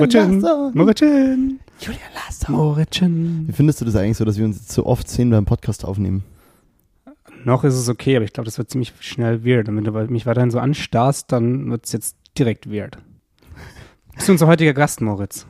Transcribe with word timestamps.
Larsson. 0.00 0.72
Moritchen, 0.74 1.60
Julian 1.80 2.00
Larsson. 2.14 2.54
Moritchen. 2.54 3.44
Wie 3.48 3.52
findest 3.52 3.80
du 3.80 3.84
das 3.84 3.96
eigentlich 3.96 4.16
so, 4.16 4.24
dass 4.24 4.38
wir 4.38 4.44
uns 4.44 4.56
jetzt 4.56 4.72
so 4.72 4.86
oft 4.86 5.08
sehen 5.08 5.30
beim 5.30 5.44
Podcast 5.44 5.84
aufnehmen? 5.84 6.24
Noch 7.44 7.64
ist 7.64 7.74
es 7.74 7.88
okay, 7.88 8.16
aber 8.16 8.24
ich 8.24 8.32
glaube, 8.32 8.46
das 8.46 8.56
wird 8.58 8.70
ziemlich 8.70 8.92
schnell 9.00 9.44
weird. 9.44 9.68
Und 9.68 9.76
wenn 9.76 9.84
du 9.84 9.92
mich 10.12 10.24
weiterhin 10.26 10.50
so 10.50 10.58
anstarrst, 10.58 11.30
dann 11.30 11.70
wird 11.70 11.84
es 11.84 11.92
jetzt 11.92 12.16
direkt 12.38 12.70
weird. 12.70 12.98
Bist 14.14 14.28
du 14.28 14.32
unser 14.32 14.46
heutiger 14.46 14.72
Gast, 14.72 15.00
Moritz? 15.00 15.46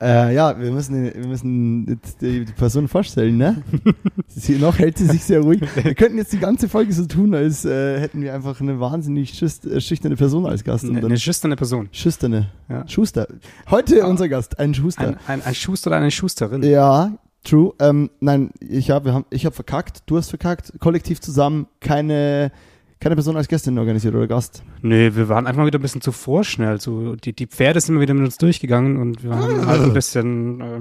Äh, 0.00 0.34
ja, 0.34 0.58
wir 0.60 0.70
müssen, 0.70 1.12
wir 1.12 1.26
müssen 1.26 1.86
jetzt 1.88 2.20
die, 2.20 2.44
die 2.44 2.52
Person 2.52 2.86
vorstellen, 2.86 3.36
ne? 3.36 3.62
sie, 4.28 4.56
noch 4.56 4.78
hält 4.78 4.96
sie 4.98 5.06
sich 5.06 5.24
sehr 5.24 5.40
ruhig. 5.40 5.60
Wir 5.82 5.94
könnten 5.94 6.18
jetzt 6.18 6.32
die 6.32 6.38
ganze 6.38 6.68
Folge 6.68 6.92
so 6.92 7.04
tun, 7.06 7.34
als 7.34 7.64
äh, 7.64 7.98
hätten 7.98 8.20
wir 8.22 8.32
einfach 8.32 8.60
eine 8.60 8.78
wahnsinnig 8.78 9.42
äh, 9.42 9.80
schüchterne 9.80 10.14
Person 10.16 10.46
als 10.46 10.62
Gast. 10.62 10.84
Eine, 10.84 11.04
eine 11.04 11.18
schüchterne 11.18 11.56
Person. 11.56 11.88
schüchterne. 11.90 12.48
Ja. 12.68 12.86
Schuster. 12.86 13.26
Heute 13.70 14.04
Ah. 14.04 14.06
unser 14.08 14.28
Gast, 14.28 14.58
ein 14.60 14.72
Schuster. 14.72 15.08
Ein, 15.08 15.16
ein, 15.26 15.42
ein 15.42 15.54
Schuster 15.54 15.88
oder 15.90 15.96
eine 15.96 16.10
Schusterin. 16.12 16.62
Ja, 16.62 17.18
true. 17.42 17.72
Ähm, 17.80 18.10
nein, 18.20 18.50
ich 18.60 18.90
habe 18.90 19.12
hab, 19.12 19.26
ich 19.34 19.46
hab 19.46 19.54
verkackt, 19.54 20.02
du 20.06 20.16
hast 20.16 20.28
verkackt, 20.28 20.74
kollektiv 20.78 21.20
zusammen 21.20 21.66
keine, 21.80 22.52
keine 23.00 23.14
Person 23.14 23.36
als 23.36 23.48
Gästin 23.48 23.78
organisiert 23.78 24.14
oder 24.14 24.26
Gast. 24.26 24.62
Nee, 24.82 25.14
wir 25.14 25.28
waren 25.28 25.46
einfach 25.46 25.64
wieder 25.64 25.78
ein 25.78 25.82
bisschen 25.82 26.00
zu 26.00 26.12
vorschnell. 26.12 26.80
So, 26.80 27.16
die, 27.16 27.32
die 27.32 27.46
Pferde 27.46 27.80
sind 27.80 27.94
immer 27.94 28.02
wieder 28.02 28.14
mit 28.14 28.24
uns 28.24 28.38
durchgegangen 28.38 28.96
und 28.96 29.22
wir 29.22 29.30
haben 29.30 29.66
halt 29.66 29.82
ein 29.82 29.92
bisschen 29.92 30.60
äh, 30.60 30.80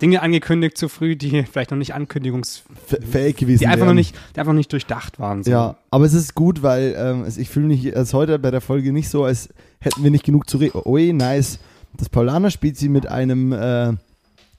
Dinge 0.00 0.22
angekündigt 0.22 0.78
zu 0.78 0.88
früh, 0.88 1.16
die 1.16 1.44
vielleicht 1.44 1.70
noch 1.70 1.78
nicht 1.78 1.94
ankündigungs... 1.94 2.64
F 2.90 2.98
fähig 3.10 3.36
gewesen. 3.36 3.60
Die 3.60 3.66
einfach, 3.66 3.86
noch 3.86 3.94
nicht, 3.94 4.16
die 4.34 4.40
einfach 4.40 4.52
noch 4.52 4.58
nicht 4.58 4.72
durchdacht 4.72 5.18
waren. 5.18 5.42
So. 5.42 5.50
Ja, 5.50 5.76
aber 5.90 6.04
es 6.04 6.14
ist 6.14 6.34
gut, 6.34 6.62
weil 6.62 6.94
ähm, 6.96 7.24
ich 7.36 7.48
fühle 7.50 7.66
mich 7.66 7.96
als 7.96 8.14
heute 8.14 8.38
bei 8.38 8.50
der 8.50 8.60
Folge 8.60 8.92
nicht 8.92 9.08
so, 9.08 9.24
als 9.24 9.48
hätten 9.80 10.02
wir 10.02 10.10
nicht 10.10 10.24
genug 10.24 10.48
zu 10.48 10.58
reden. 10.58 10.72
Oh, 10.74 10.92
oi, 10.92 11.12
nice. 11.12 11.58
Das 11.96 12.08
Paulaner 12.08 12.50
spielt 12.50 12.76
sie 12.76 12.88
mit 12.88 13.06
einem 13.08 13.52
äh, 13.52 13.92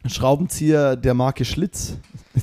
Schraubenzieher 0.06 0.96
der 0.96 1.14
Marke 1.14 1.44
Schlitz, 1.46 1.98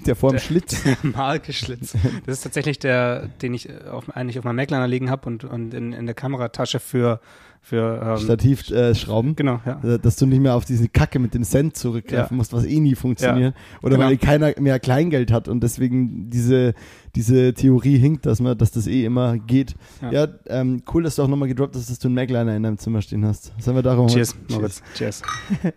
der 0.05 0.15
Form 0.15 0.33
Der- 0.33 0.41
Schlitz. 0.41 0.83
Malgeschlitz. 1.03 1.95
Das 2.27 2.39
ist 2.39 2.43
tatsächlich 2.43 2.79
der, 2.79 3.29
den 3.43 3.55
ich 3.55 3.69
äh, 3.69 3.89
auf, 3.91 4.15
eigentlich 4.15 4.39
auf 4.39 4.45
meinem 4.45 4.57
Macliner 4.57 4.87
liegen 4.87 5.11
habe 5.11 5.27
und, 5.29 5.45
und 5.45 5.73
in, 5.73 5.93
in 5.95 6.05
der 6.05 6.15
Kameratasche 6.15 6.81
für, 6.81 7.19
für 7.63 8.17
ähm, 8.19 8.19
Stativ 8.23 8.71
äh. 8.71 8.93
Genau, 9.35 9.61
ja. 9.65 9.81
Äh, 9.83 9.99
Dass 9.99 10.17
du 10.17 10.27
nicht 10.27 10.41
mehr 10.41 10.55
auf 10.55 10.67
diese 10.67 10.89
Kacke 10.91 11.19
mit 11.19 11.33
dem 11.33 11.45
Cent 11.45 11.77
zurückgreifen 11.79 12.35
Ja. 12.35 12.37
musst, 12.37 12.53
was 12.53 12.67
eh 12.67 12.79
nie 12.79 12.95
funktioniert. 12.95 13.55
Oder 13.83 13.97
Genau. 13.97 14.07
weil 14.09 14.19
keiner 14.19 14.53
mehr 14.61 14.79
Kleingeld 14.79 15.33
hat 15.33 15.49
und 15.49 15.61
deswegen 15.63 16.29
diese, 16.29 16.75
diese 17.15 17.55
Theorie 17.55 17.97
hinkt, 17.97 18.27
dass 18.27 18.39
man, 18.41 18.59
dass 18.59 18.71
das 18.73 18.87
eh 18.87 19.07
immer 19.07 19.39
geht. 19.39 19.75
Ja, 20.03 20.13
Ja. 20.13 20.29
ähm, 20.49 20.83
cool, 20.93 21.05
dass 21.05 21.17
du 21.17 21.23
auch 21.23 21.29
nochmal 21.29 21.49
gedroppt 21.49 21.75
hast, 21.75 21.89
dass 21.89 21.99
du 21.99 22.09
einen 22.09 22.17
Magliner 22.17 22.55
in 22.55 22.65
deinem 22.65 22.77
Zimmer 22.77 23.01
stehen 23.01 23.25
hast. 23.25 23.53
Sollen 23.59 23.77
wir 23.79 23.83
darum 23.83 24.09
Cheers, 24.09 24.37
Moritz. 24.51 24.83
Cheers. 24.95 25.23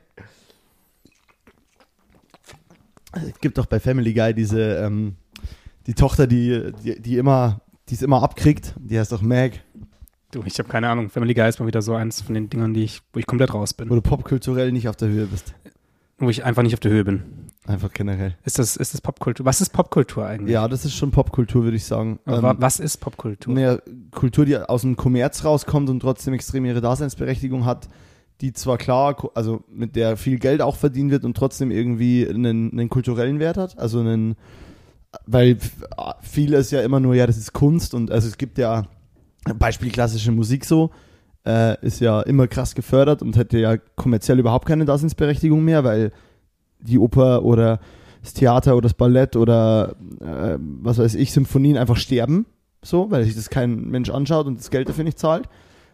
Es 3.14 3.40
gibt 3.42 3.58
doch 3.58 3.66
bei 3.66 3.80
Family 3.80 4.14
Guy 4.14 4.34
diese, 4.34 4.76
ähm, 4.78 5.16
die 5.88 5.94
Tochter, 5.94 6.28
die, 6.28 6.72
die, 6.84 7.02
die 7.02 7.18
immer, 7.18 7.62
die 7.90 7.96
es 7.96 8.02
immer 8.02 8.22
abkriegt, 8.24 8.76
die 8.80 9.00
heißt 9.00 9.12
doch 9.12 9.22
Mag, 9.22 9.54
Du, 10.32 10.44
ich 10.46 10.60
habe 10.60 10.70
keine 10.70 10.88
Ahnung. 10.90 11.10
Family 11.10 11.34
Guy 11.34 11.50
ist 11.50 11.60
mal 11.60 11.66
wieder 11.66 11.82
so 11.82 11.96
eins 11.96 12.22
von 12.22 12.36
den 12.36 12.52
Dingern, 12.52 12.72
die 12.76 12.84
ich, 12.84 13.02
wo 13.14 13.20
ich 13.20 13.26
komplett 13.26 13.52
raus 13.52 13.74
bin. 13.74 13.90
wo 13.90 13.96
du 13.96 14.02
popkulturell 14.02 14.72
nicht 14.72 14.88
auf 14.88 14.96
der 14.96 15.08
Höhe 15.08 15.26
bist. 15.26 15.56
Wo 16.20 16.30
ich 16.30 16.44
einfach 16.44 16.62
nicht 16.62 16.76
auf 16.76 16.80
der 16.80 16.92
Höhe 16.92 17.04
bin. 17.04 17.24
Einfach 17.66 17.92
generell. 17.92 18.36
Ist 18.46 18.60
das, 18.60 18.76
ist 18.78 18.94
das 18.94 19.02
Popkultur? 19.02 19.44
Was 19.48 19.60
ist 19.60 19.70
Popkultur 19.72 20.28
eigentlich? 20.28 20.54
Ja, 20.54 20.68
das 20.68 20.86
ist 20.86 20.94
schon 20.96 21.10
Popkultur, 21.10 21.64
würde 21.64 21.78
ich 21.78 21.86
sagen. 21.86 22.20
Aber 22.26 22.38
Ähm, 22.38 22.44
wa- 22.44 22.56
was 22.60 22.80
ist 22.80 22.98
Popkultur? 22.98 23.52
Naja, 23.56 23.80
Kultur, 24.12 24.46
die 24.46 24.56
aus 24.56 24.82
dem 24.82 24.96
Kommerz 24.96 25.44
rauskommt 25.44 25.90
und 25.90 26.00
trotzdem 26.02 26.36
extrem 26.36 26.64
ihre 26.66 26.82
Daseinsberechtigung 26.82 27.66
hat, 27.66 27.90
die 28.42 28.54
zwar 28.54 28.78
klar, 28.78 29.16
also 29.36 29.64
mit 29.70 29.96
der 29.96 30.18
viel 30.18 30.40
Geld 30.40 30.62
auch 30.62 30.76
verdient 30.76 31.12
wird 31.12 31.26
und 31.26 31.36
trotzdem 31.36 31.72
irgendwie 31.72 32.28
einen, 32.28 32.72
einen 32.72 32.90
kulturellen 32.90 33.40
Wert 33.40 33.58
hat, 33.58 33.78
also 33.78 34.00
einen, 34.00 34.36
weil 35.26 35.58
vieles 36.22 36.72
ja 36.72 36.82
immer 36.82 37.00
nur, 37.00 37.16
ja, 37.16 37.28
das 37.28 37.38
ist 37.38 37.54
Kunst 37.54 37.94
und 37.94 38.12
also 38.12 38.28
es 38.28 38.38
gibt 38.38 38.58
ja 38.58 38.86
Beispiel 39.58 39.92
klassische 39.92 40.32
Musik 40.32 40.66
so, 40.66 40.92
äh, 41.46 41.84
ist 41.86 42.00
ja 42.00 42.22
immer 42.22 42.48
krass 42.48 42.76
gefördert 42.76 43.22
und 43.22 43.36
hätte 43.36 43.60
ja 43.60 43.78
kommerziell 43.78 44.40
überhaupt 44.40 44.68
keine 44.68 44.86
Daseinsberechtigung 44.86 45.64
mehr, 45.64 45.84
weil 45.84 46.12
die 46.80 47.00
Oper 47.00 47.44
oder 47.44 47.80
das 48.22 48.34
Theater 48.34 48.74
oder 48.74 48.84
das 48.84 48.94
Ballett 48.94 49.36
oder 49.36 49.96
äh, 50.22 50.58
was 50.60 50.98
weiß 50.98 51.16
ich, 51.16 51.32
Symphonien 51.32 51.78
einfach 51.78 51.98
sterben, 51.98 52.46
so, 52.82 53.12
weil 53.12 53.24
sich 53.24 53.36
das 53.36 53.50
kein 53.50 53.90
Mensch 53.90 54.10
anschaut 54.10 54.46
und 54.46 54.60
das 54.60 54.72
Geld 54.72 54.88
dafür 54.88 55.04
nicht 55.04 55.20
zahlt. 55.20 55.50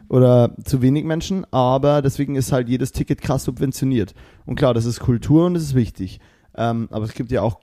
Oder 0.07 0.55
zu 0.63 0.81
wenig 0.81 1.03
Menschen, 1.03 1.45
aber 1.51 2.01
deswegen 2.01 2.35
ist 2.35 2.51
halt 2.51 2.69
jedes 2.69 2.91
Ticket 2.91 3.21
krass 3.21 3.43
subventioniert. 3.43 4.13
Und 4.45 4.55
klar, 4.55 4.73
das 4.73 4.85
ist 4.85 4.99
Kultur 4.99 5.45
und 5.45 5.55
das 5.55 5.63
ist 5.63 5.75
wichtig. 5.75 6.19
Ähm, 6.55 6.87
aber 6.91 7.05
es 7.05 7.13
gibt 7.13 7.31
ja 7.31 7.41
auch 7.41 7.59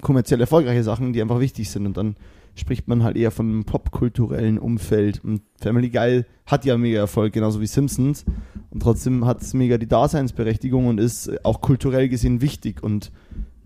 kommerziell 0.00 0.40
erfolgreiche 0.40 0.82
Sachen, 0.82 1.12
die 1.12 1.20
einfach 1.20 1.40
wichtig 1.40 1.70
sind 1.70 1.86
und 1.86 1.96
dann 1.96 2.16
spricht 2.54 2.88
man 2.88 3.02
halt 3.02 3.16
eher 3.16 3.30
von 3.30 3.46
einem 3.46 3.64
popkulturellen 3.64 4.58
Umfeld. 4.58 5.24
Und 5.24 5.42
Family 5.60 5.90
Guy 5.90 6.24
hat 6.46 6.64
ja 6.64 6.76
mega 6.76 6.98
Erfolg, 6.98 7.32
genauso 7.32 7.60
wie 7.60 7.66
Simpsons. 7.66 8.24
Und 8.70 8.82
trotzdem 8.82 9.24
hat 9.24 9.40
es 9.40 9.54
mega 9.54 9.78
die 9.78 9.88
Daseinsberechtigung 9.88 10.86
und 10.86 10.98
ist 10.98 11.44
auch 11.44 11.60
kulturell 11.60 12.08
gesehen 12.08 12.40
wichtig 12.40 12.82
und 12.82 13.10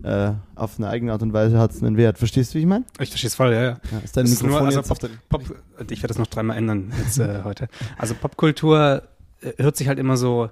äh, 0.02 0.32
auf 0.54 0.78
eine 0.78 0.88
eigene 0.88 1.12
Art 1.12 1.22
und 1.22 1.32
Weise 1.32 1.58
hat 1.58 1.72
es 1.72 1.82
einen 1.82 1.96
Wert. 1.96 2.18
Verstehst 2.18 2.52
du, 2.52 2.58
wie 2.58 2.62
ich 2.62 2.66
meine? 2.66 2.84
Ich 3.00 3.08
verstehe 3.08 3.28
es 3.28 3.34
voll, 3.34 3.52
ja, 3.52 3.62
ja. 3.62 3.80
Ja, 3.90 3.98
ist 4.04 4.16
dein 4.16 4.24
ist 4.26 4.42
nur, 4.42 4.60
Mikrofon 4.60 4.76
also 4.76 4.94
der 4.94 5.14
Pop, 5.28 5.42
ich 5.90 6.02
werde 6.02 6.08
das 6.08 6.18
noch 6.18 6.26
dreimal 6.26 6.56
ändern 6.56 6.92
jetzt 6.98 7.18
äh, 7.18 7.42
heute. 7.44 7.68
Also 7.96 8.14
Popkultur 8.14 9.02
äh, 9.40 9.52
hört 9.56 9.76
sich 9.76 9.88
halt 9.88 9.98
immer 9.98 10.16
so, 10.16 10.50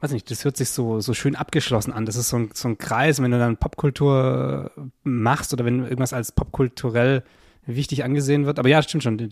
weiß 0.00 0.12
nicht, 0.12 0.30
das 0.30 0.44
hört 0.44 0.56
sich 0.56 0.70
so, 0.70 1.00
so 1.00 1.14
schön 1.14 1.36
abgeschlossen 1.36 1.92
an. 1.92 2.06
Das 2.06 2.16
ist 2.16 2.28
so 2.28 2.36
ein, 2.36 2.50
so 2.52 2.68
ein 2.68 2.78
Kreis, 2.78 3.22
wenn 3.22 3.30
du 3.30 3.38
dann 3.38 3.56
Popkultur 3.56 4.70
machst 5.02 5.52
oder 5.52 5.64
wenn 5.64 5.84
irgendwas 5.84 6.12
als 6.12 6.32
popkulturell 6.32 7.22
wichtig 7.66 8.04
angesehen 8.04 8.46
wird. 8.46 8.58
Aber 8.58 8.68
ja, 8.68 8.82
stimmt 8.82 9.02
schon. 9.02 9.28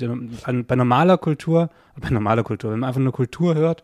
Bei 0.66 0.76
normaler 0.76 1.18
Kultur, 1.18 1.70
bei 2.00 2.10
normaler 2.10 2.44
Kultur, 2.44 2.72
wenn 2.72 2.80
man 2.80 2.88
einfach 2.88 3.00
nur 3.00 3.12
Kultur 3.12 3.54
hört, 3.54 3.82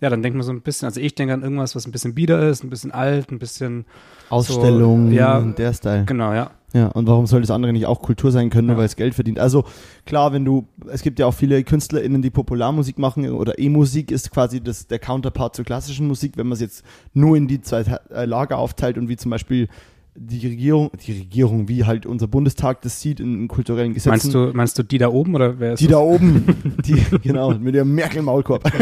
ja, 0.00 0.08
dann 0.10 0.22
denkt 0.22 0.36
man 0.36 0.44
so 0.44 0.52
ein 0.52 0.60
bisschen, 0.62 0.86
also 0.86 1.00
ich 1.00 1.14
denke 1.14 1.34
an 1.34 1.42
irgendwas, 1.42 1.76
was 1.76 1.86
ein 1.86 1.92
bisschen 1.92 2.14
bieder 2.14 2.48
ist, 2.48 2.64
ein 2.64 2.70
bisschen 2.70 2.90
alt, 2.92 3.30
ein 3.30 3.38
bisschen, 3.38 3.84
Ausstellung, 4.30 5.08
So, 5.10 5.14
ja. 5.16 5.40
der 5.40 5.72
Style. 5.74 6.04
genau, 6.06 6.32
ja. 6.32 6.50
Ja, 6.72 6.86
und 6.86 7.08
warum 7.08 7.26
soll 7.26 7.40
das 7.40 7.50
andere 7.50 7.72
nicht 7.72 7.86
auch 7.86 8.00
Kultur 8.00 8.30
sein 8.30 8.48
können, 8.48 8.68
nur 8.68 8.76
Ja. 8.76 8.78
weil 8.78 8.86
es 8.86 8.94
Geld 8.94 9.14
verdient? 9.14 9.40
Also 9.40 9.64
klar, 10.06 10.32
wenn 10.32 10.44
du, 10.44 10.68
es 10.88 11.02
gibt 11.02 11.18
ja 11.18 11.26
auch 11.26 11.34
viele 11.34 11.64
KünstlerInnen, 11.64 12.22
die 12.22 12.30
Popularmusik 12.30 12.96
machen 12.96 13.28
oder 13.30 13.58
E-Musik 13.58 14.12
ist 14.12 14.30
quasi 14.30 14.60
das, 14.60 14.86
der 14.86 15.00
Counterpart 15.00 15.56
zur 15.56 15.64
klassischen 15.64 16.06
Musik, 16.06 16.34
wenn 16.36 16.46
man 16.46 16.52
es 16.54 16.60
jetzt 16.60 16.84
nur 17.12 17.36
in 17.36 17.48
die 17.48 17.60
zwei 17.60 17.80
äh, 18.14 18.24
Lager 18.24 18.58
aufteilt 18.58 18.98
und 18.98 19.08
wie 19.08 19.16
zum 19.16 19.32
Beispiel 19.32 19.66
die 20.14 20.46
Regierung, 20.46 20.90
die 21.06 21.12
Regierung, 21.12 21.68
wie 21.68 21.84
halt 21.84 22.04
unser 22.06 22.26
Bundestag 22.28 22.82
das 22.82 23.00
sieht 23.00 23.18
in, 23.20 23.42
in 23.42 23.48
kulturellen 23.48 23.94
Gesetzen. 23.94 24.10
Meinst 24.10 24.34
du, 24.34 24.50
meinst 24.52 24.78
du 24.78 24.82
die 24.84 24.98
da 24.98 25.08
oben 25.08 25.34
oder 25.34 25.58
wer 25.58 25.72
ist 25.72 25.80
Die 25.80 25.86
das? 25.86 25.92
da 25.92 25.98
oben, 26.00 26.44
die, 26.84 27.02
genau, 27.22 27.50
mit 27.54 27.74
ihrem 27.74 27.94
Merkel-Maulkorb. 27.94 28.62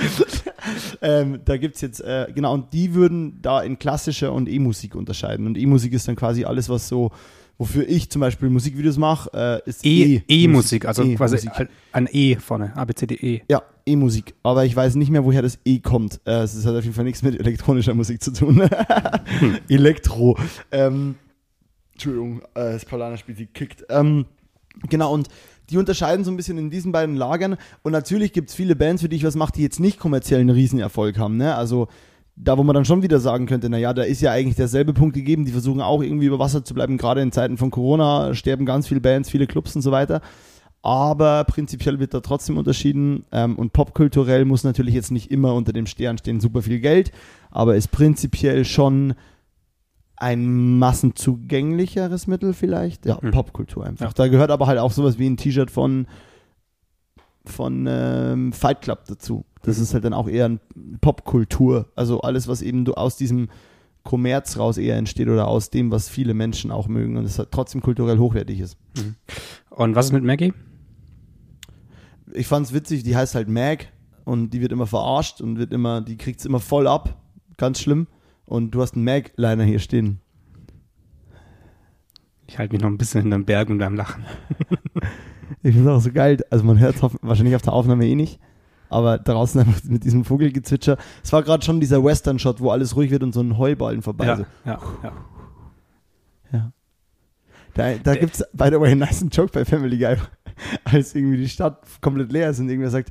ähm, 1.02 1.40
da 1.44 1.56
gibt's 1.56 1.80
jetzt, 1.80 2.00
äh, 2.00 2.26
genau, 2.34 2.54
und 2.54 2.72
die 2.72 2.94
würden 2.94 3.38
da 3.42 3.62
in 3.62 3.78
klassischer 3.78 4.32
und 4.32 4.48
E-Musik 4.48 4.94
unterscheiden. 4.94 5.46
Und 5.46 5.56
E-Musik 5.58 5.92
ist 5.92 6.08
dann 6.08 6.16
quasi 6.16 6.44
alles, 6.44 6.68
was 6.68 6.88
so, 6.88 7.10
wofür 7.58 7.88
ich 7.88 8.10
zum 8.10 8.20
Beispiel 8.20 8.50
Musikvideos 8.50 8.98
mache, 8.98 9.62
äh, 9.64 9.68
ist 9.68 9.84
E- 9.84 10.22
E-Musik, 10.28 10.84
also 10.86 11.02
quasi 11.14 11.36
E-Musik. 11.36 11.50
halt 11.52 11.70
ein 11.92 12.08
E 12.10 12.36
vorne, 12.36 12.76
A, 12.76 12.84
B, 12.84 12.94
C, 12.94 13.06
D, 13.06 13.14
E. 13.14 13.42
Ja, 13.50 13.62
E-Musik. 13.86 14.34
Aber 14.42 14.64
ich 14.64 14.74
weiß 14.74 14.96
nicht 14.96 15.10
mehr, 15.10 15.24
woher 15.24 15.42
das 15.42 15.58
E 15.64 15.78
kommt. 15.78 16.20
Äh, 16.26 16.42
es 16.42 16.64
hat 16.66 16.74
auf 16.74 16.84
jeden 16.84 16.94
Fall 16.94 17.04
nichts 17.04 17.22
mit 17.22 17.38
elektronischer 17.38 17.94
Musik 17.94 18.22
zu 18.22 18.32
tun. 18.32 18.68
Elektro. 19.68 20.36
Ähm, 20.72 21.14
Entschuldigung, 21.92 22.40
äh, 22.54 22.72
das 22.72 22.84
Paulaner 22.84 23.16
spielt 23.16 23.38
die 23.38 23.46
kickt. 23.46 23.84
Ähm, 23.88 24.26
genau, 24.88 25.14
und 25.14 25.28
die 25.70 25.78
unterscheiden 25.78 26.24
so 26.24 26.30
ein 26.30 26.36
bisschen 26.36 26.58
in 26.58 26.70
diesen 26.70 26.92
beiden 26.92 27.16
Lagern. 27.16 27.56
Und 27.82 27.92
natürlich 27.92 28.32
gibt 28.32 28.50
es 28.50 28.54
viele 28.54 28.76
Bands, 28.76 29.02
für 29.02 29.08
die 29.08 29.16
ich 29.16 29.24
was 29.24 29.36
mache, 29.36 29.52
die 29.52 29.62
jetzt 29.62 29.80
nicht 29.80 29.98
kommerziell 29.98 30.40
einen 30.40 30.50
Riesenerfolg 30.50 31.18
haben. 31.18 31.36
Ne? 31.36 31.54
Also 31.54 31.88
da, 32.36 32.58
wo 32.58 32.62
man 32.62 32.74
dann 32.74 32.84
schon 32.84 33.02
wieder 33.02 33.18
sagen 33.18 33.46
könnte, 33.46 33.70
naja, 33.70 33.94
da 33.94 34.02
ist 34.02 34.20
ja 34.20 34.30
eigentlich 34.30 34.56
derselbe 34.56 34.92
Punkt 34.92 35.14
gegeben. 35.14 35.44
Die 35.44 35.52
versuchen 35.52 35.80
auch 35.80 36.02
irgendwie 36.02 36.26
über 36.26 36.38
Wasser 36.38 36.64
zu 36.64 36.74
bleiben. 36.74 36.98
Gerade 36.98 37.22
in 37.22 37.32
Zeiten 37.32 37.56
von 37.56 37.70
Corona 37.70 38.34
sterben 38.34 38.66
ganz 38.66 38.88
viele 38.88 39.00
Bands, 39.00 39.30
viele 39.30 39.46
Clubs 39.46 39.74
und 39.74 39.82
so 39.82 39.90
weiter. 39.90 40.20
Aber 40.82 41.42
prinzipiell 41.44 41.98
wird 41.98 42.14
da 42.14 42.20
trotzdem 42.20 42.58
unterschieden. 42.58 43.24
Ähm, 43.32 43.56
und 43.56 43.72
popkulturell 43.72 44.44
muss 44.44 44.64
natürlich 44.64 44.94
jetzt 44.94 45.10
nicht 45.10 45.30
immer 45.30 45.54
unter 45.54 45.72
dem 45.72 45.86
Stern 45.86 46.18
stehen 46.18 46.38
super 46.38 46.62
viel 46.62 46.78
Geld, 46.78 47.10
aber 47.50 47.74
ist 47.74 47.90
prinzipiell 47.90 48.64
schon 48.64 49.14
ein 50.16 50.78
massenzugänglicheres 50.78 52.26
Mittel 52.26 52.52
vielleicht. 52.54 53.06
Ja, 53.06 53.18
Mhm. 53.20 53.30
Popkultur 53.32 53.84
einfach. 53.84 54.06
Ja. 54.06 54.12
Da 54.14 54.28
gehört 54.28 54.50
aber 54.50 54.66
halt 54.66 54.78
auch 54.78 54.92
sowas 54.92 55.18
wie 55.18 55.28
ein 55.28 55.36
T-Shirt 55.36 55.70
von, 55.70 56.06
von 57.44 57.86
ähm, 57.88 58.52
Fight 58.52 58.82
Club 58.82 59.04
dazu. 59.06 59.44
Das 59.62 59.76
Mhm. 59.76 59.82
ist 59.82 59.94
halt 59.94 60.04
dann 60.04 60.14
auch 60.14 60.28
eher 60.28 60.48
ein 60.48 60.60
Popkultur. 61.00 61.90
Also 61.94 62.20
alles, 62.22 62.48
was 62.48 62.62
eben 62.62 62.84
du 62.84 62.94
aus 62.94 63.16
diesem 63.16 63.48
Kommerz 64.04 64.56
raus 64.58 64.78
eher 64.78 64.96
entsteht 64.96 65.28
oder 65.28 65.48
aus 65.48 65.70
dem, 65.70 65.90
was 65.90 66.08
viele 66.08 66.32
Menschen 66.34 66.70
auch 66.70 66.86
mögen 66.88 67.16
und 67.16 67.24
es 67.24 67.38
halt 67.38 67.50
trotzdem 67.50 67.80
kulturell 67.80 68.18
hochwertig 68.18 68.60
ist. 68.60 68.78
Und 69.70 69.94
was 69.96 70.06
ist 70.06 70.12
mit 70.12 70.22
Maggie? 70.24 70.52
ich 72.32 72.46
fand's 72.48 72.72
witzig, 72.72 73.02
die 73.02 73.16
heißt 73.16 73.34
halt 73.34 73.48
Mag 73.48 73.88
und 74.24 74.50
die 74.50 74.60
wird 74.60 74.72
immer 74.72 74.86
verarscht 74.86 75.40
und 75.40 75.58
wird 75.58 75.72
immer, 75.72 76.00
die 76.00 76.16
kriegt 76.16 76.40
es 76.40 76.46
immer 76.46 76.60
voll 76.60 76.86
ab. 76.86 77.16
Ganz 77.56 77.80
schlimm. 77.80 78.06
Und 78.46 78.70
du 78.70 78.80
hast 78.80 78.94
einen 78.94 79.04
Mag-Liner 79.04 79.64
hier 79.64 79.80
stehen. 79.80 80.20
Ich 82.46 82.58
halte 82.58 82.72
mich 82.72 82.82
noch 82.82 82.88
ein 82.88 82.98
bisschen 82.98 83.22
hinterm 83.22 83.44
Berg 83.44 83.68
und 83.68 83.78
beim 83.78 83.94
Lachen. 83.94 84.24
Ich 85.62 85.74
finde 85.74 85.90
es 85.90 85.96
auch 85.96 86.00
so 86.00 86.12
geil. 86.12 86.44
Also 86.50 86.64
man 86.64 86.78
hört 86.78 86.96
es 86.96 87.02
wahrscheinlich 87.22 87.54
auf 87.54 87.62
der 87.62 87.72
Aufnahme 87.72 88.06
eh 88.06 88.14
nicht. 88.14 88.40
Aber 88.88 89.18
draußen 89.18 89.60
einfach 89.60 89.82
mit 89.84 90.04
diesem 90.04 90.24
Vogelgezwitscher. 90.24 90.96
Es 91.22 91.32
war 91.32 91.42
gerade 91.42 91.64
schon 91.64 91.80
dieser 91.80 92.04
Western-Shot, 92.04 92.60
wo 92.60 92.70
alles 92.70 92.96
ruhig 92.96 93.10
wird 93.10 93.22
und 93.22 93.32
so 93.32 93.40
ein 93.40 93.58
Heuballen 93.58 94.02
vorbei. 94.02 94.26
Ja, 94.26 94.36
so. 94.36 94.46
ja, 94.64 94.78
ja. 95.02 95.12
Ja. 96.52 96.72
Da, 97.74 97.94
da 97.94 98.14
gibt 98.14 98.34
es, 98.34 98.44
by 98.52 98.68
the 98.70 98.80
way, 98.80 98.92
einen 98.92 99.00
nice 99.00 99.24
Joke 99.30 99.50
bei 99.52 99.64
Family 99.64 99.98
Guy, 99.98 100.16
als 100.84 101.14
irgendwie 101.14 101.38
die 101.38 101.48
Stadt 101.48 101.82
komplett 102.00 102.32
leer 102.32 102.50
ist 102.50 102.60
und 102.60 102.68
irgendwer 102.68 102.90
sagt, 102.90 103.10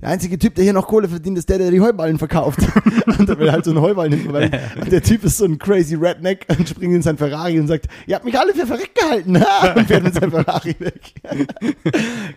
der 0.00 0.10
einzige 0.10 0.38
Typ, 0.38 0.54
der 0.54 0.64
hier 0.64 0.74
noch 0.74 0.86
Kohle 0.86 1.08
verdient, 1.08 1.38
ist 1.38 1.48
der, 1.48 1.56
der 1.58 1.70
die 1.70 1.80
Heuballen 1.80 2.18
verkauft. 2.18 2.58
und 3.18 3.28
da 3.28 3.38
will 3.38 3.50
halt 3.50 3.64
so 3.64 3.70
ein 3.70 3.80
Heuballen 3.80 4.12
hinten, 4.12 4.32
weil 4.32 4.50
und 4.80 4.92
der 4.92 5.02
Typ 5.02 5.24
ist 5.24 5.38
so 5.38 5.46
ein 5.46 5.58
crazy 5.58 5.94
Redneck 5.94 6.44
und 6.58 6.68
springt 6.68 6.94
in 6.94 7.02
sein 7.02 7.16
Ferrari 7.16 7.58
und 7.58 7.66
sagt, 7.66 7.86
ihr 8.06 8.14
habt 8.16 8.24
mich 8.26 8.38
alle 8.38 8.52
für 8.54 8.66
verrückt 8.66 8.94
gehalten. 8.94 9.36
und 9.76 9.86
fährt 9.86 10.04
mit 10.04 10.14
seinem 10.14 10.30
Ferrari 10.32 10.76
weg. 10.78 11.14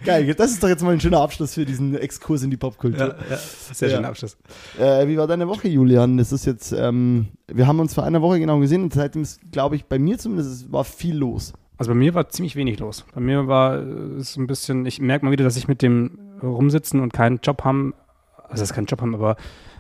Geil, 0.06 0.34
das 0.36 0.52
ist 0.52 0.64
doch 0.64 0.70
jetzt 0.70 0.84
mal 0.84 0.92
ein 0.94 1.02
schöner 1.02 1.20
Abschluss 1.20 1.54
für 1.56 1.66
diesen 1.66 1.96
Exkurs 1.98 2.44
in 2.44 2.50
die 2.50 2.58
Popkultur. 2.58 3.00
ja, 3.08 3.16
ja. 3.30 3.38
Sehr 3.74 3.90
Ja. 3.90 3.96
schöner 3.98 4.10
Abschluss. 4.10 4.38
Äh, 4.80 5.08
wie 5.08 5.18
war 5.18 5.28
deine 5.28 5.48
Woche, 5.48 5.68
Julian? 5.68 6.18
Das 6.18 6.32
ist 6.32 6.46
jetzt, 6.46 6.72
ähm, 6.72 7.28
wir 7.48 7.68
haben 7.68 7.80
uns 7.80 7.94
vor 7.94 8.04
einer 8.04 8.22
Woche 8.22 8.40
genau 8.40 8.60
gesehen 8.60 8.84
und 8.84 8.94
seitdem 8.94 9.24
ist, 9.24 9.40
glaube 9.52 9.76
ich, 9.76 9.86
bei 9.86 10.00
mir 10.00 10.18
zumindest, 10.18 10.52
es 10.52 10.72
war 10.72 10.84
viel 10.84 11.16
los. 11.18 11.54
Also 11.78 11.92
bei 11.92 11.96
mir 11.96 12.14
war 12.14 12.28
ziemlich 12.30 12.56
wenig 12.56 12.80
los. 12.80 13.06
Bei 13.14 13.22
mir 13.22 13.48
war 13.48 13.80
äh, 13.80 14.20
es 14.20 14.36
ein 14.38 14.48
bisschen, 14.48 14.86
ich 14.86 15.00
merke 15.00 15.26
mal 15.26 15.32
wieder, 15.32 15.46
dass 15.46 15.56
ich 15.58 15.68
mit 15.68 15.82
dem 15.82 16.20
Rumsitzen 16.42 17.00
und 17.00 17.14
keinen 17.14 17.40
Job 17.44 17.64
haben, 17.64 17.94
also 18.36 18.62
das 18.62 18.72
ist 18.72 18.74
kein 18.74 18.86
Job 18.86 19.02
haben, 19.02 19.16
aber 19.16 19.36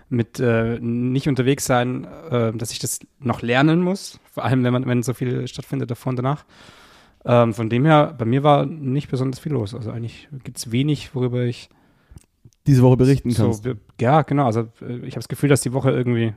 mit 0.09 0.39
äh, 0.39 0.79
nicht 0.79 1.27
unterwegs 1.27 1.65
sein, 1.65 2.06
äh, 2.31 2.51
dass 2.53 2.71
ich 2.71 2.79
das 2.79 3.00
noch 3.19 3.41
lernen 3.41 3.81
muss. 3.81 4.19
Vor 4.31 4.44
allem, 4.44 4.63
wenn 4.63 4.73
man, 4.73 4.85
wenn 4.88 5.03
so 5.03 5.13
viel 5.13 5.47
stattfindet 5.47 5.91
davor 5.91 6.11
und 6.11 6.15
danach. 6.17 6.45
Ähm, 7.25 7.53
von 7.53 7.69
dem 7.69 7.85
her, 7.85 8.15
bei 8.17 8.25
mir 8.25 8.44
war 8.44 8.65
nicht 8.65 9.09
besonders 9.09 9.39
viel 9.39 9.51
los. 9.51 9.75
Also 9.75 9.91
eigentlich 9.91 10.27
gibt 10.44 10.57
es 10.57 10.71
wenig, 10.71 11.13
worüber 11.13 11.44
ich 11.44 11.69
Diese 12.65 12.81
Woche 12.81 12.97
berichten 12.97 13.29
so, 13.29 13.44
kannst. 13.44 13.67
ja, 14.00 14.21
genau. 14.23 14.45
Also 14.45 14.62
äh, 14.81 14.97
ich 15.00 15.13
habe 15.13 15.21
das 15.21 15.27
Gefühl, 15.27 15.50
dass 15.50 15.62
die 15.62 15.73
Woche 15.73 15.91
irgendwie, 15.91 16.33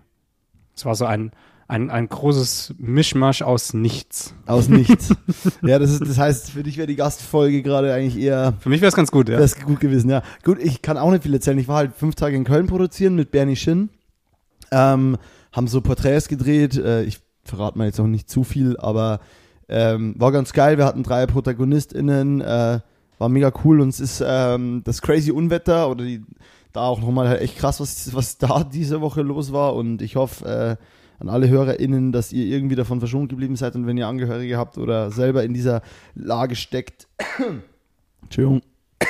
es 0.75 0.85
war 0.85 0.95
so 0.95 1.07
ein, 1.07 1.33
ein, 1.69 1.91
ein 1.91 2.09
großes 2.09 2.75
Mischmasch 2.79 3.43
aus 3.43 3.75
nichts. 3.75 4.35
Aus 4.47 4.69
nichts. 4.69 5.15
ja, 5.63 5.79
das, 5.79 5.91
ist, 5.91 6.03
das 6.03 6.19
heißt, 6.19 6.51
für 6.51 6.63
dich 6.63 6.77
wäre 6.77 6.87
die 6.87 6.97
Gastfolge 6.97 7.63
gerade 7.63 7.93
eigentlich 7.95 8.23
eher 8.23 8.55
Für 8.61 8.69
mich 8.69 8.81
wäre 8.81 8.89
es 8.89 8.95
ganz 8.95 9.11
gut, 9.11 9.29
ja. 9.29 9.39
wär's 9.39 9.59
gut 9.59 9.81
gewesen. 9.81 10.11
Ja, 10.11 10.23
gut, 10.45 10.59
ich 10.61 10.83
kann 10.83 10.99
auch 10.99 11.11
nicht 11.11 11.23
viel 11.23 11.35
erzählen. 11.35 11.59
Ich 11.59 11.69
war 11.69 11.77
halt 11.77 11.95
fünf 11.95 12.15
Tage 12.15 12.37
in 12.37 12.45
Köln 12.45 12.67
produzieren 12.67 13.15
mit 13.15 13.31
Bernie 13.31 13.57
Shin. 13.57 13.89
Ähm, 14.71 15.17
haben 15.53 15.69
so 15.69 15.81
Porträts 15.81 16.29
gedreht. 16.29 16.77
Äh, 16.77 17.05
ich 17.05 17.21
verrate 17.45 17.79
mal 17.79 17.87
jetzt 17.87 17.99
noch 17.99 18.07
nicht 18.07 18.29
zu 18.29 18.45
viel, 18.45 18.77
aber 18.79 19.21
ähm, 19.69 20.15
war 20.19 20.33
ganz 20.33 20.53
geil. 20.53 20.79
Wir 20.79 20.85
hatten 20.85 21.03
drei 21.03 21.27
ProtagonistInnen. 21.27 22.41
Äh, 22.41 22.81
war 23.19 23.29
mega 23.29 23.53
cool. 23.65 23.81
Und 23.81 23.89
es 23.89 24.01
ist 24.01 24.23
ähm, 24.27 24.83
das 24.85 25.01
crazy 25.01 25.31
Unwetter 25.31 25.89
oder 25.89 26.05
die, 26.05 26.23
da 26.73 26.83
auch 26.83 27.01
nochmal 27.01 27.29
halt 27.29 27.41
echt 27.41 27.57
krass, 27.57 27.81
was, 27.81 28.15
was 28.15 28.39
da 28.39 28.65
diese 28.73 29.01
Woche 29.01 29.23
los 29.23 29.53
war. 29.53 29.75
Und 29.75 30.03
ich 30.03 30.17
hoffe, 30.17 30.79
äh, 30.79 30.85
an 31.23 31.29
alle 31.29 31.49
HörerInnen, 31.49 32.11
dass 32.11 32.33
ihr 32.33 32.47
irgendwie 32.47 32.75
davon 32.75 32.99
verschont 32.99 33.29
geblieben 33.29 33.55
seid 33.55 33.77
und 33.77 33.87
wenn 33.87 33.97
ihr 33.97 34.09
Angehörige 34.09 34.59
habt 34.59 34.77
oder 34.77 35.13
selber 35.13 35.45
in 35.45 35.55
dieser 35.55 35.83
Lage 36.17 36.57
steckt. 36.57 37.07
Entschuldigung. 38.23 38.61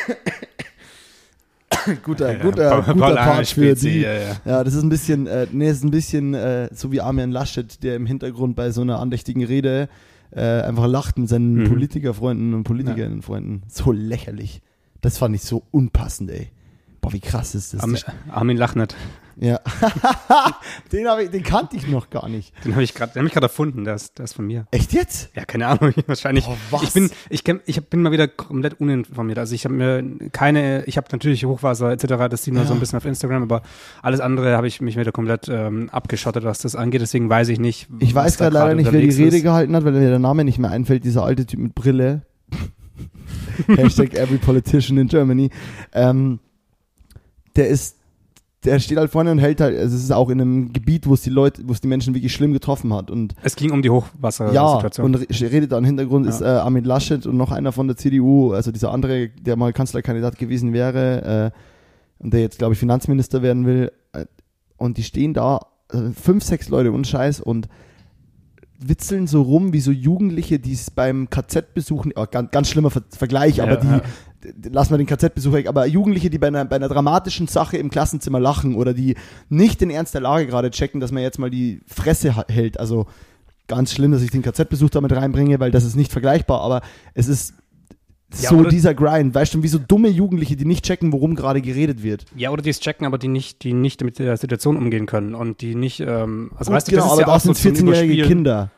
guter, 2.05 2.35
guter, 2.37 2.82
guter 2.82 3.14
Part 3.17 3.49
für 3.49 3.75
die. 3.75 4.00
ja, 4.00 4.12
ja. 4.12 4.37
Ja, 4.44 4.64
das 4.64 4.75
ist 4.75 4.82
ein 4.82 4.91
bisschen, 4.91 5.26
äh, 5.26 5.47
nee, 5.53 5.70
ist 5.70 5.85
ein 5.85 5.91
bisschen 5.91 6.35
äh, 6.35 6.69
so 6.73 6.93
wie 6.93 7.00
Armin 7.00 7.31
Laschet, 7.31 7.82
der 7.82 7.97
im 7.97 8.05
Hintergrund 8.05 8.56
bei 8.56 8.70
so 8.70 8.82
einer 8.82 8.99
andächtigen 9.00 9.43
Rede 9.44 9.88
äh, 10.32 10.43
einfach 10.61 10.87
lacht 10.87 11.19
mit 11.19 11.31
seinen 11.31 11.55
Mhm. 11.62 11.69
Politikerfreunden 11.69 12.53
und 12.53 12.65
Politikerinnenfreunden. 12.65 13.62
So 13.69 13.91
lächerlich. 13.91 14.61
Das 15.00 15.17
fand 15.17 15.35
ich 15.35 15.43
so 15.43 15.62
unpassend, 15.70 16.31
ey. 16.31 16.50
Boah, 17.00 17.12
wie 17.12 17.20
krass 17.20 17.55
ist 17.55 17.73
das? 17.75 17.81
Armin, 17.81 18.00
Armin 18.31 18.56
Lachnert. 18.58 18.94
Ja. 19.37 19.61
den, 20.93 21.06
ich, 21.20 21.31
den 21.31 21.43
kannte 21.43 21.76
ich 21.76 21.88
noch 21.88 22.11
gar 22.11 22.29
nicht. 22.29 22.52
Den 22.64 22.73
habe 22.73 22.82
ich 22.82 22.94
gerade, 22.94 23.12
den 23.12 23.20
habe 23.20 23.29
ich 23.29 23.32
gerade 23.32 23.46
erfunden. 23.46 23.84
Der 23.84 23.94
ist, 23.94 24.19
der 24.19 24.25
ist 24.25 24.34
von 24.34 24.46
mir. 24.46 24.67
Echt 24.70 24.93
jetzt? 24.93 25.31
Ja, 25.34 25.44
keine 25.44 25.67
Ahnung. 25.67 25.93
Wahrscheinlich. 26.06 26.46
Oh, 26.49 26.56
was? 26.70 26.82
Ich 26.82 26.93
bin, 26.93 27.11
ich, 27.31 27.44
kenn, 27.44 27.61
ich 27.67 27.81
bin 27.88 28.02
mal 28.02 28.12
wieder 28.12 28.29
komplett 28.29 28.81
uninformiert. 28.81 29.38
Also 29.38 29.55
ich 29.55 29.64
habe 29.64 29.75
mir 29.75 30.05
keine, 30.31 30.84
ich 30.84 30.96
habe 30.96 31.08
natürlich 31.12 31.44
Hochwasser 31.44 31.90
etc. 31.90 32.29
Das 32.31 32.44
sieht 32.44 32.55
man 32.55 32.64
Ja. 32.64 32.69
so 32.69 32.75
ein 32.75 32.81
bisschen 32.81 32.96
auf 32.99 33.05
Instagram, 33.05 33.43
aber 33.43 33.62
alles 34.02 34.20
andere 34.20 34.56
habe 34.56 34.67
ich 34.67 34.81
mich 34.81 34.96
wieder 34.96 35.12
komplett 35.12 35.49
ähm, 35.49 35.88
abgeschottet, 35.90 36.44
was 36.44 36.58
das 36.58 36.76
angeht. 36.76 37.00
Deswegen 37.00 37.29
weiß 37.29 37.49
ich 37.49 37.58
nicht. 37.61 37.88
Ich 37.99 38.14
weiß 38.14 38.38
gerade 38.38 38.55
leider 38.55 38.75
nicht, 38.75 38.93
wer 38.93 39.00
die 39.00 39.08
Rede 39.11 39.37
ist. 39.37 39.43
gehalten 39.43 39.75
hat, 39.75 39.84
weil 39.84 39.93
mir 39.93 40.08
der 40.08 40.19
Name 40.19 40.44
nicht 40.44 40.58
mehr 40.58 40.70
einfällt. 40.70 41.05
Dieser 41.05 41.25
alte 41.25 41.46
Typ 41.46 41.61
mit 41.61 41.75
Brille. 41.75 42.23
Hashtag 43.67 44.14
every 44.14 44.38
politician 44.38 44.99
in 44.99 45.08
Germany. 45.08 45.50
Ähm, 45.93 46.38
der 47.56 47.69
ist, 47.69 47.96
der 48.64 48.79
steht 48.79 48.97
halt 48.99 49.11
vorne 49.11 49.31
und 49.32 49.38
hält 49.38 49.61
halt, 49.61 49.76
also 49.79 49.97
es 49.97 50.03
ist 50.05 50.12
auch 50.12 50.31
in 50.31 50.41
einem 50.41 50.73
Gebiet, 50.73 51.06
wo 51.06 51.14
es 51.14 51.23
die 51.23 51.31
Leute, 51.31 51.62
wo 51.67 51.73
es 51.73 51.81
die 51.81 51.88
Menschen 51.88 52.14
wirklich 52.14 52.32
schlimm 52.32 52.53
getroffen 52.53 52.93
hat. 52.94 53.11
Und 53.11 53.35
Es 53.43 53.56
ging 53.56 53.73
um 53.73 53.82
die 53.82 53.88
ja, 53.88 53.94
Hochwassersituation. 53.94 55.05
und 55.06 55.14
re- 55.17 55.26
redet 55.53 55.73
da 55.73 55.79
im 55.79 55.85
Hintergrund 55.85 56.26
Ja. 56.26 56.31
ist 56.32 56.41
äh, 56.41 56.44
Armin 56.47 56.85
Laschet 56.85 57.26
und 57.26 57.37
noch 57.37 57.50
einer 57.50 57.73
von 57.73 57.88
der 57.88 57.97
CDU, 57.97 58.53
also 58.53 58.70
dieser 58.70 58.93
andere, 58.93 59.29
der 59.31 59.56
mal 59.56 59.73
Kanzlerkandidat 59.73 60.38
gewesen 60.38 60.73
wäre 60.73 61.53
äh, 61.53 62.23
und 62.23 62.32
der 62.32 62.41
jetzt, 62.41 62.59
glaube 62.59 62.75
ich, 62.75 62.79
Finanzminister 62.79 63.43
werden 63.43 63.67
will. 63.67 63.91
Äh, 64.12 64.26
und 64.76 64.97
die 64.97 65.03
stehen 65.03 65.35
da, 65.35 65.61
äh, 65.93 66.11
fünf, 66.15 66.44
sechs 66.44 66.69
Leute 66.69 66.93
und 66.93 67.06
Scheiß 67.06 67.41
und 67.41 67.69
witzeln 68.88 69.26
so 69.26 69.43
rum 69.43 69.73
wie 69.73 69.81
so 69.81 69.90
Jugendliche, 69.90 70.58
die 70.58 70.73
es 70.73 70.90
beim 70.90 71.29
KZ-Besuchen, 71.31 72.12
oh, 72.17 72.26
ganz, 72.31 72.50
ganz 72.50 72.69
schlimmer 72.69 72.90
Ver 72.90 73.02
Vergleich, 73.11 73.56
Ja, 73.56 73.64
aber 73.64 73.76
die, 73.76 73.87
ja. 73.87 74.03
d- 74.44 74.70
lass 74.72 74.91
mal 74.91 74.96
den 74.98 75.06
KZ-Besuch 75.06 75.53
weg, 75.53 75.67
aber 75.69 75.86
Jugendliche, 75.86 76.31
die 76.31 76.39
bei 76.39 76.48
einer, 76.48 76.65
bei 76.65 76.77
einer 76.77 76.89
dramatischen 76.89 77.46
Sache 77.48 77.77
im 77.77 77.91
Klassenzimmer 77.91 78.41
lachen 78.41 78.74
oder 78.74 78.94
die 78.94 79.17
nicht 79.48 79.81
den 79.81 79.91
Ernst 79.91 80.15
der 80.15 80.20
Lage 80.22 80.46
gerade 80.46 80.70
checken, 80.70 81.01
dass 81.01 81.12
man 81.12 81.22
jetzt 81.22 81.39
mal 81.39 81.51
die 81.51 81.81
Fresse 81.86 82.34
hält. 82.48 82.79
Also 82.81 83.06
ganz 83.69 83.93
schlimm, 83.93 84.12
dass 84.12 84.22
ich 84.22 84.31
den 84.31 84.43
KZ-Besuch 84.43 84.91
damit 84.91 85.12
reinbringe, 85.12 85.60
weil 85.60 85.70
das 85.70 85.84
ist 85.84 85.96
nicht 85.96 86.12
vergleichbar, 86.12 86.60
aber 86.60 86.82
es 87.15 87.29
ist 87.29 87.55
Ja, 88.41 88.48
so 88.51 88.65
dieser 88.65 88.94
Grind, 88.94 89.34
weißt 89.34 89.55
du, 89.55 89.62
wie 89.62 89.69
so 89.69 89.79
dumme 89.79 90.08
Jugendliche, 90.08 90.56
die 90.56 90.65
nicht 90.65 90.84
checken, 90.84 91.12
worum 91.12 91.34
gerade 91.34 91.60
geredet 91.60 92.03
wird. 92.03 92.24
Ja, 92.34 92.51
oder 92.51 92.62
die 92.62 92.70
es 92.70 92.81
checken, 92.81 93.06
aber 93.06 93.19
die 93.19 93.29
nicht, 93.29 93.62
die 93.62 93.72
nicht 93.74 94.03
mit 94.03 94.19
der 94.19 94.36
Situation 94.36 94.77
umgehen 94.77 95.06
können 95.06 95.34
und 95.34 95.60
die 95.60 95.74
nicht, 95.74 96.01
ähm, 96.01 96.51
also 96.56 96.70
Gut, 96.70 96.77
weißt 96.77 96.89
du, 96.89 96.91
genau, 96.93 97.03
das 97.05 97.12
ist 97.12 97.19
aber 97.19 97.31
ja 97.31 97.36
auch 97.36 97.41
so 97.41 97.53
sind 97.53 97.77
zum 97.77 97.86
14-jährige 97.89 98.12
Überspielen. 98.15 98.29
Kinder. 98.29 98.70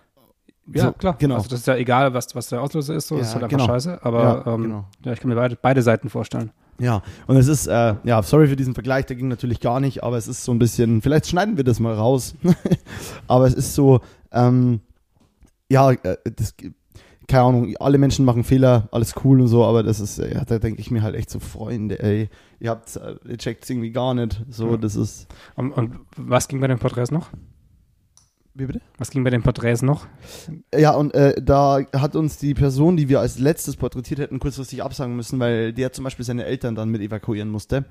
Ja, 0.73 0.84
So, 0.87 0.92
klar. 0.92 1.16
genau. 1.18 1.34
Also 1.37 1.49
das 1.50 1.61
ist 1.61 1.66
ja 1.66 1.76
egal, 1.76 2.14
was, 2.14 2.34
was 2.34 2.49
der 2.49 2.62
Auslöser 2.62 2.94
ist, 2.94 3.08
so, 3.08 3.16
das 3.18 3.26
Ja, 3.26 3.28
ist 3.28 3.34
halt 3.34 3.44
einfach 3.44 3.58
genau. 3.58 3.66
scheiße. 3.73 3.99
Aber 4.02 4.23
Ja, 4.46 4.54
ähm, 4.54 4.62
genau. 4.62 4.84
ja, 5.04 5.12
ich 5.12 5.20
kann 5.20 5.28
mir 5.28 5.37
beide, 5.37 5.56
beide 5.61 5.82
Seiten 5.82 6.08
vorstellen. 6.08 6.50
Ja, 6.80 7.02
und 7.28 7.37
es 7.37 7.46
ist, 7.46 7.66
äh, 7.68 7.94
ja, 8.02 8.23
sorry 8.23 8.49
für 8.49 8.56
diesen 8.56 8.75
Vergleich, 8.75 9.06
der 9.06 9.14
ging 9.14 9.28
natürlich 9.28 9.61
gar 9.61 9.78
nicht, 9.78 10.02
aber 10.02 10.16
es 10.16 10.26
ist 10.26 10.42
so 10.42 10.50
ein 10.52 10.58
bisschen, 10.58 11.02
vielleicht 11.02 11.28
schneiden 11.28 11.56
wir 11.56 11.62
das 11.64 11.78
mal 11.78 11.94
raus, 11.94 12.34
aber 13.28 13.46
es 13.46 13.54
ist 13.54 13.75
so, 13.75 14.00
ähm, 14.32 14.80
ja, 15.68 15.92
äh, 15.92 16.16
das, 16.34 16.54
keine 17.28 17.45
Ahnung, 17.45 17.75
alle 17.81 17.99
Menschen 17.99 18.25
machen 18.25 18.45
Fehler, 18.45 18.88
alles 18.93 19.14
cool 19.25 19.40
und 19.40 19.49
so, 19.49 19.64
aber 19.64 19.83
das 19.83 20.00
ist, 20.00 20.19
ja, 20.19 20.45
da 20.45 20.59
denke 20.59 20.81
ich 20.81 20.90
mir 20.90 21.02
halt 21.02 21.14
echt 21.14 21.31
so, 21.31 21.40
Freunde, 21.40 22.02
ey, 22.02 22.28
ihr 22.61 22.71
habt, 22.71 22.97
äh, 22.97 23.16
ihr 23.28 23.38
checkt 23.38 23.64
es 23.64 23.71
irgendwie 23.71 23.90
gar 23.93 24.14
nicht, 24.14 24.43
so, 24.50 24.73
Ja. 24.73 24.76
das 24.76 24.95
ist, 24.97 25.26
Und, 25.57 25.73
und 25.73 25.97
was 26.16 26.49
ging 26.49 26.61
bei 26.61 26.66
den 26.69 26.78
Porträts 26.78 27.11
noch? 27.11 27.31
wie 28.57 28.66
bitte? 28.66 28.81
Was 28.99 29.11
ging 29.11 29.25
bei 29.25 29.31
den 29.31 29.43
Porträts 29.43 29.83
noch? 29.83 30.07
Ja, 30.73 30.93
und 30.95 31.12
äh, 31.12 31.43
da 31.43 31.81
hat 31.93 32.14
uns 32.14 32.37
die 32.38 32.54
Person, 32.54 32.97
die 32.97 33.09
wir 33.09 33.19
als 33.19 33.40
letztes 33.40 33.75
porträtiert 33.75 34.21
hätten, 34.21 34.38
kurzfristig 34.38 34.81
absagen 34.81 35.16
müssen, 35.16 35.40
weil 35.40 35.73
der 35.73 35.93
zum 35.93 36.04
Beispiel 36.04 36.25
seine 36.25 36.45
Eltern 36.45 36.76
dann 36.76 36.88
mit 36.88 37.00
evakuieren 37.02 37.49
musste. 37.49 37.85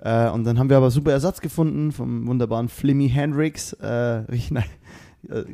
Äh, 0.00 0.30
und 0.30 0.44
dann 0.44 0.58
haben 0.58 0.70
wir 0.70 0.78
aber 0.78 0.90
super 0.90 1.12
Ersatz 1.12 1.42
gefunden 1.42 1.92
vom 1.92 2.26
wunderbaren 2.26 2.70
Flimmy 2.70 3.10
Hendrix, 3.10 3.74
äh, 3.74 3.86
richtig 3.86 4.52
ne- 4.52 4.60
äh, 4.60 4.62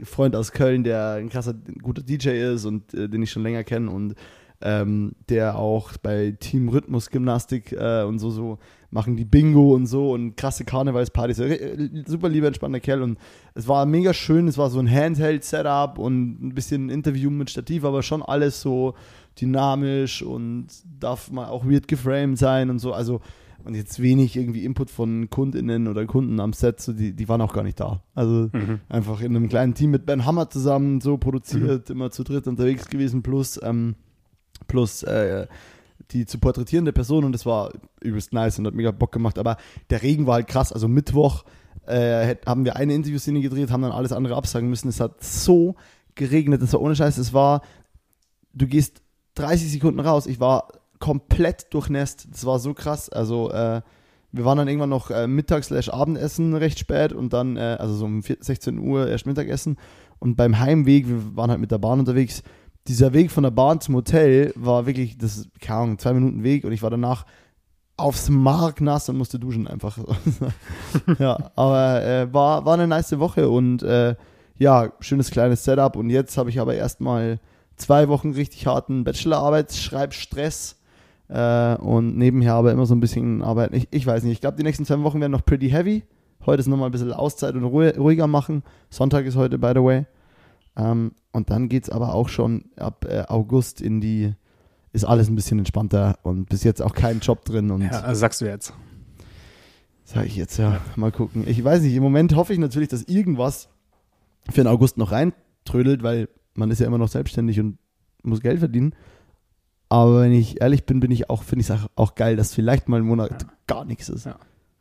Freund 0.05 0.37
aus 0.37 0.53
Köln, 0.53 0.85
der 0.85 1.13
ein 1.15 1.29
krasser, 1.29 1.55
guter 1.83 2.03
DJ 2.03 2.31
ist 2.55 2.65
und 2.65 2.93
äh, 2.95 3.09
den 3.09 3.23
ich 3.23 3.31
schon 3.31 3.43
länger 3.43 3.65
kenne 3.65 3.91
und 3.91 4.15
ähm, 4.63 5.13
der 5.29 5.59
auch 5.59 5.97
bei 5.99 6.37
Team 6.39 6.69
Rhythmus 6.69 7.11
Gymnastik 7.11 7.73
äh, 7.73 8.03
und 8.03 8.19
so 8.19 8.31
so 8.31 8.59
machen 8.91 9.17
die 9.17 9.25
Bingo 9.25 9.75
und 9.75 9.87
so 9.87 10.13
und 10.13 10.37
krasse 10.37 10.65
Karnevalspartys. 10.65 11.39
Äh, 11.41 12.05
Super 12.07 12.29
lieber 12.29 12.47
entspannter 12.47 12.79
Kerl 12.79 13.03
und 13.03 13.19
es 13.55 13.67
war 13.67 13.87
mega 13.87 14.13
schön. 14.15 14.47
Es 14.47 14.59
war 14.59 14.71
so 14.71 14.79
ein 14.79 14.89
Handheld-Setup 14.89 15.99
und 15.99 16.43
ein 16.43 16.55
bisschen 16.55 16.91
Interview 16.91 17.31
mit 17.31 17.51
Stativ, 17.51 17.85
aber 17.85 18.03
schon 18.03 18.23
alles 18.23 18.61
so 18.61 18.95
dynamisch 19.41 20.23
und 20.23 20.69
darf 21.01 21.31
mal 21.31 21.49
auch 21.49 21.65
weird 21.65 21.89
geframed 21.89 22.39
sein 22.39 22.71
und 22.71 22.79
so. 22.79 22.93
Also 22.93 23.21
und 23.65 23.75
jetzt 23.75 24.01
wenig 24.03 24.37
irgendwie 24.37 24.65
Input 24.65 24.91
von 24.91 25.29
KundInnen 25.31 25.89
oder 25.89 26.05
Kunden 26.07 26.41
am 26.41 26.53
Set, 26.53 26.81
so 26.81 26.93
die, 26.93 27.13
die 27.15 27.29
waren 27.29 27.41
auch 27.41 27.53
gar 27.53 27.63
nicht 27.65 27.79
da. 27.81 28.03
Also 28.15 28.49
Mhm. 28.53 28.81
einfach 28.89 29.21
in 29.21 29.37
einem 29.37 29.49
kleinen 29.49 29.75
Team 29.75 29.91
mit 29.91 30.07
Ben 30.07 30.25
Hammer 30.25 30.51
zusammen 30.51 31.01
so 31.01 31.17
produziert, 31.19 31.91
immer 31.91 32.11
zu 32.11 32.25
dritt 32.25 32.47
unterwegs 32.47 32.89
gewesen, 32.89 33.23
plus, 33.23 33.61
ähm, 33.63 33.95
plus 34.69 35.03
äh, 35.03 35.47
die 36.11 36.27
zu 36.27 36.39
porträtierende 36.39 36.93
Person 36.93 37.25
und 37.25 37.33
das 37.33 37.47
war 37.47 37.73
übelst 38.03 38.33
nice 38.33 38.59
und 38.59 38.67
hat 38.67 38.75
mega 38.75 38.91
Bock 38.91 39.13
gemacht. 39.13 39.39
Aber 39.39 39.57
der 39.91 40.03
Regen 40.03 40.27
war 40.27 40.35
halt 40.35 40.49
krass. 40.49 40.73
Also 40.73 40.89
Mittwoch 40.89 41.45
äh, 41.87 42.37
haben 42.47 42.65
wir 42.65 42.77
eine 42.77 42.95
Interviewszene 42.95 43.41
gedreht, 43.41 43.71
haben 43.71 43.83
dann 43.83 43.93
alles 43.93 44.13
andere 44.13 44.37
absagen 44.37 44.69
müssen. 44.69 44.89
Es 44.89 45.01
hat 45.01 45.23
so 45.23 45.77
geregnet, 46.15 46.61
das 46.63 46.73
war 46.75 46.81
ohne 46.83 46.95
Scheiß. 46.97 47.17
Es 47.19 47.33
war, 47.33 47.63
du 48.53 48.67
gehst 48.67 49.03
30 49.37 49.73
Sekunden 49.73 50.01
raus. 50.01 50.27
Ich 50.27 50.39
war 50.41 50.69
komplett 51.03 51.75
durchnässt. 51.75 52.29
Das 52.31 52.47
war 52.47 52.61
so 52.61 52.75
krass. 52.75 53.09
Also 53.09 53.51
äh, 53.51 53.83
wir 54.31 54.45
waren 54.45 54.57
dann 54.57 54.69
irgendwann 54.69 54.89
noch 54.89 55.11
äh, 55.11 55.27
Mittags- 55.27 55.73
Abendessen 55.91 56.55
recht 56.55 56.79
spät 56.79 57.13
und 57.13 57.33
dann, 57.33 57.57
äh, 57.57 57.77
also 57.81 57.95
so 57.95 58.05
um 58.05 58.23
4, 58.23 58.37
16 58.39 58.79
Uhr 58.79 59.09
erst 59.09 59.27
Mittagessen. 59.27 59.79
Und 60.21 60.37
beim 60.37 60.61
Heimweg, 60.61 61.09
wir 61.09 61.37
waren 61.37 61.51
halt 61.51 61.61
mit 61.61 61.73
der 61.73 61.79
Bahn 61.79 61.99
unterwegs, 61.99 62.45
dieser 62.87 63.13
Weg 63.13 63.33
von 63.33 63.43
der 63.43 63.51
Bahn 63.51 63.81
zum 63.81 63.97
Hotel 63.97 64.53
war 64.55 64.87
wirklich, 64.87 65.19
das 65.19 65.49
keine 65.61 65.81
Ahnung, 65.81 65.99
zwei 65.99 66.13
Minuten 66.13 66.45
Weg 66.45 66.65
und 66.65 66.71
ich 66.71 66.83
war 66.83 66.91
danach 66.91 67.27
aufs 67.97 68.29
Mark 68.31 68.81
nass 68.81 69.09
und 69.09 69.19
musste 69.19 69.41
duschen 69.41 69.67
einfach. 69.67 69.99
ja, 71.19 71.51
aber 71.57 72.03
äh, 72.05 72.33
war, 72.33 72.65
war 72.65 72.75
eine 72.75 72.87
nice 72.87 73.19
Woche 73.19 73.49
und 73.51 73.83
äh, 73.83 74.15
ja, 74.57 74.93
schönes 75.01 75.33
kleines 75.33 75.65
Setup 75.65 75.97
und 75.97 76.11
jetzt 76.11 76.39
habe 76.39 76.51
ich 76.51 76.61
aber 76.61 76.75
erstmal 76.75 77.41
zwei 77.77 78.09
Wochen 78.09 78.31
richtig 78.31 78.67
harten 78.67 79.03
Bachelorarbeitsschreibstress 79.03 80.77
äh, 81.29 81.75
und 81.77 82.17
nebenher 82.17 82.55
aber 82.55 82.73
immer 82.73 82.87
so 82.87 82.95
ein 82.95 83.01
bisschen 83.01 83.43
arbeiten. 83.43 83.75
Ich, 83.75 83.89
ich 83.91 84.07
weiß 84.07 84.23
nicht, 84.25 84.33
ich 84.33 84.41
glaube, 84.41 84.57
die 84.57 84.63
nächsten 84.63 84.85
zwei 84.85 85.01
Wochen 85.03 85.21
werden 85.21 85.33
noch 85.33 85.45
pretty 85.45 85.71
heavy. 85.71 86.03
Heute 86.45 86.61
ist 86.61 86.67
nochmal 86.67 86.89
ein 86.89 86.93
bisschen 86.93 87.13
Auszeit 87.13 87.55
und 87.55 87.65
ruhi- 87.65 87.97
ruhiger 87.97 88.27
machen. 88.27 88.63
Sonntag 88.91 89.25
ist 89.27 89.37
heute, 89.37 89.59
by 89.59 89.73
the 89.75 89.83
way. 89.83 90.07
Ähm, 90.77 91.13
und 91.33 91.51
dann 91.51 91.69
geht 91.69 91.85
es 91.85 91.91
aber 91.91 92.15
auch 92.15 92.29
schon 92.29 92.65
ab 92.77 93.07
äh, 93.09 93.23
August 93.29 93.81
in 93.81 94.01
die, 94.01 94.33
ist 94.93 95.05
alles 95.05 95.29
ein 95.29 95.35
bisschen 95.37 95.59
entspannter 95.59 96.19
und 96.23 96.49
bis 96.49 96.65
jetzt 96.65 96.83
auch 96.83 96.95
kein 96.95 97.21
Job 97.21 97.45
drin 97.45 97.71
und 97.71 97.83
Ja, 97.83 97.91
also 98.01 98.19
sagst 98.21 98.41
du 98.41 98.47
jetzt. 98.47 98.73
Sag 100.05 100.27
ich 100.27 100.37
jetzt, 100.37 100.59
ja. 100.59 100.81
Mal 100.97 101.13
gucken. 101.13 101.45
Ich 101.47 101.63
weiß 101.63 101.83
nicht, 101.83 101.95
im 101.95 102.03
Moment 102.03 102.35
hoffe 102.35 102.53
ich 102.53 102.59
natürlich, 102.59 102.89
dass 102.89 103.03
irgendwas 103.05 103.69
für 104.51 104.63
den 104.63 104.67
August 104.67 104.99
noch 104.99 105.13
reintrödelt, 105.13 106.03
weil 106.03 106.29
man 106.55 106.71
ist 106.71 106.81
ja 106.81 106.87
immer 106.87 106.99
noch 106.99 107.09
selbstständig 107.09 107.61
und 107.61 107.79
muss 108.23 108.41
Geld 108.41 108.59
verdienen. 108.59 108.95
Aber 109.93 110.23
wenn 110.23 110.33
ich 110.33 110.63
ehrlich 110.63 110.87
bin, 110.87 111.01
bin 111.01 111.11
ich 111.11 111.29
auch, 111.29 111.43
finde 111.43 111.61
ich 111.61 111.69
es 111.69 111.79
auch, 111.97 112.15
geil, 112.15 112.35
dass 112.35 112.55
vielleicht 112.55 112.89
mal 112.89 112.97
einen 112.97 113.07
Monat 113.07 113.31
Ja. 113.31 113.49
gar 113.67 113.85
nichts 113.85 114.09
ist. 114.09 114.25
Ja. 114.25 114.37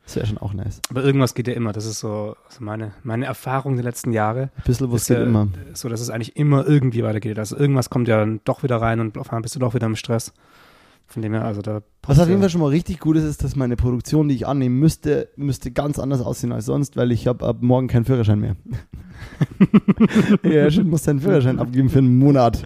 Das 0.06 0.16
wäre 0.16 0.26
schon 0.26 0.38
auch 0.38 0.54
nice. 0.54 0.80
Aber 0.88 1.04
irgendwas 1.04 1.34
geht 1.34 1.48
ja 1.48 1.52
immer. 1.52 1.74
Das 1.74 1.84
ist 1.84 1.98
so 1.98 2.34
also 2.48 2.64
meine, 2.64 2.92
meine 3.02 3.26
Erfahrung 3.26 3.76
der 3.76 3.84
letzten 3.84 4.12
Jahre. 4.12 4.44
Ein 4.56 4.62
bisschen 4.64 4.90
was 4.90 5.06
geht 5.06 5.18
ja 5.18 5.24
immer. 5.24 5.48
So, 5.74 5.90
dass 5.90 6.00
es 6.00 6.08
eigentlich 6.08 6.36
immer 6.36 6.66
irgendwie 6.66 7.02
weitergeht. 7.04 7.38
Also 7.38 7.58
irgendwas 7.58 7.90
kommt 7.90 8.08
ja 8.08 8.20
dann 8.20 8.40
doch 8.44 8.62
wieder 8.62 8.80
rein 8.80 9.00
und 9.00 9.18
auf 9.18 9.28
einmal 9.28 9.42
bist 9.42 9.54
du 9.54 9.58
doch 9.58 9.74
wieder 9.74 9.84
im 9.84 9.96
Stress. 9.96 10.32
Von 11.08 11.20
dem 11.20 11.34
her, 11.34 11.44
also 11.44 11.60
da. 11.60 11.82
Was 12.04 12.18
auf 12.18 12.28
jeden 12.28 12.40
Fall 12.40 12.48
schon 12.48 12.62
mal 12.62 12.68
richtig 12.68 12.98
gut 12.98 13.18
ist, 13.18 13.24
ist, 13.24 13.44
dass 13.44 13.54
meine 13.54 13.76
Produktion, 13.76 14.28
die 14.28 14.34
ich 14.34 14.46
annehmen 14.46 14.78
müsste, 14.78 15.28
müsste 15.36 15.72
ganz 15.72 15.98
anders 15.98 16.22
aussehen 16.22 16.52
als 16.52 16.64
sonst, 16.64 16.96
weil 16.96 17.12
ich 17.12 17.26
habe 17.26 17.44
ab 17.44 17.58
morgen 17.60 17.86
keinen 17.86 18.06
Führerschein 18.06 18.40
mehr. 18.40 18.56
ja, 20.42 20.70
schon 20.70 20.88
muss 20.88 21.02
deinen 21.02 21.20
Führerschein 21.20 21.58
abgeben 21.58 21.90
für 21.90 21.98
einen 21.98 22.16
Monat. 22.16 22.64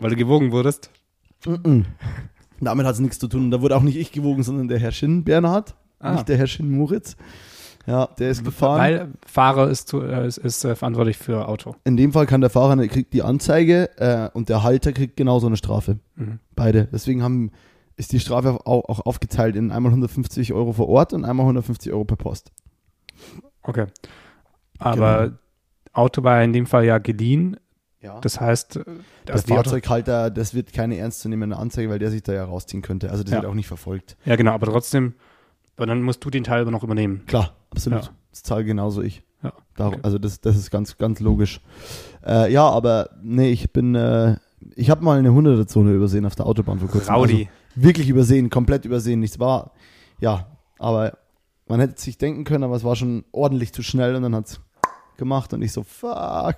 Weil 0.00 0.10
du 0.10 0.16
gewogen 0.16 0.50
wurdest. 0.50 0.90
Mhm. 1.46 1.86
Damit 2.60 2.86
hat 2.86 2.94
es 2.94 3.00
nichts 3.00 3.18
zu 3.18 3.28
tun. 3.28 3.50
Da 3.50 3.60
wurde 3.62 3.76
auch 3.76 3.82
nicht 3.82 3.96
ich 3.96 4.12
gewogen, 4.12 4.42
sondern 4.42 4.68
der 4.68 4.78
Herr 4.78 4.92
Schinn 4.92 5.24
Bernhard, 5.24 5.74
Ah. 5.98 6.12
nicht 6.14 6.28
der 6.28 6.36
Herr 6.38 6.46
Schinn 6.46 6.70
Moritz. 6.70 7.16
Ja, 7.86 8.06
der 8.18 8.30
ist 8.30 8.44
gefahren. 8.44 8.78
Weil 8.78 9.08
Fahrer 9.26 9.68
ist, 9.70 9.88
zu, 9.88 10.02
äh, 10.02 10.26
ist, 10.26 10.36
ist 10.38 10.64
äh, 10.64 10.76
verantwortlich 10.76 11.16
für 11.16 11.48
Auto. 11.48 11.74
In 11.84 11.96
dem 11.96 12.12
Fall 12.12 12.26
kann 12.26 12.42
der 12.42 12.50
Fahrer 12.50 12.76
der 12.76 12.88
kriegt 12.88 13.12
die 13.14 13.22
Anzeige 13.22 13.88
äh, 13.98 14.28
und 14.36 14.48
der 14.50 14.62
Halter 14.62 14.92
kriegt 14.92 15.16
genauso 15.16 15.46
eine 15.46 15.56
Strafe. 15.56 15.98
Mhm. 16.16 16.38
Beide. 16.54 16.88
Deswegen 16.92 17.22
haben, 17.22 17.50
ist 17.96 18.12
die 18.12 18.20
Strafe 18.20 18.66
auch, 18.66 18.88
auch 18.88 19.00
aufgeteilt 19.06 19.56
in 19.56 19.72
einmal 19.72 19.90
150 19.92 20.52
Euro 20.52 20.74
vor 20.74 20.88
Ort 20.90 21.14
und 21.14 21.24
einmal 21.24 21.44
150 21.44 21.90
Euro 21.92 22.04
per 22.04 22.16
Post. 22.16 22.52
Okay. 23.62 23.86
Aber 24.78 25.24
Genau. 25.28 25.36
Auto 25.92 26.22
war 26.22 26.42
in 26.42 26.52
dem 26.52 26.66
Fall 26.66 26.84
ja 26.84 26.98
geliehen. 26.98 27.56
Ja. 28.02 28.18
Das 28.20 28.40
heißt, 28.40 28.76
äh, 28.76 28.84
der 29.26 29.36
die 29.36 29.52
Auto, 29.52 29.54
Fahrzeughalter, 29.54 30.30
das 30.30 30.54
wird 30.54 30.72
keine 30.72 30.96
ernstzunehmende 30.96 31.56
Anzeige, 31.56 31.90
weil 31.90 31.98
der 31.98 32.10
sich 32.10 32.22
da 32.22 32.32
ja 32.32 32.44
rausziehen 32.44 32.82
könnte. 32.82 33.10
Also 33.10 33.22
das 33.22 33.32
Ja. 33.32 33.38
wird 33.42 33.50
auch 33.50 33.54
nicht 33.54 33.68
verfolgt. 33.68 34.16
ja 34.24 34.36
genau, 34.36 34.52
aber 34.52 34.66
trotzdem, 34.66 35.14
aber 35.76 35.86
dann 35.86 36.02
musst 36.02 36.24
du 36.24 36.30
den 36.30 36.44
Teil 36.44 36.62
aber 36.62 36.70
noch 36.70 36.82
übernehmen. 36.82 37.22
Klar, 37.26 37.54
absolut. 37.70 38.04
Ja. 38.04 38.10
Das 38.30 38.42
zahle 38.42 38.64
genauso 38.64 39.02
ich. 39.02 39.22
Ja. 39.42 39.52
Darum, 39.76 39.94
Okay. 39.94 40.02
Also 40.04 40.18
das, 40.18 40.40
das 40.40 40.56
ist 40.56 40.70
ganz, 40.70 40.96
ganz 40.98 41.20
logisch. 41.20 41.60
Äh, 42.26 42.52
ja, 42.52 42.68
aber 42.68 43.10
nee, 43.22 43.50
ich 43.50 43.72
bin, 43.72 43.94
äh, 43.94 44.36
ich 44.76 44.88
habe 44.90 45.02
mal 45.04 45.18
eine 45.18 45.30
100er-Zone 45.30 45.92
übersehen 45.92 46.24
auf 46.26 46.34
der 46.34 46.46
Autobahn 46.46 46.78
vor 46.78 46.88
kurzem. 46.88 47.14
Rowdy. 47.14 47.48
Also 47.74 47.82
wirklich 47.84 48.08
übersehen, 48.08 48.50
komplett 48.50 48.84
übersehen. 48.84 49.20
Nichts 49.20 49.38
war, 49.38 49.72
ja, 50.20 50.46
aber 50.78 51.18
man 51.66 51.80
hätte 51.80 52.00
sich 52.00 52.18
denken 52.18 52.44
können, 52.44 52.64
aber 52.64 52.76
es 52.76 52.84
war 52.84 52.96
schon 52.96 53.24
ordentlich 53.32 53.72
zu 53.72 53.82
schnell 53.82 54.14
und 54.16 54.22
dann 54.22 54.34
hat's 54.34 54.60
gemacht 55.20 55.54
und 55.54 55.62
ich 55.62 55.70
so, 55.70 55.84
fuck, 55.84 56.56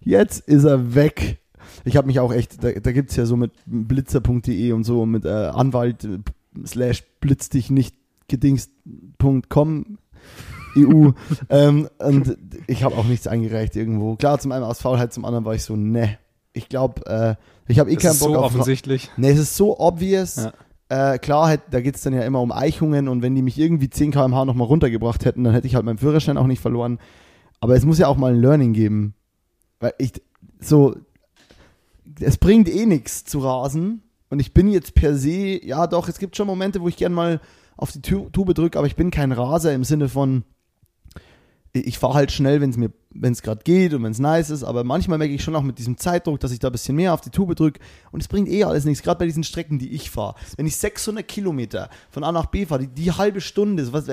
jetzt 0.00 0.46
ist 0.48 0.62
er 0.62 0.94
weg. 0.94 1.40
Ich 1.84 1.96
habe 1.96 2.06
mich 2.06 2.20
auch 2.20 2.32
echt, 2.32 2.62
da, 2.62 2.70
da 2.70 2.92
gibt's 2.92 3.16
ja 3.16 3.26
so 3.26 3.36
mit 3.36 3.50
blitzer.de 3.66 4.70
und 4.72 4.84
so 4.84 5.06
mit 5.06 5.24
äh, 5.24 5.28
Anwalt 5.28 6.04
äh, 6.04 6.18
slash 6.64 7.02
blitz 7.20 7.48
dich 7.48 7.70
nicht 7.70 7.96
gedingst.com 8.28 9.98
EU 10.76 11.10
ähm, 11.50 11.88
und 11.98 12.36
ich 12.66 12.84
habe 12.84 12.96
auch 12.96 13.04
nichts 13.04 13.26
eingereicht 13.26 13.76
irgendwo. 13.76 14.16
Klar, 14.16 14.38
zum 14.38 14.52
einen 14.52 14.64
aus 14.64 14.80
Faulheit, 14.80 15.12
zum 15.12 15.24
anderen 15.24 15.44
war 15.44 15.54
ich 15.54 15.64
so, 15.64 15.74
ne. 15.74 16.18
Ich 16.52 16.68
glaube, 16.68 17.04
äh, 17.06 17.34
ich 17.66 17.80
habe 17.80 17.90
eh 17.90 17.94
Das 17.94 18.02
keinen 18.02 18.12
ist 18.12 18.20
Bock 18.20 18.28
so 18.28 18.38
auf 18.38 18.44
offensichtlich. 18.54 19.10
Ne, 19.16 19.30
es 19.30 19.40
ist 19.40 19.56
so 19.56 19.78
obvious. 19.80 20.36
Ja. 20.36 21.14
Äh, 21.14 21.18
klar, 21.18 21.56
da 21.70 21.80
geht 21.80 21.96
es 21.96 22.02
dann 22.02 22.12
ja 22.12 22.22
immer 22.22 22.40
um 22.40 22.52
Eichungen 22.52 23.08
und 23.08 23.22
wenn 23.22 23.34
die 23.34 23.42
mich 23.42 23.58
irgendwie 23.58 23.90
10 23.90 24.12
km/h 24.12 24.44
nochmal 24.44 24.66
runtergebracht 24.66 25.24
hätten, 25.24 25.42
dann 25.44 25.54
hätte 25.54 25.66
ich 25.66 25.74
halt 25.74 25.84
meinen 25.84 25.98
Führerschein 25.98 26.36
auch 26.36 26.46
nicht 26.46 26.60
verloren. 26.60 26.98
Aber 27.64 27.74
es 27.76 27.84
muss 27.84 27.98
ja 27.98 28.08
auch 28.08 28.16
mal 28.16 28.32
ein 28.34 28.40
Learning 28.40 28.72
geben. 28.74 29.14
Weil 29.80 29.94
ich 29.98 30.12
so, 30.60 30.94
es 32.20 32.36
bringt 32.36 32.68
eh 32.68 32.86
nichts 32.86 33.24
zu 33.24 33.38
rasen. 33.40 34.02
Und 34.30 34.40
ich 34.40 34.52
bin 34.52 34.68
jetzt 34.68 34.94
per 34.94 35.16
se, 35.16 35.64
ja 35.64 35.86
doch, 35.86 36.08
es 36.08 36.18
gibt 36.18 36.36
schon 36.36 36.46
Momente, 36.46 36.80
wo 36.80 36.88
ich 36.88 36.96
gern 36.96 37.12
mal 37.12 37.40
auf 37.76 37.92
die 37.92 38.02
Tu- 38.02 38.28
Tube 38.30 38.54
drücke, 38.54 38.78
aber 38.78 38.86
ich 38.86 38.96
bin 38.96 39.10
kein 39.10 39.32
Raser 39.32 39.72
im 39.72 39.84
Sinne 39.84 40.08
von, 40.08 40.44
ich 41.72 41.98
fahre 41.98 42.14
halt 42.14 42.32
schnell, 42.32 42.60
wenn 42.60 42.70
es 42.70 42.76
mir, 42.76 42.90
wenn 43.14 43.32
es 43.32 43.42
gerade 43.42 43.62
geht 43.64 43.94
und 43.94 44.02
wenn 44.02 44.10
es 44.12 44.18
nice 44.18 44.50
ist, 44.50 44.64
aber 44.64 44.82
manchmal 44.84 45.18
merke 45.18 45.32
ich 45.34 45.42
schon 45.42 45.54
auch 45.56 45.62
mit 45.62 45.78
diesem 45.78 45.96
Zeitdruck, 45.96 46.40
dass 46.40 46.50
ich 46.52 46.58
da 46.58 46.68
ein 46.68 46.72
bisschen 46.72 46.96
mehr 46.96 47.14
auf 47.14 47.20
die 47.20 47.30
Tube 47.30 47.54
drücke 47.54 47.80
und 48.10 48.20
es 48.20 48.28
bringt 48.28 48.48
eh 48.48 48.64
alles 48.64 48.84
nichts, 48.84 49.02
gerade 49.02 49.18
bei 49.20 49.26
diesen 49.26 49.44
Strecken, 49.44 49.78
die 49.78 49.92
ich 49.92 50.10
fahre. 50.10 50.34
Wenn 50.56 50.66
ich 50.66 50.76
600 50.76 51.26
Kilometer 51.26 51.88
von 52.10 52.24
A 52.24 52.32
nach 52.32 52.46
B 52.46 52.66
fahre, 52.66 52.80
die, 52.86 53.02
die 53.04 53.12
halbe 53.12 53.40
Stunde, 53.40 53.92
was, 53.92 54.06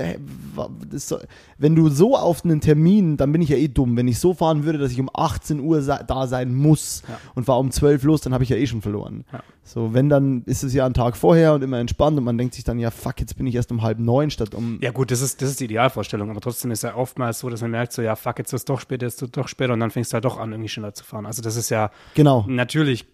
soll- 1.08 1.28
wenn 1.58 1.76
du 1.76 1.90
so 1.90 2.16
auf 2.18 2.44
einen 2.46 2.62
Termin, 2.62 3.18
dann 3.18 3.32
bin 3.32 3.42
ich 3.42 3.50
ja 3.50 3.58
eh 3.58 3.68
dumm. 3.68 3.98
Wenn 3.98 4.08
ich 4.08 4.20
so 4.20 4.34
fahren 4.34 4.64
würde, 4.64 4.78
dass 4.78 4.92
ich 4.92 5.00
um 5.00 5.10
18 5.14 5.60
Uhr 5.60 5.82
da 5.82 6.28
sein 6.28 6.54
muss 6.54 7.04
Ja. 7.08 7.18
und 7.36 7.46
fahre 7.46 7.60
um 7.60 7.72
12 7.72 8.04
los, 8.04 8.22
dann 8.22 8.34
habe 8.34 8.44
ich 8.44 8.50
ja 8.50 8.58
eh 8.58 8.68
schon 8.68 8.82
verloren. 8.82 9.24
Ja. 9.32 9.42
So, 9.64 9.94
wenn 9.94 10.10
dann 10.10 10.42
ist 10.48 10.64
es 10.64 10.74
ja 10.74 10.86
ein 10.88 10.94
Tag 10.94 11.16
vorher 11.16 11.54
und 11.54 11.62
immer 11.62 11.78
entspannt 11.80 12.18
und 12.18 12.24
man 12.24 12.38
denkt 12.38 12.56
sich 12.56 12.64
dann, 12.64 12.80
ja 12.80 12.90
fuck, 12.90 13.20
jetzt 13.20 13.38
bin 13.38 13.46
ich 13.46 13.56
erst 13.56 13.72
um 13.72 13.84
halb 13.84 14.00
neun 14.00 14.32
statt 14.32 14.56
um 14.56 14.80
Ja 14.82 14.92
gut, 14.92 15.12
das 15.12 15.22
ist, 15.22 15.42
das 15.42 15.52
ist 15.52 15.60
die 15.60 15.66
Idealvorstellung, 15.66 16.30
aber 16.32 16.42
trotzdem 16.42 16.72
ist 16.72 16.82
ja 16.84 16.96
oftmals 16.96 17.40
so, 17.40 17.50
dass 17.50 17.62
man 17.62 17.72
merkt 17.72 17.94
so, 17.94 18.02
ja 18.02 18.16
fuck, 18.16 18.40
jetzt 18.40 18.52
ist 18.54 18.68
doch 18.70 18.80
später, 18.92 19.08
es 19.08 19.16
doch 19.16 19.48
später 19.48 19.74
und 19.74 19.80
dann 19.80 19.92
fängst 19.92 20.12
du 20.12 20.16
halt 20.16 20.26
doch 20.26 20.38
an, 20.38 20.52
irgendwie 20.52 20.70
schneller 20.70 20.94
zu 20.94 21.04
fahren. 21.04 21.26
Also 21.26 21.42
das 21.42 21.56
ist 21.56 21.70
ja, 21.70 21.92
Genau. 22.14 22.46
natürlich 22.48 23.06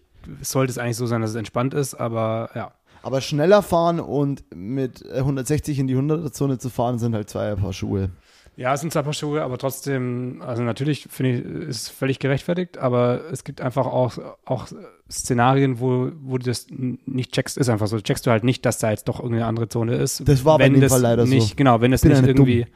sollte 0.42 0.70
es 0.72 0.78
eigentlich 0.78 0.96
so 0.96 1.06
sein, 1.06 1.20
dass 1.20 1.30
es 1.30 1.36
entspannt 1.36 1.74
ist, 1.74 1.94
aber 1.94 2.50
ja. 2.54 2.72
Aber 3.02 3.20
schneller 3.20 3.62
fahren 3.62 4.00
und 4.00 4.42
mit 4.54 5.04
äh, 5.06 5.18
160 5.18 5.78
in 5.78 5.86
die 5.86 5.94
100er-Zone 5.96 6.58
zu 6.58 6.68
fahren, 6.68 6.98
sind 6.98 7.14
halt 7.14 7.30
zwei 7.30 7.54
Paar 7.54 7.72
Schuhe. 7.72 8.10
Ja, 8.56 8.74
es 8.74 8.80
sind 8.80 8.92
zwar 8.92 9.02
ein 9.02 9.04
paar 9.04 9.12
Schuhe, 9.12 9.42
aber 9.44 9.56
trotzdem, 9.56 10.42
also 10.44 10.64
natürlich 10.64 11.06
finde 11.08 11.30
ich, 11.32 11.44
ist 11.68 11.82
es 11.82 11.88
völlig 11.88 12.18
gerechtfertigt, 12.18 12.76
aber 12.78 13.20
es 13.30 13.44
gibt 13.44 13.60
einfach 13.60 13.86
auch, 13.86 14.18
auch 14.44 14.66
Szenarien, 15.08 15.78
wo, 15.78 16.10
wo 16.20 16.38
du 16.38 16.44
das 16.46 16.66
nicht 16.70 17.32
checkst, 17.32 17.56
ist 17.56 17.68
einfach 17.68 17.86
so. 17.86 18.00
Checkst 18.00 18.26
du 18.26 18.32
halt 18.32 18.42
nicht, 18.42 18.66
dass 18.66 18.78
da 18.78 18.90
jetzt 18.90 19.06
doch 19.06 19.20
irgendeine 19.20 19.46
andere 19.46 19.68
Zone 19.68 19.94
ist. 19.94 20.28
Das 20.28 20.44
war 20.44 20.58
bei 20.58 20.64
wenn 20.64 20.72
dem 20.72 20.80
das 20.80 20.90
Fall 20.92 21.00
leider 21.02 21.24
so. 21.24 21.32
nicht, 21.32 21.56
Genau, 21.56 21.80
wenn 21.80 21.92
Bin 21.92 22.10
nicht 22.10 22.26
irgendwie, 22.26 22.66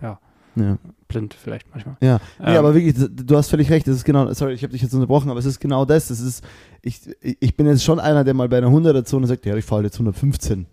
ja, 0.00 0.18
Ja. 0.54 0.78
Blind 1.08 1.34
vielleicht 1.34 1.66
manchmal. 1.72 1.96
Ja, 2.00 2.18
nee, 2.38 2.46
Ähm. 2.52 2.56
aber 2.56 2.74
wirklich, 2.74 2.94
du 3.10 3.36
hast 3.36 3.48
völlig 3.48 3.70
recht, 3.70 3.86
das 3.86 3.96
ist 3.96 4.04
genau, 4.04 4.32
sorry, 4.32 4.54
ich 4.54 4.62
habe 4.62 4.72
dich 4.72 4.82
jetzt 4.82 4.94
unterbrochen, 4.94 5.30
aber 5.30 5.38
es 5.38 5.46
ist 5.46 5.60
genau 5.60 5.84
das, 5.84 6.08
das 6.08 6.20
ist, 6.20 6.44
ich, 6.82 7.00
ich 7.20 7.56
bin 7.56 7.66
jetzt 7.66 7.84
schon 7.84 8.00
einer, 8.00 8.24
der 8.24 8.34
mal 8.34 8.48
bei 8.48 8.58
einer 8.58 8.68
100er-Zone 8.68 9.26
sagt, 9.26 9.46
ja, 9.46 9.56
ich 9.56 9.64
fahre 9.64 9.82
jetzt 9.84 9.94
115. 9.96 10.66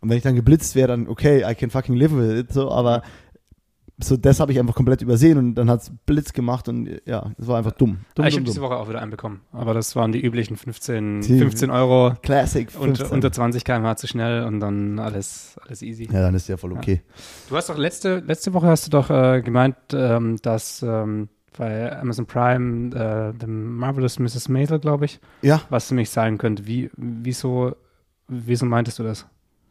Und 0.00 0.08
wenn 0.10 0.16
ich 0.16 0.22
dann 0.22 0.36
geblitzt 0.36 0.76
wäre, 0.76 0.88
dann, 0.88 1.08
okay, 1.08 1.42
I 1.48 1.54
can 1.54 1.70
fucking 1.70 1.96
live 1.96 2.12
with 2.14 2.38
it, 2.38 2.52
so, 2.52 2.70
aber 2.70 3.02
so, 4.00 4.16
das 4.16 4.38
habe 4.40 4.52
ich 4.52 4.58
einfach 4.60 4.74
komplett 4.74 5.02
übersehen 5.02 5.38
und 5.38 5.54
dann 5.56 5.68
hat's 5.68 5.90
Blitz 6.06 6.32
gemacht 6.32 6.68
und 6.68 6.88
ja, 7.04 7.32
das 7.36 7.46
war 7.48 7.58
einfach 7.58 7.72
dumm. 7.72 7.98
dumm, 8.14 8.24
Ah, 8.24 8.28
ich 8.28 8.34
habe 8.34 8.44
diese. 8.44 8.60
Woche 8.60 8.76
auch 8.76 8.88
wieder 8.88 9.00
einen 9.02 9.10
bekommen, 9.10 9.40
aber 9.52 9.74
das 9.74 9.96
waren 9.96 10.12
die 10.12 10.20
üblichen 10.24 10.56
15, 10.56 11.20
Die- 11.22 11.38
15 11.38 11.70
Euro 11.70 12.14
Classic. 12.22 12.68
und 12.78 12.96
15. 12.96 13.10
unter 13.14 13.32
20 13.32 13.64
km/h 13.64 13.96
zu 13.96 14.06
schnell 14.06 14.44
und 14.44 14.60
dann 14.60 14.98
alles, 14.98 15.56
alles 15.64 15.82
easy. 15.82 16.04
ja, 16.04 16.22
dann 16.22 16.34
ist 16.34 16.48
ja 16.48 16.56
voll 16.56 16.72
okay. 16.72 17.02
Du 17.48 17.56
hast 17.56 17.68
doch 17.68 17.76
letzte, 17.78 18.20
letzte 18.20 18.54
Woche 18.54 18.66
hast 18.68 18.86
du 18.86 18.90
doch 18.90 19.10
äh, 19.10 19.42
gemeint, 19.42 19.76
ähm, 19.92 20.36
dass 20.42 20.82
ähm, 20.82 21.28
bei 21.56 21.98
Amazon 21.98 22.26
Prime 22.26 22.94
äh, 22.94 23.32
The 23.40 23.46
Marvelous 23.48 24.18
Mrs. 24.20 24.48
Maisel, 24.48 24.78
glaube 24.78 25.06
ich, 25.06 25.18
Ja, 25.42 25.62
was 25.70 25.90
nämlich 25.90 26.10
sein 26.10 26.38
könnte. 26.38 26.66
Wie, 26.66 26.88
wieso 26.96 27.74
wieso 28.28 28.66
meintest 28.66 28.98
du 28.98 29.02
das? 29.02 29.26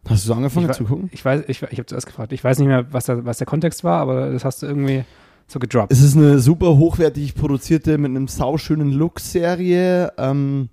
Hast 0.09 0.23
du 0.23 0.27
so 0.27 0.33
angefangen 0.33 0.71
zu 0.73 0.85
gucken? 0.85 1.09
Ich 1.11 1.23
weiß, 1.23 1.43
ich, 1.47 1.61
ich 1.63 1.77
habe 1.77 1.85
zuerst 1.85 2.07
gefragt. 2.07 2.31
Ich 2.33 2.43
weiß 2.43 2.59
nicht 2.59 2.67
mehr, 2.67 2.91
was, 2.91 3.05
da, 3.05 3.25
was 3.25 3.37
der 3.37 3.47
Kontext 3.47 3.83
war, 3.83 3.99
aber 3.99 4.31
das 4.31 4.45
hast 4.45 4.61
du 4.61 4.65
irgendwie 4.65 5.03
so 5.47 5.59
gedroppt. 5.59 5.91
Es 5.91 6.01
ist 6.01 6.15
eine 6.15 6.39
super 6.39 6.77
hochwertig 6.77 7.35
produzierte, 7.35 7.97
mit 7.97 8.11
einem 8.11 8.27
sauschönen 8.27 8.91
Look-Serie. 8.91 10.13
Ähm, 10.17 10.69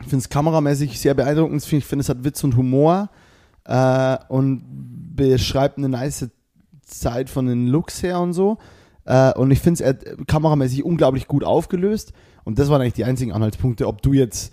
ich 0.00 0.08
finde 0.08 0.22
es 0.22 0.28
kameramäßig 0.28 0.98
sehr 0.98 1.14
beeindruckend. 1.14 1.72
Ich 1.72 1.84
finde, 1.84 2.02
es 2.02 2.08
hat 2.08 2.24
Witz 2.24 2.42
und 2.44 2.56
Humor 2.56 3.10
äh, 3.64 4.16
und 4.28 4.62
beschreibt 5.14 5.78
eine 5.78 5.88
nice 5.88 6.30
Zeit 6.82 7.28
von 7.28 7.46
den 7.46 7.66
Looks 7.66 8.02
her 8.02 8.20
und 8.20 8.32
so. 8.32 8.58
Äh, 9.04 9.32
und 9.34 9.50
ich 9.50 9.60
finde 9.60 9.84
es 9.84 10.26
kameramäßig 10.26 10.84
unglaublich 10.84 11.26
gut 11.26 11.44
aufgelöst. 11.44 12.12
Und 12.44 12.58
das 12.58 12.70
waren 12.70 12.80
eigentlich 12.80 12.94
die 12.94 13.04
einzigen 13.04 13.32
Anhaltspunkte. 13.32 13.86
Ob 13.86 14.02
du 14.02 14.12
jetzt 14.12 14.52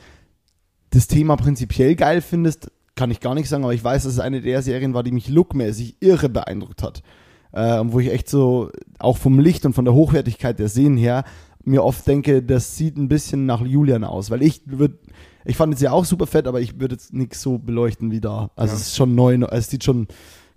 das 0.90 1.08
Thema 1.08 1.36
prinzipiell 1.36 1.96
geil 1.96 2.22
findest, 2.22 2.72
kann 2.96 3.12
ich 3.12 3.20
gar 3.20 3.36
nicht 3.36 3.50
sagen, 3.50 3.64
aber 3.64 3.74
ich 3.74 3.84
weiß, 3.84 4.04
dass 4.04 4.14
es 4.14 4.20
eine 4.20 4.42
der 4.42 4.62
Serien 4.62 4.94
war, 4.94 5.04
die 5.04 5.12
mich 5.12 5.30
lookmäßig 5.30 5.98
irre 6.00 6.30
beeindruckt 6.30 6.82
hat. 6.82 7.04
Äh, 7.52 7.80
und 7.80 7.94
wo 7.94 8.00
ich 8.00 8.12
echt 8.12 8.30
so, 8.30 8.72
auch 9.00 9.18
vom 9.18 9.40
Licht 9.40 9.66
und 9.66 9.74
von 9.74 9.86
der 9.86 9.94
Hochwertigkeit 9.94 10.60
der 10.60 10.70
Szenen 10.70 10.98
her, 10.98 11.24
mir 11.64 11.84
oft 11.84 12.06
denke, 12.08 12.44
das 12.44 12.78
sieht 12.78 12.98
ein 12.98 13.08
bisschen 13.08 13.46
nach 13.46 13.62
Julian 13.62 14.04
aus. 14.04 14.30
Weil 14.30 14.44
ich 14.44 14.62
würde, 14.66 15.00
ich 15.46 15.58
fand 15.58 15.74
es 15.74 15.82
ja 15.82 15.92
auch 15.92 16.06
super 16.06 16.28
fett, 16.28 16.48
aber 16.48 16.62
ich 16.62 16.80
würde 16.80 16.96
jetzt 16.96 17.14
nichts 17.14 17.42
so 17.42 17.58
beleuchten 17.58 18.12
wie 18.12 18.22
da. 18.22 18.52
Also 18.56 18.74
ja. 18.74 18.80
es 18.80 18.88
ist 18.88 18.96
schon 18.96 19.16
neu, 19.16 19.34
es 19.34 19.70
sieht 19.70 19.84
schon 19.84 20.08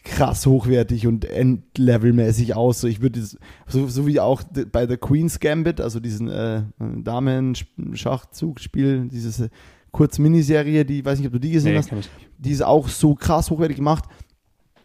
krass 0.04 0.46
hochwertig 0.46 1.06
und 1.06 1.24
Endlevel-mäßig 1.24 2.54
aus. 2.54 2.80
So, 2.80 2.88
ich 2.88 3.00
würde 3.00 3.20
so, 3.66 3.88
so 3.88 4.06
wie 4.06 4.20
auch 4.20 4.42
bei 4.70 4.86
The 4.86 4.96
Queen's 4.96 5.40
Gambit, 5.40 5.80
also 5.80 6.00
diesen 6.00 6.28
äh, 6.28 6.62
Damen-Schachzugspiel, 6.78 9.08
dieses 9.08 9.40
äh, 9.40 9.48
Kurz-Miniserie, 9.92 10.84
die, 10.84 11.02
weiß 11.04 11.18
nicht, 11.18 11.26
ob 11.26 11.32
du 11.32 11.40
die 11.40 11.50
gesehen 11.50 11.72
nee, 11.72 11.78
hast, 11.78 11.90
die 12.38 12.50
ist 12.50 12.62
auch 12.62 12.88
so 12.88 13.14
krass 13.14 13.50
hochwertig 13.50 13.76
gemacht. 13.76 14.04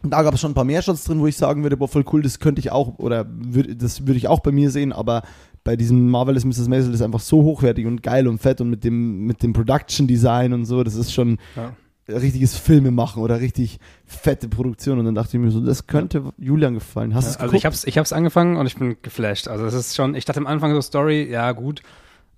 Und 0.02 0.10
da 0.10 0.22
gab 0.22 0.34
es 0.34 0.40
schon 0.40 0.50
ein 0.50 0.54
paar 0.54 0.64
mehr 0.64 0.82
Shots 0.82 1.04
drin, 1.04 1.20
wo 1.20 1.26
ich 1.26 1.36
sagen 1.36 1.62
würde, 1.62 1.78
boah, 1.78 1.88
voll 1.88 2.04
cool, 2.12 2.20
das 2.20 2.38
könnte 2.38 2.60
ich 2.60 2.70
auch, 2.70 2.98
oder 2.98 3.26
würd, 3.26 3.82
das 3.82 4.06
würde 4.06 4.18
ich 4.18 4.28
auch 4.28 4.40
bei 4.40 4.52
mir 4.52 4.70
sehen, 4.70 4.92
aber 4.92 5.22
bei 5.64 5.76
diesem 5.76 6.10
Marvelous 6.10 6.44
Mrs. 6.44 6.68
Maisel 6.68 6.92
ist 6.92 7.00
einfach 7.00 7.20
so 7.20 7.42
hochwertig 7.42 7.86
und 7.86 8.02
geil 8.02 8.28
und 8.28 8.38
fett 8.38 8.60
und 8.60 8.68
mit 8.68 8.84
dem, 8.84 9.24
mit 9.24 9.42
dem 9.42 9.54
Production 9.54 10.06
Design 10.06 10.52
und 10.52 10.66
so, 10.66 10.84
das 10.84 10.94
ist 10.94 11.14
schon 11.14 11.38
ja. 11.56 11.74
richtiges 12.06 12.54
Filme 12.54 12.90
machen 12.90 13.22
oder 13.22 13.40
richtig 13.40 13.78
fette 14.04 14.50
Produktion. 14.50 14.98
Und 14.98 15.06
dann 15.06 15.14
dachte 15.14 15.38
ich 15.38 15.42
mir 15.42 15.50
so, 15.50 15.64
das 15.64 15.86
könnte 15.86 16.34
Julian 16.36 16.74
gefallen. 16.74 17.14
Hast 17.14 17.24
ja, 17.24 17.30
du 17.30 17.36
es 17.36 17.40
Also 17.40 17.56
ich 17.56 17.64
hab's, 17.64 17.84
ich 17.84 17.96
hab's 17.96 18.12
angefangen 18.12 18.58
und 18.58 18.66
ich 18.66 18.76
bin 18.76 18.98
geflasht. 19.00 19.48
Also 19.48 19.64
es 19.64 19.72
ist 19.72 19.96
schon, 19.96 20.14
ich 20.14 20.26
dachte 20.26 20.38
am 20.38 20.46
Anfang 20.46 20.74
so 20.74 20.82
Story, 20.82 21.26
ja 21.30 21.52
gut, 21.52 21.80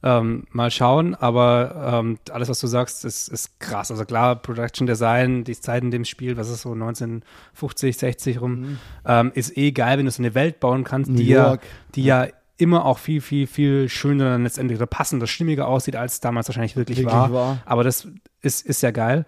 ähm, 0.03 0.45
mal 0.51 0.71
schauen, 0.71 1.15
aber 1.15 2.01
ähm, 2.01 2.19
alles, 2.31 2.49
was 2.49 2.61
du 2.61 2.67
sagst, 2.67 3.05
ist, 3.05 3.29
ist 3.29 3.59
krass. 3.61 3.91
Also 3.91 4.05
klar, 4.05 4.37
Production 4.37 4.87
Design, 4.87 5.45
die 5.45 5.59
Zeit 5.59 5.83
in 5.83 5.91
dem 5.91 6.05
Spiel, 6.05 6.37
was 6.37 6.49
ist 6.49 6.63
so 6.63 6.73
1950, 6.73 7.97
60 7.97 8.41
rum, 8.41 8.61
mhm. 8.61 8.79
ähm, 9.07 9.33
ist 9.35 9.57
eh 9.57 9.73
geil, 9.73 9.99
wenn 9.99 10.07
du 10.07 10.11
so 10.11 10.23
eine 10.23 10.35
Welt 10.35 10.61
bauen 10.61 10.85
kannst, 10.85 11.11
New 11.11 11.17
die 11.17 11.29
York. 11.29 11.63
ja, 11.63 11.69
die 11.95 12.05
ja 12.05 12.27
immer 12.59 12.85
auch 12.85 12.99
viel, 12.99 13.21
viel, 13.21 13.47
viel 13.47 13.89
schöner 13.89 14.31
dann 14.31 14.45
letztendlich 14.45 14.79
oder 14.79 14.87
passender, 14.87 15.27
stimmiger 15.27 15.69
aussieht, 15.69 15.97
als 15.97 16.21
damals 16.21 16.49
wahrscheinlich 16.49 16.77
wirklich, 16.77 16.99
wirklich 16.99 17.15
war. 17.15 17.33
war. 17.33 17.59
Aber 17.67 17.85
das 17.85 18.09
ist, 18.41 18.65
ist 18.67 18.83
ja 18.83 18.91
geil. 18.91 19.27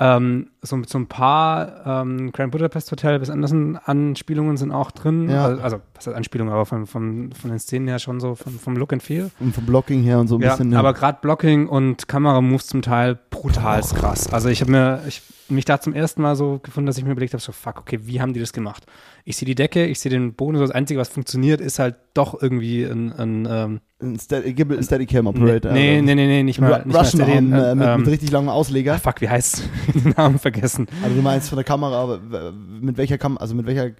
Ähm, 0.00 0.50
so, 0.62 0.80
so 0.86 0.98
ein 0.98 1.06
paar 1.06 2.02
ähm, 2.02 2.30
Grand 2.30 2.52
Budapest 2.52 2.92
Hotel 2.92 3.18
bis 3.18 3.30
Anderson-Anspielungen 3.30 4.56
sind 4.56 4.70
auch 4.70 4.92
drin. 4.92 5.28
Ja. 5.28 5.46
Also, 5.46 5.62
also, 5.62 5.80
was 5.94 6.06
heißt 6.06 6.16
Anspielungen, 6.16 6.52
aber 6.52 6.66
von, 6.66 6.86
von, 6.86 7.32
von 7.32 7.50
den 7.50 7.58
Szenen 7.58 7.88
her 7.88 7.98
schon 7.98 8.20
so, 8.20 8.36
vom, 8.36 8.58
vom 8.58 8.76
Look 8.76 8.92
and 8.92 9.02
Feel. 9.02 9.30
Und 9.40 9.54
vom 9.54 9.66
Blocking 9.66 10.02
her 10.04 10.20
und 10.20 10.28
so 10.28 10.36
ein 10.36 10.42
ja, 10.42 10.50
bisschen. 10.50 10.72
Ja. 10.72 10.78
Aber 10.78 10.94
gerade 10.94 11.18
Blocking 11.20 11.66
und 11.66 12.06
Kameramoves 12.06 12.68
zum 12.68 12.82
Teil 12.82 13.18
brutal 13.30 13.80
krass. 13.80 14.32
Also 14.32 14.48
ich 14.48 14.60
habe 14.60 14.70
mir, 14.70 15.02
ich, 15.08 15.22
mich 15.50 15.64
da 15.64 15.80
zum 15.80 15.94
ersten 15.94 16.22
Mal 16.22 16.36
so 16.36 16.60
gefunden, 16.62 16.86
dass 16.86 16.98
ich 16.98 17.04
mir 17.04 17.12
überlegt 17.12 17.32
habe, 17.32 17.42
so 17.42 17.52
fuck, 17.52 17.78
okay, 17.78 18.00
wie 18.02 18.20
haben 18.20 18.32
die 18.32 18.40
das 18.40 18.52
gemacht? 18.52 18.84
Ich 19.24 19.36
sehe 19.36 19.46
die 19.46 19.54
Decke, 19.54 19.86
ich 19.86 20.00
sehe 20.00 20.10
den 20.10 20.34
Boden, 20.34 20.56
so 20.56 20.62
das 20.62 20.70
Einzige, 20.70 21.00
was 21.00 21.08
funktioniert, 21.08 21.60
ist 21.60 21.78
halt 21.78 21.96
doch 22.14 22.40
irgendwie 22.40 22.84
ein, 22.84 23.12
ein, 23.12 23.48
ähm, 23.50 23.80
ein 24.00 24.18
Steady, 24.18 24.82
Steadicam 24.82 25.26
Operator. 25.26 25.72
Nee, 25.72 26.00
nee, 26.02 26.14
nee, 26.14 26.26
nee, 26.26 26.42
nicht 26.42 26.60
mal. 26.60 26.82
Nicht 26.84 26.96
Russian 26.96 27.20
mal 27.20 27.26
Steady, 27.26 27.36
äh, 27.36 27.74
mit, 27.74 27.86
ähm, 27.86 28.00
mit, 28.00 28.08
richtig 28.08 28.30
langem 28.30 28.48
Ausleger. 28.48 28.94
Ah, 28.94 28.98
fuck, 28.98 29.20
wie 29.20 29.28
heißt 29.28 29.62
den 29.94 30.14
Namen 30.16 30.38
vergessen? 30.38 30.86
Also 31.02 31.16
du 31.16 31.22
meinst 31.22 31.48
von 31.48 31.56
der 31.56 31.64
Kamera, 31.64 32.02
aber 32.02 32.20
mit 32.52 32.96
welcher 32.96 33.18
Kamera, 33.18 33.40
also 33.40 33.54
mit 33.54 33.66
welcher 33.66 33.90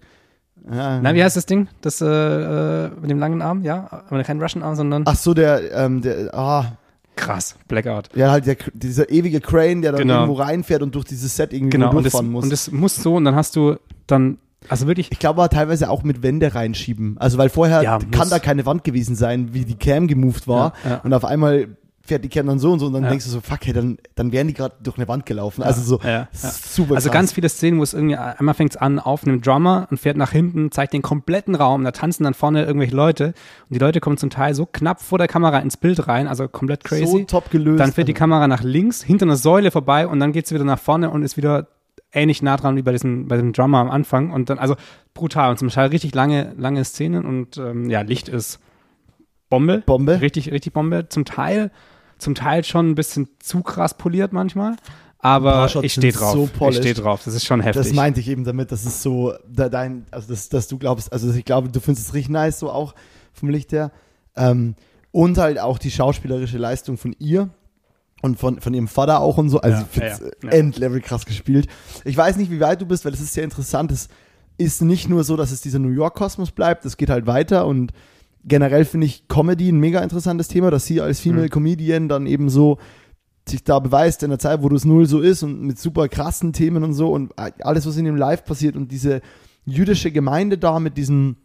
ja. 0.71 1.01
Na, 1.01 1.15
wie 1.15 1.23
heißt 1.23 1.37
das 1.37 1.47
Ding? 1.47 1.69
Das 1.81 2.01
äh, 2.01 2.07
äh, 2.07 2.91
mit 3.01 3.11
dem 3.11 3.19
langen 3.19 3.43
Arm, 3.43 3.63
ja? 3.63 3.89
Aber 3.91 4.23
kein 4.25 4.41
Russian 4.41 4.63
Arm, 4.63 4.75
sondern. 4.75 5.05
Ach 5.07 5.15
so, 5.15 5.33
der, 5.33 5.73
ähm, 5.73 6.03
der, 6.03 6.35
ah. 6.35 6.77
Krass, 7.19 7.57
Blackout. 7.67 8.11
Ja, 8.15 8.31
halt 8.31 8.47
der, 8.47 8.57
dieser 8.73 9.11
ewige 9.11 9.41
Crane, 9.41 9.83
der 9.83 9.93
dann 9.93 10.03
genau. 10.03 10.21
irgendwo 10.21 10.41
reinfährt 10.41 10.83
und 10.83 10.95
durch 10.95 11.05
dieses 11.05 11.35
Set 11.35 11.53
irgendwie 11.53 11.71
genau. 11.71 11.91
durchfahren 11.91 12.35
und 12.35 12.35
das, 12.35 12.43
muss. 12.43 12.45
Und 12.45 12.53
es 12.53 12.73
muss 12.73 12.97
so, 12.97 13.17
und 13.17 13.25
dann 13.25 13.35
hast 13.35 13.57
du 13.57 13.77
dann 14.07 14.39
also 14.69 14.87
wirklich. 14.87 15.11
Ich 15.13 15.19
glaube 15.19 15.49
teilweise 15.51 15.89
auch 15.89 16.03
mit 16.03 16.23
Wände 16.23 16.55
reinschieben. 16.55 17.17
Also 17.19 17.39
weil 17.39 17.49
vorher 17.49 17.83
ja, 17.83 17.99
kann 18.11 18.29
da 18.29 18.39
keine 18.39 18.67
Wand 18.67 18.85
gewesen 18.85 19.15
sein, 19.15 19.55
wie 19.55 19.65
die 19.65 19.77
Cam 19.77 20.09
gemoved 20.09 20.49
war. 20.49 20.73
Ja, 20.85 20.91
ja. 20.91 21.01
Und 21.05 21.15
auf 21.15 21.25
einmal 21.25 21.69
fährt 22.09 22.25
die 22.25 22.29
Cam 22.29 22.47
dann 22.47 22.59
so 22.59 22.73
und 22.73 22.81
so 22.81 22.87
und 22.87 22.95
dann 22.95 23.05
ja. 23.05 23.11
denkst 23.11 23.25
du 23.25 23.31
so, 23.31 23.41
fuck, 23.41 23.61
hey, 23.63 23.73
dann, 23.73 23.99
dann 24.15 24.33
wären 24.33 24.49
die 24.49 24.55
gerade 24.55 24.75
durch 24.83 24.97
eine 24.97 25.07
Wand 25.07 25.27
gelaufen. 25.27 25.63
Also 25.63 25.83
so 25.83 26.01
ja, 26.03 26.11
ja. 26.11 26.29
super 26.33 26.97
Also 26.97 27.09
krass. 27.09 27.19
ganz 27.19 27.33
viele 27.33 27.49
Szenen, 27.49 27.79
wo 27.79 27.83
es 27.83 27.95
irgendwie, 27.95 28.17
einmal 28.17 28.55
fängt 28.55 28.73
es 28.73 28.77
an 28.77 28.99
auf 28.99 29.25
einem 29.25 29.41
Drummer 29.41 29.87
und 29.91 29.99
fährt 29.99 30.17
nach 30.17 30.33
hinten, 30.33 30.73
zeigt 30.73 30.93
den 30.93 31.03
kompletten 31.03 31.55
Raum, 31.55 31.85
da 31.85 31.93
tanzen 31.93 32.25
dann 32.25 32.35
vorne 32.35 32.65
irgendwelche 32.65 32.97
Leute 32.97 33.27
und 33.27 33.75
die 33.75 33.79
Leute 33.79 34.01
kommen 34.01 34.17
zum 34.17 34.31
Teil 34.31 34.55
so 34.55 34.67
knapp 34.67 35.01
vor 35.01 35.19
der 35.19 35.29
Kamera 35.29 35.59
ins 35.59 35.77
Bild 35.77 36.09
rein, 36.09 36.27
also 36.27 36.49
komplett 36.49 36.83
crazy. 36.83 37.07
So 37.07 37.19
top 37.25 37.51
gelöst. 37.51 37.81
Dann 37.81 37.93
fährt 37.93 38.09
die 38.09 38.15
Kamera 38.15 38.49
nach 38.49 38.63
links, 38.63 39.03
hinter 39.03 39.27
einer 39.27 39.37
Säule 39.37 39.71
vorbei 39.71 40.07
und 40.07 40.19
dann 40.19 40.33
geht 40.33 40.47
sie 40.47 40.55
wieder 40.55 40.65
nach 40.65 40.81
vorne 40.81 41.11
und 41.11 41.23
ist 41.23 41.37
wieder 41.37 41.69
ähnlich 42.13 42.43
nah 42.43 42.57
dran 42.57 42.77
wie 42.77 42.83
bei 42.83 42.93
diesem, 42.93 43.29
bei 43.29 43.37
diesem 43.37 43.53
Drummer 43.53 43.79
am 43.79 43.91
Anfang 43.91 44.31
und 44.33 44.51
dann, 44.51 44.59
also 44.59 44.77
brutal 45.15 45.51
und 45.51 45.59
zum 45.59 45.69
Teil 45.69 45.89
richtig 45.89 46.15
lange, 46.15 46.55
lange 46.57 46.85
Szenen 46.85 47.25
und 47.27 47.59
ähm, 47.59 47.91
ja, 47.91 48.01
Licht 48.01 48.29
ist 48.29 48.61
Bombe. 49.51 49.83
Bombe. 49.85 50.21
Richtig, 50.21 50.53
richtig 50.53 50.73
Bombe. 50.73 51.09
Zum 51.09 51.25
Teil 51.25 51.71
zum 52.19 52.35
Teil 52.35 52.65
schon 52.65 52.91
ein 52.91 52.95
bisschen 52.95 53.29
zu 53.39 53.63
krass 53.63 53.95
poliert 53.95 54.33
manchmal. 54.33 54.77
Aber 55.21 55.69
ich 55.83 55.93
stehe 55.93 56.13
drauf. 56.13 56.33
So 56.33 56.69
ich 56.69 56.77
stehe 56.77 56.95
drauf. 56.95 57.23
Das 57.25 57.35
ist 57.35 57.45
schon 57.45 57.61
heftig. 57.61 57.83
Das 57.83 57.93
meinte 57.93 58.21
ich 58.21 58.29
eben 58.29 58.45
damit, 58.45 58.71
das 58.71 58.85
ist 58.85 59.03
so 59.03 59.35
dein, 59.49 60.07
also 60.11 60.29
das, 60.29 60.49
dass 60.49 60.69
du 60.69 60.79
glaubst, 60.79 61.13
also 61.13 61.33
ich 61.33 61.45
glaube, 61.45 61.69
du 61.69 61.81
findest 61.81 62.09
es 62.09 62.15
richtig 62.15 62.31
nice, 62.31 62.61
so 62.61 62.71
auch 62.71 62.95
vom 63.33 63.49
Licht 63.51 63.73
her. 63.73 63.91
Ähm, 64.37 64.77
und 65.11 65.39
halt 65.39 65.59
auch 65.59 65.79
die 65.79 65.91
schauspielerische 65.91 66.59
Leistung 66.59 66.99
von 66.99 67.17
ihr 67.19 67.51
und 68.23 68.39
von, 68.39 68.61
von 68.61 68.75
ihrem 68.75 68.89
Vater 68.89 69.21
auch 69.21 69.39
und 69.39 69.49
so. 69.49 69.61
Also 69.61 69.79
ja, 69.79 69.83
ich 69.83 69.89
finde 69.89 70.09
ja, 70.09 70.51
ja. 70.51 70.57
Endlevel 70.57 71.01
krass 71.01 71.27
gespielt. 71.27 71.67
Ich 72.05 72.17
weiß 72.17 72.37
nicht, 72.37 72.51
wie 72.51 72.61
weit 72.61 72.81
du 72.81 72.87
bist, 72.87 73.05
weil 73.05 73.13
es 73.13 73.21
ist 73.21 73.33
sehr 73.33 73.45
interessant. 73.45 73.91
Es 73.91 74.09
ist 74.57 74.83
nicht 74.83 75.09
nur 75.09 75.25
so, 75.25 75.37
dass 75.37 75.51
es 75.51 75.61
dieser 75.61 75.79
New 75.79 75.91
York-Kosmos 75.91 76.53
bleibt, 76.53 76.85
es 76.85 76.97
geht 76.97 77.11
halt 77.11 77.27
weiter 77.27 77.67
und 77.67 77.93
generell 78.49 78.85
finde 78.85 79.07
ich 79.07 79.29
Comedy 79.29 79.71
ein 79.71 79.79
mega 79.79 80.01
interessantes 80.01 80.49
Thema, 80.49 80.71
dass 80.71 80.87
sie 80.87 81.01
als 81.01 81.21
Female 81.21 81.45
mhm. 81.47 81.51
Comedian 81.51 82.09
dann 82.09 82.27
eben 82.27 82.49
so 82.49 82.79
sich 83.49 83.65
da 83.65 83.79
beweist 83.79 84.23
in 84.23 84.31
der 84.31 84.39
Zeit, 84.39 84.63
wo 84.63 84.69
das 84.69 84.85
null 84.85 85.07
so 85.07 85.21
ist 85.21 85.43
und 85.43 85.63
mit 85.63 85.79
super 85.79 86.09
krassen 86.09 86.53
Themen 86.53 86.85
und 86.85 86.95
so 86.95 87.13
und 87.13 87.33
alles, 87.39 87.87
was 87.87 87.97
in 87.97 88.05
dem 88.05 88.17
Live 88.17 88.45
passiert 88.45 88.77
und 88.77 88.93
diese 88.93 89.21
jüdische 89.65 90.11
Gemeinde 90.11 90.59
da 90.59 90.81
mit 90.81 90.97
diesen 90.97 91.37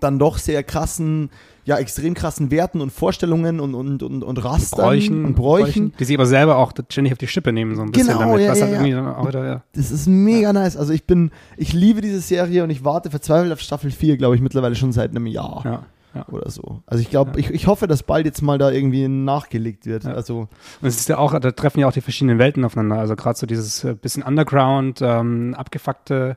dann 0.00 0.18
doch 0.18 0.38
sehr 0.38 0.62
krassen, 0.62 1.28
ja, 1.64 1.76
extrem 1.76 2.14
krassen 2.14 2.50
Werten 2.50 2.80
und 2.80 2.90
Vorstellungen 2.90 3.60
und, 3.60 3.74
und, 3.74 4.02
und, 4.02 4.24
und 4.24 4.44
Rastern 4.44 4.80
Bräuchen, 4.80 5.24
und 5.26 5.34
Bräuchen. 5.34 5.92
Die 5.98 6.04
sie 6.04 6.14
aber 6.14 6.24
selber 6.24 6.56
auch 6.56 6.72
ständig 6.88 7.12
auf 7.12 7.18
die 7.18 7.26
Schippe 7.26 7.52
nehmen, 7.52 7.76
so 7.76 7.82
ein 7.82 7.92
bisschen 7.92 8.08
genau, 8.08 8.20
damit. 8.20 8.40
Ja, 8.40 8.54
ja, 8.54 8.62
halt 8.62 8.72
ja. 8.72 9.26
wieder, 9.26 9.44
ja. 9.44 9.62
Das 9.74 9.90
ist 9.90 10.06
mega 10.06 10.48
ja. 10.48 10.52
nice. 10.54 10.78
Also 10.78 10.94
ich 10.94 11.04
bin, 11.04 11.30
ich 11.58 11.74
liebe 11.74 12.00
diese 12.00 12.20
Serie 12.20 12.64
und 12.64 12.70
ich 12.70 12.84
warte 12.84 13.10
verzweifelt 13.10 13.52
auf 13.52 13.60
Staffel 13.60 13.90
4, 13.90 14.16
glaube 14.16 14.34
ich, 14.34 14.40
mittlerweile 14.40 14.74
schon 14.76 14.92
seit 14.92 15.10
einem 15.10 15.26
Jahr. 15.26 15.60
Ja 15.64 15.86
ja. 16.14 16.26
oder 16.28 16.50
so. 16.50 16.82
Also 16.86 17.02
ich 17.02 17.10
glaube, 17.10 17.32
ja. 17.32 17.38
ich, 17.38 17.50
ich 17.50 17.66
hoffe, 17.66 17.86
dass 17.86 18.02
bald 18.02 18.26
jetzt 18.26 18.42
mal 18.42 18.58
da 18.58 18.70
irgendwie 18.70 19.08
nachgelegt 19.08 19.86
wird. 19.86 20.04
Ja. 20.04 20.12
Also 20.12 20.48
und 20.80 20.88
es 20.88 20.96
ist 20.96 21.08
ja 21.08 21.18
auch, 21.18 21.38
da 21.38 21.50
treffen 21.52 21.80
ja 21.80 21.88
auch 21.88 21.92
die 21.92 22.00
verschiedenen 22.00 22.38
Welten 22.38 22.64
aufeinander. 22.64 22.98
Also 22.98 23.16
gerade 23.16 23.38
so 23.38 23.46
dieses 23.46 23.84
äh, 23.84 23.94
bisschen 23.94 24.22
Underground, 24.22 25.00
ähm, 25.02 25.54
abgefuckte 25.54 26.36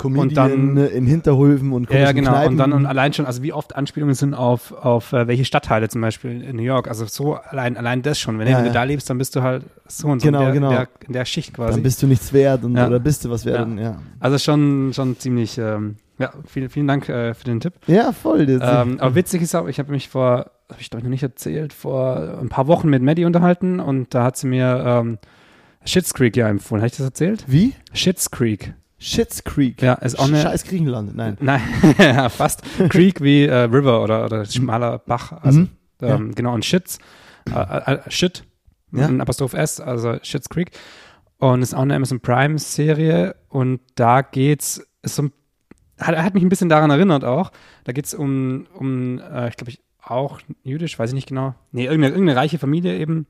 Comedian 0.00 0.52
und 0.52 0.76
dann, 0.76 0.86
in 0.88 1.06
Hinterhöfen 1.06 1.72
und 1.72 1.90
Ja, 1.90 2.12
genau. 2.12 2.30
Kneipen. 2.30 2.52
Und 2.52 2.58
dann 2.58 2.72
und 2.72 2.86
allein 2.86 3.12
schon, 3.12 3.26
also 3.26 3.42
wie 3.42 3.52
oft 3.52 3.76
Anspielungen 3.76 4.14
sind 4.14 4.34
auf, 4.34 4.72
auf 4.72 5.12
äh, 5.12 5.26
welche 5.26 5.44
Stadtteile 5.44 5.88
zum 5.88 6.00
Beispiel 6.00 6.42
in 6.42 6.56
New 6.56 6.62
York. 6.62 6.88
Also 6.88 7.04
so 7.06 7.34
allein, 7.34 7.76
allein 7.76 8.02
das 8.02 8.18
schon. 8.18 8.38
Wenn, 8.38 8.48
ja, 8.48 8.60
du 8.60 8.66
ja. 8.66 8.72
da 8.72 8.84
lebst, 8.84 9.10
dann 9.10 9.18
bist 9.18 9.36
du 9.36 9.42
halt 9.42 9.64
so 9.86 10.08
und 10.08 10.20
so 10.20 10.26
genau, 10.26 10.40
in, 10.40 10.44
der, 10.44 10.54
genau. 10.54 10.70
in, 10.70 10.76
der, 10.76 10.88
in 11.06 11.12
der 11.12 11.24
Schicht 11.26 11.54
quasi. 11.54 11.74
Dann 11.74 11.82
bist 11.82 12.02
du 12.02 12.06
nichts 12.06 12.32
wert 12.32 12.64
und, 12.64 12.78
oder 12.78 12.98
bist 12.98 13.24
du 13.24 13.30
was 13.30 13.44
wert. 13.44 13.66
Und, 13.66 13.78
ja. 13.78 14.00
Also 14.18 14.38
schon, 14.38 14.92
schon 14.94 15.18
ziemlich 15.18 15.58
ähm, 15.58 15.96
ja, 16.20 16.32
vielen, 16.46 16.68
vielen 16.68 16.86
Dank 16.86 17.08
äh, 17.08 17.32
für 17.32 17.44
den 17.44 17.60
Tipp. 17.60 17.72
Ja, 17.86 18.12
voll. 18.12 18.46
Ähm, 18.48 19.00
aber 19.00 19.14
witzig 19.14 19.40
ist 19.40 19.54
auch, 19.54 19.66
ich 19.68 19.78
habe 19.78 19.90
mich 19.90 20.10
vor, 20.10 20.50
habe 20.68 20.80
ich 20.80 20.90
glaube 20.90 21.00
ich 21.00 21.04
noch 21.04 21.10
nicht 21.10 21.22
erzählt, 21.22 21.72
vor 21.72 22.38
ein 22.38 22.50
paar 22.50 22.66
Wochen 22.66 22.90
mit 22.90 23.02
Maddie 23.02 23.24
unterhalten 23.24 23.80
und 23.80 24.14
da 24.14 24.24
hat 24.24 24.36
sie 24.36 24.46
mir 24.46 24.84
ähm, 24.86 25.18
Schitt's 25.86 26.12
Creek 26.12 26.36
ja 26.36 26.46
empfohlen. 26.48 26.82
Habe 26.82 26.88
ich 26.88 26.96
das 26.98 27.06
erzählt? 27.06 27.44
Wie? 27.46 27.74
Schitt's 27.94 28.30
Creek. 28.30 28.74
Schitt's 28.98 29.44
Creek. 29.44 29.80
Ja, 29.80 29.94
ist 29.94 30.18
auch 30.18 30.28
eine. 30.28 30.42
Scheiß 30.42 30.64
Griechenland, 30.64 31.16
nein. 31.16 31.38
Nein, 31.40 31.62
ja, 31.98 32.28
fast. 32.28 32.62
Creek 32.90 33.22
wie 33.22 33.46
äh, 33.46 33.62
River 33.62 34.02
oder, 34.02 34.26
oder 34.26 34.44
schmaler 34.44 34.98
Bach. 34.98 35.32
Also, 35.40 35.60
mhm. 35.60 35.68
ähm, 36.02 36.26
ja. 36.28 36.34
genau, 36.34 36.52
und 36.52 36.66
Shits. 36.66 36.98
Äh, 37.50 37.94
äh, 37.94 37.98
Shit. 38.10 38.44
Ja. 38.92 39.06
Ein 39.06 39.22
Apostroph 39.22 39.54
S, 39.54 39.80
also 39.80 40.18
Schitt's 40.22 40.50
Creek. 40.50 40.72
und 41.38 41.62
ist 41.62 41.72
auch 41.72 41.80
eine 41.80 41.94
Amazon 41.94 42.20
Prime 42.20 42.58
Serie 42.58 43.36
und 43.48 43.80
da 43.94 44.20
geht's 44.20 44.84
ist 45.02 45.16
so 45.16 45.22
ein, 45.22 45.32
hat, 46.00 46.16
hat 46.16 46.34
mich 46.34 46.42
ein 46.42 46.48
bisschen 46.48 46.68
daran 46.68 46.90
erinnert 46.90 47.24
auch. 47.24 47.52
Da 47.84 47.92
geht's 47.92 48.14
um 48.14 48.66
um 48.74 49.18
äh, 49.18 49.48
ich 49.48 49.56
glaube 49.56 49.70
ich 49.70 49.80
auch 50.02 50.40
jüdisch, 50.62 50.98
weiß 50.98 51.10
ich 51.10 51.14
nicht 51.14 51.28
genau. 51.28 51.54
Nee, 51.72 51.84
irgendeine, 51.84 52.14
irgendeine 52.14 52.38
reiche 52.40 52.58
Familie 52.58 52.96
eben, 52.98 53.26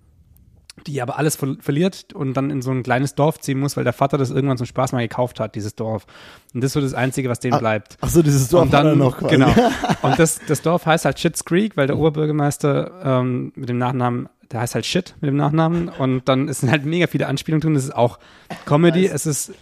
die 0.86 1.02
aber 1.02 1.18
alles 1.18 1.36
ver 1.36 1.56
verliert 1.60 2.12
und 2.14 2.34
dann 2.34 2.48
in 2.48 2.62
so 2.62 2.70
ein 2.70 2.82
kleines 2.84 3.14
Dorf 3.16 3.40
ziehen 3.40 3.58
muss, 3.58 3.76
weil 3.76 3.84
der 3.84 3.92
Vater 3.92 4.16
das 4.16 4.30
irgendwann 4.30 4.56
zum 4.56 4.66
Spaß 4.66 4.92
mal 4.92 5.00
gekauft 5.02 5.40
hat, 5.40 5.56
dieses 5.56 5.74
Dorf. 5.74 6.06
Und 6.54 6.62
das 6.62 6.68
ist 6.68 6.72
so 6.74 6.80
das 6.80 6.94
Einzige, 6.94 7.28
was 7.28 7.40
denen 7.40 7.54
Ah, 7.54 7.58
bleibt. 7.58 7.98
Ach 8.00 8.08
so, 8.08 8.22
dieses 8.22 8.48
Dorf 8.48 8.62
und 8.62 8.72
dann 8.72 8.96
noch 8.96 9.18
quasi. 9.18 9.34
genau. 9.34 9.50
Und 10.02 10.18
das, 10.18 10.40
das 10.46 10.62
Dorf 10.62 10.86
heißt 10.86 11.04
halt 11.04 11.18
Shit's 11.18 11.44
Creek, 11.44 11.76
weil 11.76 11.86
der 11.88 11.98
Oberbürgermeister 11.98 12.92
ähm, 13.04 13.52
mit 13.56 13.68
dem 13.68 13.78
Nachnamen, 13.78 14.28
der 14.50 14.60
heißt 14.60 14.74
halt 14.74 14.86
Shit 14.86 15.16
mit 15.20 15.28
dem 15.28 15.36
Nachnamen. 15.36 15.88
Und 15.88 16.28
dann 16.28 16.48
ist 16.48 16.62
halt 16.62 16.86
mega 16.86 17.08
viele 17.08 17.26
Anspielungen 17.26 17.60
drin. 17.60 17.74
Das 17.74 17.84
ist 17.84 17.94
auch 17.94 18.18
Comedy. 18.64 19.06
Es 19.06 19.26
ist 19.26 19.52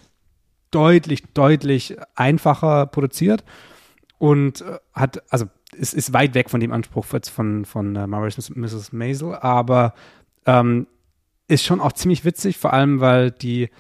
deutlich, 0.71 1.25
deutlich 1.35 1.97
einfacher 2.15 2.87
produziert 2.87 3.45
und 4.19 4.63
äh, 4.63 4.79
hat, 4.93 5.23
also 5.31 5.47
es 5.79 5.95
ist 5.95 6.13
weit 6.13 6.35
weg 6.35 6.51
von 6.51 6.61
dem 6.61 6.73
Anspruch 6.73 7.05
von, 7.05 7.65
von 7.65 7.97
äh, 7.97 8.07
Marvelous 8.07 8.51
Mrs. 8.51 8.93
Maisel, 8.93 9.35
aber 9.35 9.95
ähm, 10.47 10.87
ist 11.47 11.65
schon 11.65 11.81
auch 11.81 11.93
ziemlich 11.93 12.25
witzig, 12.25 12.59
vor 12.59 12.73
allem 12.73 13.01
weil 13.01 13.31
die, 13.31 13.71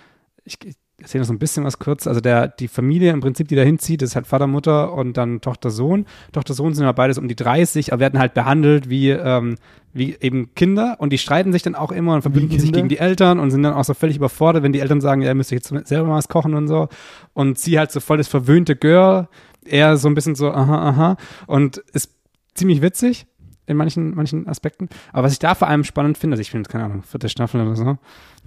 ich 0.44 0.58
erzähle 1.00 1.22
noch 1.22 1.28
so 1.28 1.32
ein 1.32 1.38
bisschen 1.38 1.64
was 1.64 1.78
kurz, 1.78 2.06
also 2.06 2.20
der, 2.20 2.48
die 2.48 2.66
Familie 2.66 3.12
im 3.12 3.20
Prinzip, 3.20 3.46
die 3.48 3.54
da 3.54 3.62
hinzieht, 3.62 4.02
ist 4.02 4.16
halt 4.16 4.26
Vater, 4.26 4.48
Mutter 4.48 4.92
und 4.92 5.16
dann 5.16 5.40
Tochter, 5.40 5.70
Sohn. 5.70 6.06
Tochter, 6.32 6.54
Sohn 6.54 6.74
sind 6.74 6.84
ja 6.84 6.92
beides 6.92 7.18
um 7.18 7.28
die 7.28 7.36
30, 7.36 7.92
aber 7.92 8.00
werden 8.00 8.18
halt 8.18 8.34
behandelt 8.34 8.90
wie, 8.90 9.10
ähm, 9.10 9.56
wie 9.92 10.16
eben 10.20 10.54
Kinder 10.54 10.96
und 10.98 11.12
die 11.12 11.18
streiten 11.18 11.52
sich 11.52 11.62
dann 11.62 11.76
auch 11.76 11.92
immer 11.92 12.14
und 12.14 12.22
verbünden 12.22 12.58
sich 12.58 12.72
gegen 12.72 12.88
die 12.88 12.98
Eltern 12.98 13.38
und 13.38 13.50
sind 13.52 13.62
dann 13.62 13.74
auch 13.74 13.84
so 13.84 13.94
völlig 13.94 14.16
überfordert, 14.16 14.64
wenn 14.64 14.72
die 14.72 14.80
Eltern 14.80 15.00
sagen, 15.00 15.22
ja, 15.22 15.28
ihr 15.28 15.34
müsst 15.34 15.52
euch 15.52 15.58
jetzt 15.58 15.88
selber 15.88 16.08
mal 16.08 16.16
was 16.16 16.28
kochen 16.28 16.54
und 16.54 16.66
so. 16.66 16.88
Und 17.32 17.58
sie 17.58 17.78
halt 17.78 17.92
so 17.92 18.00
voll 18.00 18.16
das 18.18 18.28
verwöhnte 18.28 18.74
Girl, 18.74 19.28
er 19.64 19.96
so 19.98 20.08
ein 20.08 20.14
bisschen 20.14 20.34
so, 20.34 20.50
aha, 20.50 20.88
aha. 20.88 21.16
Und 21.46 21.78
ist 21.92 22.12
ziemlich 22.54 22.82
witzig 22.82 23.26
in 23.68 23.76
manchen, 23.76 24.14
manchen 24.14 24.48
Aspekten. 24.48 24.88
Aber 25.12 25.24
was 25.24 25.32
ich 25.32 25.38
da 25.38 25.54
vor 25.54 25.68
allem 25.68 25.84
spannend 25.84 26.18
finde, 26.18 26.34
also 26.34 26.40
ich 26.40 26.50
finde, 26.50 26.68
keine 26.68 26.84
Ahnung, 26.84 27.02
vierte 27.02 27.28
Staffel 27.28 27.60
oder 27.60 27.76
so, 27.76 27.98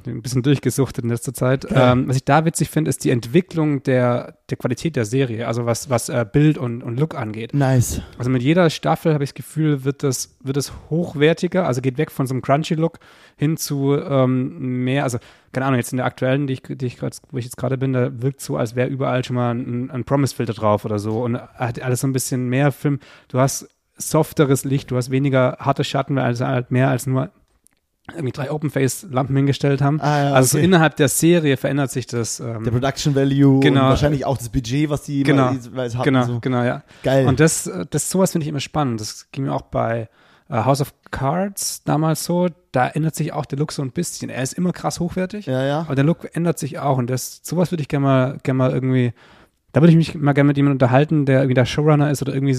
ein 0.06 0.22
bisschen 0.22 0.44
durchgesuchtet 0.44 1.04
in 1.04 1.10
letzter 1.10 1.34
Zeit. 1.34 1.70
Ja. 1.70 1.92
Ähm, 1.92 2.08
was 2.08 2.16
ich 2.16 2.26
da 2.26 2.46
witzig 2.46 2.70
finde, 2.70 2.90
ist 2.90 3.04
die 3.04 3.12
Entwicklung 3.12 3.84
der, 3.84 4.38
der 4.50 4.58
Qualität 4.58 4.96
der 4.96 5.06
Serie, 5.06 5.48
also 5.48 5.66
was, 5.66 5.90
was 5.90 6.10
äh, 6.10 6.26
Bild 6.32 6.58
und, 6.58 6.82
und 6.82 7.00
Look 7.00 7.16
angeht. 7.16 7.54
Nice. 7.54 8.02
Also 8.18 8.32
mit 8.32 8.42
jeder 8.42 8.70
Staffel 8.70 9.14
habe 9.14 9.24
ich 9.24 9.32
das 9.32 9.36
Gefühl, 9.36 9.84
wird 9.84 10.04
das, 10.04 10.38
wird 10.42 10.58
es 10.58 10.74
hochwertiger, 10.90 11.68
also 11.68 11.82
geht 11.82 11.98
weg 11.98 12.12
von 12.12 12.26
so 12.28 12.34
einem 12.34 12.42
Crunchy-Look 12.42 13.00
hin 13.36 13.58
zu 13.58 13.96
ähm, 13.96 14.84
mehr, 14.84 15.04
also 15.04 15.20
keine 15.52 15.66
Ahnung, 15.66 15.78
jetzt 15.78 15.92
in 15.92 15.98
der 15.98 16.06
aktuellen, 16.06 16.48
die 16.48 16.54
ich, 16.54 16.64
die 16.64 16.86
ich 16.86 16.98
grad, 16.98 17.18
wo 17.32 17.38
ich 17.38 17.46
jetzt 17.46 17.58
gerade 17.58 17.78
bin, 17.78 17.94
da 17.94 18.22
wirkt 18.22 18.42
so, 18.42 18.58
als 18.58 18.76
wäre 18.76 18.90
überall 18.90 19.24
schon 19.24 19.36
mal 19.36 19.54
ein, 19.54 19.92
ein 19.92 20.04
Promise-Filter 20.04 20.54
drauf 20.54 20.86
oder 20.86 20.98
so 20.98 21.22
und 21.24 21.38
hat 21.38 21.82
alles 21.82 22.02
so 22.02 22.08
ein 22.08 22.14
bisschen 22.14 22.48
mehr 22.48 22.72
Film. 22.72 23.00
Du 23.28 23.40
hast 23.40 23.68
softeres 24.02 24.64
Licht, 24.66 24.92
du 24.92 24.98
hast 24.98 25.12
weniger 25.12 25.58
harte 25.60 25.84
Schatten, 25.84 26.16
weil 26.16 26.24
also 26.24 26.46
halt 26.48 26.72
mehr 26.72 26.90
als 26.90 27.08
nur 27.08 27.30
irgendwie 28.14 28.32
drei 28.34 28.52
Open-Face-Lampen 28.52 29.36
hingestellt 29.36 29.82
haben. 29.82 30.02
Ah, 30.02 30.24
ja, 30.24 30.34
also 30.34 30.58
so 30.58 30.64
innerhalb 30.64 30.96
der 30.98 31.08
Serie 31.08 31.56
verändert 31.56 31.92
sich 31.92 32.08
das. 32.08 32.40
Ähm, 32.40 32.64
Der 32.64 32.72
Production 32.72 33.16
Value 33.16 33.60
Genau. 33.62 33.84
und 33.84 33.90
wahrscheinlich 33.90 34.26
auch 34.26 34.38
das 34.38 34.50
Budget, 34.50 34.90
was 34.90 35.04
die 35.04 35.24
Genau. 35.24 35.52
jeweils 35.52 35.96
hatten. 35.96 36.04
genau, 36.06 36.26
So. 36.26 36.40
genau, 36.42 36.64
ja. 36.64 36.84
Geil. 37.04 37.28
Und 37.28 37.40
das, 37.40 37.68
äh, 37.68 37.86
das 37.90 38.10
sowas 38.10 38.32
finde 38.32 38.44
ich 38.44 38.50
immer 38.50 38.60
spannend. 38.60 39.00
Das 39.00 39.32
ging 39.32 39.46
mir 39.46 39.54
auch 39.54 39.62
bei 39.62 40.10
äh, 40.50 40.56
House 40.66 40.82
of 40.82 40.94
Cards 41.12 41.84
damals 41.84 42.26
so. 42.26 42.50
Da 42.74 42.88
ändert 42.88 43.16
sich 43.16 43.32
auch 43.34 43.46
der 43.46 43.60
Look 43.60 43.72
so 43.72 43.82
ein 43.82 43.92
bisschen. 43.92 44.30
Er 44.30 44.42
ist 44.44 44.54
immer 44.54 44.74
krass 44.74 45.00
hochwertig, 45.00 45.46
ja, 45.46 45.64
ja. 45.64 45.80
aber 45.82 45.96
der 45.96 46.04
Look 46.04 46.36
ändert 46.36 46.58
sich 46.60 46.80
auch. 46.80 46.98
Und 46.98 47.10
das, 47.10 47.40
sowas 47.44 47.72
würde 47.72 47.82
ich 47.84 47.88
gerne 47.88 48.06
mal, 48.06 48.38
gerne 48.44 48.58
mal 48.58 48.72
irgendwie, 48.72 49.14
da 49.74 49.82
würde 49.82 49.92
ich 49.92 49.98
mich 49.98 50.16
mal 50.16 50.34
gerne 50.34 50.48
mit 50.48 50.58
jemandem 50.58 50.76
unterhalten, 50.76 51.26
der 51.26 51.40
irgendwie 51.40 51.54
der 51.54 51.66
Showrunner 51.66 52.12
ist 52.12 52.22
oder 52.22 52.34
irgendwie 52.34 52.58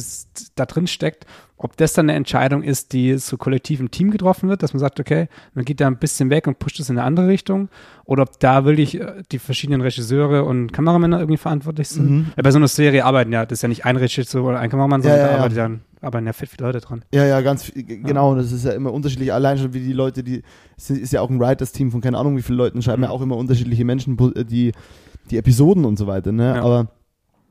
da 0.54 0.64
drin 0.66 0.86
steckt. 0.86 1.26
Ob 1.58 1.76
das 1.76 1.92
dann 1.92 2.06
eine 2.08 2.16
Entscheidung 2.16 2.62
ist, 2.64 2.92
die 2.92 3.16
so 3.18 3.36
kollektiv 3.36 3.78
im 3.78 3.90
Team 3.90 4.10
getroffen 4.10 4.48
wird, 4.48 4.62
dass 4.64 4.72
man 4.72 4.80
sagt, 4.80 4.98
okay, 4.98 5.28
man 5.54 5.64
geht 5.64 5.80
da 5.80 5.86
ein 5.86 5.98
bisschen 5.98 6.28
weg 6.30 6.46
und 6.48 6.58
pusht 6.58 6.80
es 6.80 6.88
in 6.90 6.98
eine 6.98 7.06
andere 7.06 7.28
Richtung. 7.28 7.68
Oder 8.04 8.22
ob 8.24 8.40
da 8.40 8.64
wirklich 8.64 9.00
äh, 9.00 9.22
die 9.30 9.38
verschiedenen 9.38 9.80
Regisseure 9.80 10.44
und 10.44 10.72
Kameramänner 10.72 11.18
irgendwie 11.20 11.36
verantwortlich 11.36 11.88
sind. 11.88 12.10
Mhm. 12.10 12.26
Ja, 12.36 12.42
bei 12.42 12.50
so 12.50 12.58
einer 12.58 12.66
Serie 12.66 13.04
arbeiten 13.04 13.30
ja, 13.32 13.46
das 13.46 13.58
ist 13.58 13.62
ja 13.62 13.68
nicht 13.68 13.84
ein 13.84 13.96
Regisseur 13.96 14.42
oder 14.44 14.58
ein 14.58 14.70
Kameramann, 14.70 15.02
Ja, 15.02 15.10
sondern 15.10 15.20
ja, 15.20 15.26
da 15.26 15.30
ja. 15.32 15.38
arbeitet 15.38 15.58
dann, 15.58 15.80
arbeiten 16.00 16.26
ja 16.26 16.32
viel, 16.32 16.48
viele 16.48 16.66
Leute 16.66 16.80
dran. 16.80 17.04
Ja, 17.14 17.26
ja, 17.26 17.40
ganz 17.42 17.64
viel, 17.64 17.84
genau. 17.84 18.32
Und 18.32 18.38
das 18.38 18.50
ist 18.50 18.64
ja 18.64 18.72
immer 18.72 18.92
unterschiedlich. 18.92 19.32
Allein 19.32 19.58
schon 19.58 19.72
wie 19.72 19.80
die 19.80 19.92
Leute, 19.92 20.24
die, 20.24 20.42
es 20.76 20.90
ist 20.90 21.12
ja 21.12 21.20
auch 21.20 21.30
ein 21.30 21.38
Writers-Team 21.38 21.92
von 21.92 22.00
keine 22.00 22.18
Ahnung 22.18 22.36
wie 22.36 22.42
viele 22.42 22.56
Leuten, 22.58 22.82
schreiben 22.82 23.02
ja 23.02 23.08
Mhm. 23.08 23.14
auch 23.14 23.22
immer 23.22 23.36
unterschiedliche 23.36 23.84
Menschen 23.84 24.18
äh, 24.34 24.44
die, 24.44 24.72
die 25.30 25.36
Episoden 25.36 25.84
und 25.84 25.96
so 25.96 26.08
weiter, 26.08 26.32
ne? 26.32 26.56
Ja. 26.56 26.62
Aber 26.62 26.88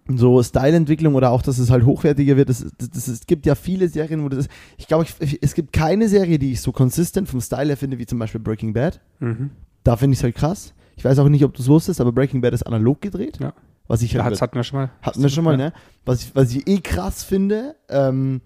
so 0.07 0.41
Styleentwicklung 0.41 1.15
oder 1.15 1.31
auch, 1.31 1.41
dass 1.41 1.57
es 1.57 1.69
halt 1.69 1.85
hochwertiger 1.85 2.35
wird, 2.37 2.49
das, 2.49 2.65
das, 2.77 2.89
das, 2.89 3.07
es 3.07 3.25
gibt 3.27 3.45
ja 3.45 3.55
viele 3.55 3.87
Serien, 3.87 4.23
wo 4.23 4.29
das 4.29 4.39
ist. 4.45 4.51
Ich 4.77 4.87
glaube, 4.87 5.05
es 5.41 5.53
gibt 5.53 5.73
keine 5.73 6.09
Serie, 6.09 6.39
die 6.39 6.51
ich 6.51 6.61
so 6.61 6.71
konsistent 6.71 7.29
vom 7.29 7.39
Style 7.41 7.67
her 7.67 7.77
finde, 7.77 7.97
wie 7.99 8.05
zum 8.05 8.19
Beispiel 8.19 8.41
Breaking 8.41 8.73
Bad. 8.73 8.99
Mhm. 9.19 9.51
Da 9.83 9.95
finde 9.95 10.13
ich 10.13 10.19
es 10.19 10.23
halt 10.23 10.35
krass. 10.35 10.73
Ich 10.95 11.05
weiß 11.05 11.19
auch 11.19 11.29
nicht, 11.29 11.43
ob 11.43 11.53
du 11.53 11.61
es 11.61 11.67
wusstest, 11.67 12.01
aber 12.01 12.11
Breaking 12.11 12.41
Bad 12.41 12.53
ist 12.53 12.63
analog 12.63 13.01
gedreht. 13.01 13.39
Ja. 13.39 13.53
Was 13.87 14.01
ich 14.01 14.13
Ja, 14.13 14.23
halt 14.23 14.33
das 14.33 14.41
hatten 14.41 14.55
wir 14.55 14.63
schon 14.63 14.79
mal. 14.79 14.91
hatten 15.01 15.21
wir 15.21 15.29
schon 15.29 15.43
mal, 15.43 15.57
ne? 15.57 15.73
Was 16.05 16.23
ich, 16.23 16.35
was 16.35 16.51
ich 16.53 16.67
eh 16.67 16.79
krass 16.79 17.23
finde. 17.23 17.75
Ähm, 17.89 18.41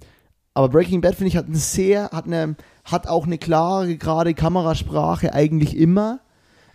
aber 0.53 0.69
Breaking 0.69 1.01
Bad, 1.01 1.15
finde 1.15 1.27
ich, 1.29 1.37
hat 1.37 1.47
eine 1.47 1.57
sehr, 1.57 2.09
hat 2.11 2.25
eine, 2.25 2.55
hat 2.85 3.07
auch 3.07 3.25
eine 3.25 3.37
klare, 3.37 3.97
gerade 3.97 4.33
Kamerasprache 4.33 5.33
eigentlich 5.33 5.75
immer. 5.75 6.19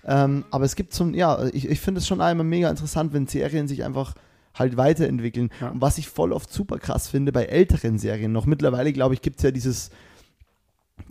Ähm, 0.04 0.44
aber 0.50 0.64
es 0.64 0.76
gibt 0.76 0.92
so 0.94 1.04
ein, 1.04 1.14
ja, 1.14 1.46
ich, 1.52 1.68
ich 1.68 1.80
finde 1.80 1.98
es 1.98 2.06
schon 2.06 2.20
einmal 2.20 2.46
mega 2.46 2.68
interessant, 2.70 3.12
wenn 3.12 3.26
Serien 3.26 3.68
sich 3.68 3.84
einfach 3.84 4.14
halt 4.54 4.76
weiterentwickeln. 4.76 5.50
Ja. 5.60 5.70
Und 5.70 5.80
was 5.80 5.98
ich 5.98 6.08
voll 6.08 6.32
oft 6.32 6.52
super 6.52 6.78
krass 6.78 7.08
finde 7.08 7.32
bei 7.32 7.44
älteren 7.44 7.98
Serien 7.98 8.32
noch, 8.32 8.46
mittlerweile, 8.46 8.92
glaube 8.92 9.14
ich, 9.14 9.22
gibt 9.22 9.36
es 9.38 9.42
ja 9.42 9.50
dieses, 9.50 9.90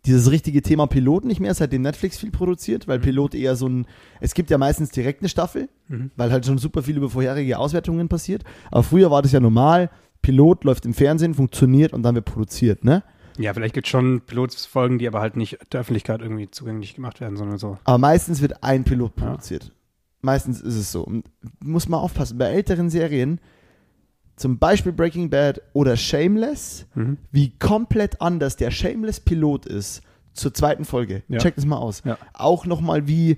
dieses 0.06 0.30
richtige 0.32 0.62
Thema 0.62 0.88
Pilot 0.88 1.25
nicht 1.25 1.39
mehr, 1.39 1.54
seitdem 1.54 1.82
Netflix 1.82 2.17
viel 2.19 2.32
produziert, 2.32 2.88
weil 2.88 2.99
Mhm. 2.99 3.04
Pilot 3.04 3.36
eher 3.36 3.56
so 3.56 3.67
ein, 3.67 3.88
es 4.19 4.34
gibt 4.34 4.49
ja 4.49 4.58
meistens 4.58 4.91
direkt 4.91 5.21
eine 5.21 5.30
Staffel, 5.30 5.67
Mhm. 5.88 6.12
weil 6.15 6.32
halt 6.32 6.45
schon 6.45 6.58
super 6.58 6.84
viel 6.84 6.97
über 6.97 7.10
vorherige 7.10 7.58
Auswertungen 7.58 8.08
passiert. 8.08 8.43
Aber 8.71 8.84
früher 8.84 9.10
war 9.12 9.21
das 9.21 9.32
ja 9.32 9.39
normal, 9.39 9.89
Pilot 10.21 10.63
läuft 10.63 10.86
im 10.86 10.93
Fernsehen, 10.93 11.34
funktioniert 11.34 11.93
und 11.93 12.04
dann 12.04 12.15
wird 12.15 12.25
produziert, 12.25 12.84
ne? 12.84 13.04
Ja, 13.38 13.54
vielleicht 13.54 13.73
gibt 13.73 13.88
es 13.88 13.91
schon 13.91 14.19
Pilotfolgen, 14.21 14.99
die 14.99 15.08
aber 15.08 15.21
halt 15.21 15.38
nicht 15.38 15.58
der 15.71 15.80
Öffentlichkeit 15.80 16.21
irgendwie 16.21 16.52
zugänglich 16.52 16.93
gemacht 16.93 17.21
werden, 17.21 17.38
sondern 17.38 17.58
so. 17.58 17.78
Aber 17.86 17.97
meistens 17.97 18.41
wird 18.41 18.63
ein 18.63 18.84
Pilot 18.84 19.13
Ja. 19.17 19.25
Meistens 20.21 20.62
ist 20.62 20.75
es 20.75 20.91
so. 20.91 21.03
Und 21.03 21.25
muss 21.63 21.88
man 21.88 21.99
aufpassen, 21.99 22.38
bei 22.38 22.45
älteren 22.45 22.89
Serien, 22.89 23.39
zum 24.36 24.58
Beispiel 24.58 24.91
Breaking 24.91 25.29
Bad 25.29 25.62
oder 25.73 25.97
Shameless, 25.97 26.86
Mhm. 26.95 27.17
wie 27.32 27.58
komplett 27.58 28.21
anders 28.21 28.55
der 28.55 28.71
Shameless-Pilot 28.71 29.65
ist 29.65 30.01
zur 30.34 30.53
zweiten 30.53 30.86
Folge. 30.86 31.23
Ja. 31.27 31.39
Check 31.39 31.55
das 31.55 31.65
mal 31.65 31.77
aus. 31.77 32.01
Ja. 32.05 32.17
Auch 32.34 32.65
nochmal, 32.65 33.08
wie 33.08 33.38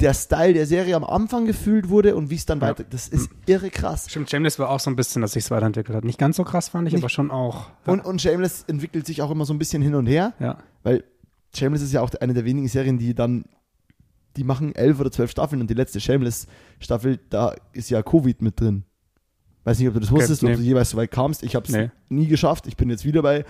der 0.00 0.14
Style 0.14 0.52
der 0.52 0.66
Serie 0.66 0.94
am 0.96 1.04
Anfang 1.04 1.46
gefühlt 1.46 1.88
wurde 1.88 2.16
und 2.16 2.28
wie 2.30 2.34
es 2.34 2.44
dann 2.44 2.60
Ja. 2.60 2.68
weiter. 2.68 2.84
Das 2.84 3.08
ist 3.08 3.30
irre 3.46 3.70
krass. 3.70 4.06
Stimmt, 4.10 4.30
Shameless 4.30 4.58
war 4.58 4.70
auch 4.70 4.80
so 4.80 4.90
ein 4.90 4.96
bisschen, 4.96 5.22
dass 5.22 5.32
sich 5.32 5.44
es 5.44 5.50
weiterentwickelt 5.50 5.96
hat. 5.96 6.04
Nicht 6.04 6.18
ganz 6.18 6.36
so 6.36 6.44
krass 6.44 6.68
fand 6.68 6.86
ich, 6.88 6.94
Nicht- 6.94 7.02
aber 7.02 7.08
schon 7.08 7.30
auch. 7.30 7.70
Ja. 7.86 7.92
Und, 7.92 8.04
und 8.04 8.20
Shameless 8.20 8.64
entwickelt 8.68 9.06
sich 9.06 9.22
auch 9.22 9.30
immer 9.30 9.44
so 9.46 9.54
ein 9.54 9.58
bisschen 9.58 9.82
hin 9.82 9.94
und 9.94 10.06
her, 10.06 10.34
ja. 10.38 10.58
weil 10.82 11.04
Shameless 11.56 11.82
ist 11.82 11.92
ja 11.92 12.02
auch 12.02 12.10
eine 12.20 12.34
der 12.34 12.44
wenigen 12.44 12.68
Serien, 12.68 12.98
die 12.98 13.14
dann, 13.14 13.46
die 14.36 14.44
machen 14.44 14.74
elf 14.74 15.00
oder 15.00 15.10
zwölf 15.10 15.30
Staffeln 15.30 15.60
und 15.60 15.68
die 15.70 15.74
letzte 15.74 16.00
Shameless-Staffel, 16.00 17.18
da 17.30 17.54
ist 17.72 17.90
ja 17.90 18.02
Covid 18.02 18.42
mit 18.42 18.60
drin. 18.60 18.84
Weiß 19.64 19.78
nicht, 19.78 19.88
ob 19.88 19.94
du 19.94 20.00
das 20.00 20.10
Okay, 20.10 20.20
wusstest, 20.20 20.42
nee. 20.42 20.52
ob 20.52 20.56
du 20.58 20.62
jeweils 20.62 20.90
so 20.90 20.96
weit 20.96 21.10
kamst. 21.10 21.42
Ich 21.42 21.54
habe 21.56 21.66
es 21.66 21.72
Nee. 21.72 21.90
nie 22.08 22.26
geschafft. 22.28 22.66
Ich 22.66 22.76
bin 22.76 22.88
jetzt 22.90 23.04
wieder 23.04 23.22
bei 23.22 23.44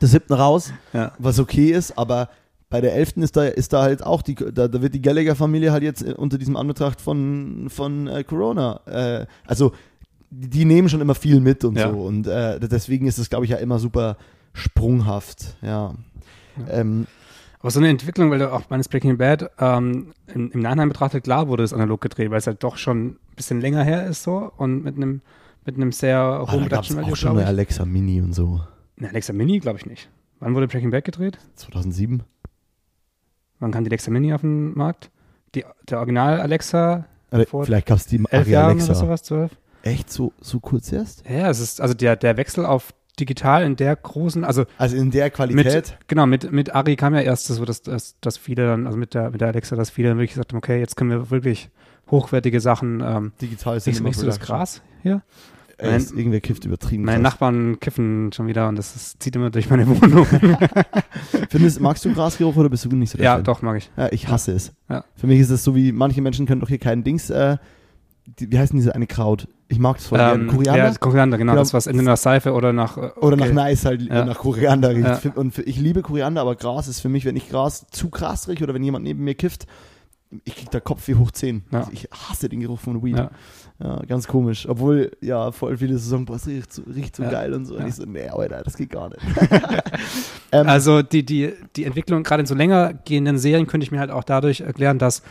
der 0.00 0.08
siebten 0.08 0.34
raus, 0.34 0.72
Ja. 0.92 1.12
was 1.18 1.38
okay 1.38 1.70
ist, 1.70 1.96
aber 1.96 2.28
bei 2.70 2.80
der 2.80 2.94
elften 2.94 3.22
ist 3.22 3.36
da, 3.36 3.44
ist 3.44 3.72
da 3.72 3.82
halt 3.82 4.02
auch 4.02 4.20
die, 4.22 4.34
da, 4.34 4.68
da 4.68 4.82
wird 4.82 4.94
die 4.94 5.02
Gallagher-Familie 5.02 5.70
halt 5.72 5.82
jetzt 5.82 6.02
unter 6.02 6.38
diesem 6.38 6.56
Anbetracht 6.56 7.00
von, 7.00 7.68
von 7.70 8.06
äh, 8.08 8.24
Corona, 8.24 8.80
äh, 8.86 9.26
also 9.46 9.72
die, 10.30 10.48
die 10.48 10.64
nehmen 10.64 10.88
schon 10.88 11.00
immer 11.00 11.14
viel 11.14 11.40
mit 11.40 11.64
und 11.64 11.78
Ja. 11.78 11.90
so 11.92 12.00
und 12.02 12.26
äh, 12.26 12.58
deswegen 12.60 13.06
ist 13.06 13.18
es, 13.18 13.30
glaube 13.30 13.44
ich, 13.44 13.50
ja 13.52 13.58
immer 13.58 13.78
super 13.78 14.16
sprunghaft, 14.52 15.56
ja. 15.62 15.94
Ja. 16.56 16.72
Ähm, 16.72 17.06
Aber 17.64 17.70
so 17.70 17.80
eine 17.80 17.88
Entwicklung, 17.88 18.30
weil 18.30 18.40
du 18.40 18.52
auch 18.52 18.68
meines 18.68 18.90
Breaking 18.90 19.16
Bad 19.16 19.50
ähm, 19.58 20.12
im, 20.26 20.50
im 20.50 20.60
Nachhinein 20.60 20.90
betrachtet, 20.90 21.24
klar 21.24 21.48
wurde 21.48 21.62
es 21.62 21.72
analog 21.72 22.02
gedreht, 22.02 22.30
weil 22.30 22.36
es 22.36 22.46
halt 22.46 22.62
doch 22.62 22.76
schon 22.76 23.06
ein 23.06 23.18
bisschen 23.36 23.62
länger 23.62 23.82
her 23.82 24.06
ist 24.06 24.22
so 24.22 24.52
und 24.58 24.84
mit 24.84 24.96
einem 24.96 25.22
mit 25.64 25.76
einem 25.76 25.90
sehr 25.90 26.42
oh, 26.42 26.52
hohen 26.52 26.64
es 26.64 26.68
Production 26.68 26.96
Value, 26.98 27.12
auch 27.12 27.16
schon 27.16 27.38
eine. 27.38 27.46
Alexa 27.46 27.86
Mini 27.86 28.20
und 28.20 28.34
so. 28.34 28.60
Ne, 28.96 29.08
Alexa 29.08 29.32
Mini, 29.32 29.60
glaube 29.60 29.78
ich 29.78 29.86
nicht. 29.86 30.10
Wann 30.40 30.54
wurde 30.54 30.68
Breaking 30.68 30.90
Bad 30.90 31.06
gedreht? 31.06 31.38
2007. 31.54 32.22
Wann 33.60 33.70
kam 33.70 33.82
die 33.82 33.88
Alexa 33.88 34.10
Mini 34.10 34.34
auf 34.34 34.42
den 34.42 34.76
Markt? 34.76 35.10
Die, 35.54 35.64
der 35.88 36.00
Original 36.00 36.42
Alexa, 36.42 37.06
Oder 37.32 37.46
Vor 37.46 37.64
vielleicht 37.64 37.86
gab 37.86 37.96
es 37.96 38.06
die 38.06 38.22
Ari 38.30 38.50
Jahren 38.50 38.72
Alexa. 38.72 38.90
oder 38.90 38.94
sowas, 38.94 39.22
zwölf? 39.22 39.52
Echt 39.80 40.12
so, 40.12 40.34
so 40.38 40.60
kurz 40.60 40.92
erst? 40.92 41.26
Ja, 41.26 41.48
es 41.48 41.60
ist, 41.60 41.80
also 41.80 41.94
der, 41.94 42.16
der 42.16 42.36
Wechsel 42.36 42.66
auf 42.66 42.92
digital 43.20 43.62
in 43.62 43.76
der 43.76 43.94
großen, 43.96 44.44
also 44.44 44.64
Also 44.78 44.96
in 44.96 45.10
der 45.10 45.30
Qualität. 45.30 45.64
mit, 45.64 45.98
genau, 46.08 46.26
mit, 46.26 46.50
mit 46.52 46.74
Ari 46.74 46.96
kam 46.96 47.14
ja 47.14 47.20
erst 47.20 47.46
so, 47.46 47.64
dass, 47.64 47.82
dass, 47.82 48.18
dass 48.20 48.36
viele 48.36 48.66
dann, 48.66 48.86
also 48.86 48.98
mit 48.98 49.14
der, 49.14 49.30
mit 49.30 49.40
der 49.40 49.48
Alexa, 49.48 49.76
dass 49.76 49.90
viele 49.90 50.08
dann 50.08 50.18
wirklich 50.18 50.32
gesagt 50.32 50.52
haben, 50.52 50.58
okay, 50.58 50.78
jetzt 50.78 50.96
können 50.96 51.10
wir 51.10 51.30
wirklich 51.30 51.70
hochwertige 52.10 52.60
Sachen, 52.60 53.00
ähm, 53.00 53.32
digital 53.40 53.80
Cinema 53.80 54.08
siehst 54.08 54.22
du 54.22 54.26
das. 54.26 54.40
Gras 54.40 54.82
hier? 55.02 55.22
Ey, 55.76 55.96
ist 55.96 56.12
irgendwer 56.12 56.40
kifft 56.40 56.64
übertrieben. 56.64 57.04
Meine 57.04 57.20
krass. 57.20 57.32
Nachbarn 57.32 57.80
kiffen 57.80 58.30
schon 58.32 58.46
wieder 58.46 58.68
und 58.68 58.76
das 58.76 58.94
ist, 58.94 59.20
zieht 59.20 59.34
immer 59.34 59.50
durch 59.50 59.68
meine 59.68 59.86
Wohnung. 59.88 60.24
Findest, 61.48 61.80
magst 61.80 62.04
du 62.04 62.12
Grasgeruch 62.14 62.54
oder 62.54 62.68
bist 62.68 62.84
du 62.84 62.90
nicht 62.90 63.10
so 63.10 63.18
der 63.18 63.24
ja, 63.24 63.34
Fan? 63.34 63.44
doch, 63.44 63.60
mag 63.60 63.78
ich. 63.78 63.90
Ja, 63.96 64.08
ich 64.12 64.28
hasse 64.28 64.52
es. 64.52 64.72
Ja. 64.88 65.04
Für 65.16 65.26
mich 65.26 65.40
ist 65.40 65.50
es 65.50 65.64
so 65.64 65.74
wie, 65.74 65.90
manche 65.90 66.22
Menschen 66.22 66.46
können 66.46 66.60
doch 66.60 66.68
hier 66.68 66.78
keinen 66.78 67.02
Dings, 67.02 67.28
äh, 67.30 67.56
die, 68.26 68.50
wie 68.50 68.58
heißt 68.58 68.72
denn 68.72 68.78
diese 68.80 68.94
eine 68.94 69.06
Kraut? 69.06 69.48
Ich 69.68 69.78
mag 69.78 69.96
das 69.96 70.06
voll 70.06 70.18
gerne. 70.18 70.42
Ähm, 70.42 70.48
Koriander? 70.48 70.84
Ja, 70.88 70.94
Koriander, 70.94 71.38
genau, 71.38 71.52
Genau. 71.52 71.62
das 71.62 71.74
was 71.74 71.86
entweder 71.86 72.10
nach 72.12 72.16
Seife 72.16 72.52
oder 72.52 72.72
nach 72.72 72.96
äh, 72.96 73.10
Oder 73.20 73.36
okay. 73.36 73.46
nach 73.48 73.52
Nice 73.52 73.84
halt, 73.84 74.02
Ja. 74.02 74.24
nach 74.24 74.38
Koriander 74.38 74.90
riecht. 74.94 75.24
Ja. 75.24 75.32
Und 75.34 75.58
ich 75.58 75.78
liebe 75.78 76.02
Koriander, 76.02 76.40
aber 76.42 76.54
Gras 76.56 76.88
ist 76.88 77.00
für 77.00 77.08
mich, 77.08 77.24
wenn 77.24 77.36
ich 77.36 77.48
Gras 77.48 77.86
zu 77.90 78.10
Gras 78.10 78.48
rieche 78.48 78.64
oder 78.64 78.74
wenn 78.74 78.84
jemand 78.84 79.04
neben 79.04 79.24
mir 79.24 79.34
kifft, 79.34 79.66
ich 80.44 80.56
krieg 80.56 80.70
da 80.70 80.80
Kopf 80.80 81.06
wie 81.06 81.14
hoch 81.14 81.30
10. 81.30 81.64
Ja. 81.70 81.88
Ich 81.92 82.08
hasse 82.10 82.48
den 82.48 82.60
Geruch 82.60 82.80
von 82.80 83.02
Weed. 83.04 83.16
Ja. 83.16 83.30
Ja. 83.82 84.00
ganz 84.06 84.26
komisch. 84.26 84.68
Obwohl, 84.68 85.12
ja, 85.20 85.50
voll 85.52 85.76
viele 85.76 85.96
so 85.98 86.10
sagen, 86.10 86.24
boah, 86.24 86.38
riecht 86.46 86.72
so, 86.72 86.82
riecht 86.82 87.14
so 87.16 87.22
Ja. 87.24 87.30
geil 87.30 87.52
und 87.54 87.66
so. 87.66 87.76
Und 87.76 87.86
ich 87.86 87.94
so, 87.94 88.04
nee, 88.04 88.28
Alter, 88.28 88.62
das 88.62 88.76
geht 88.76 88.90
gar 88.90 89.08
nicht. 89.10 89.20
ähm, 90.52 90.66
Also 90.68 91.02
die, 91.02 91.24
die, 91.24 91.52
die 91.76 91.84
Entwicklung 91.84 92.22
gerade 92.22 92.40
in 92.42 92.46
so 92.46 92.54
länger 92.54 92.94
gehenden 92.94 93.38
Serien 93.38 93.66
könnte 93.66 93.84
ich 93.84 93.90
mir 93.92 94.00
halt 94.00 94.10
auch 94.10 94.24
dadurch 94.24 94.60
erklären, 94.60 94.98
dass, 94.98 95.22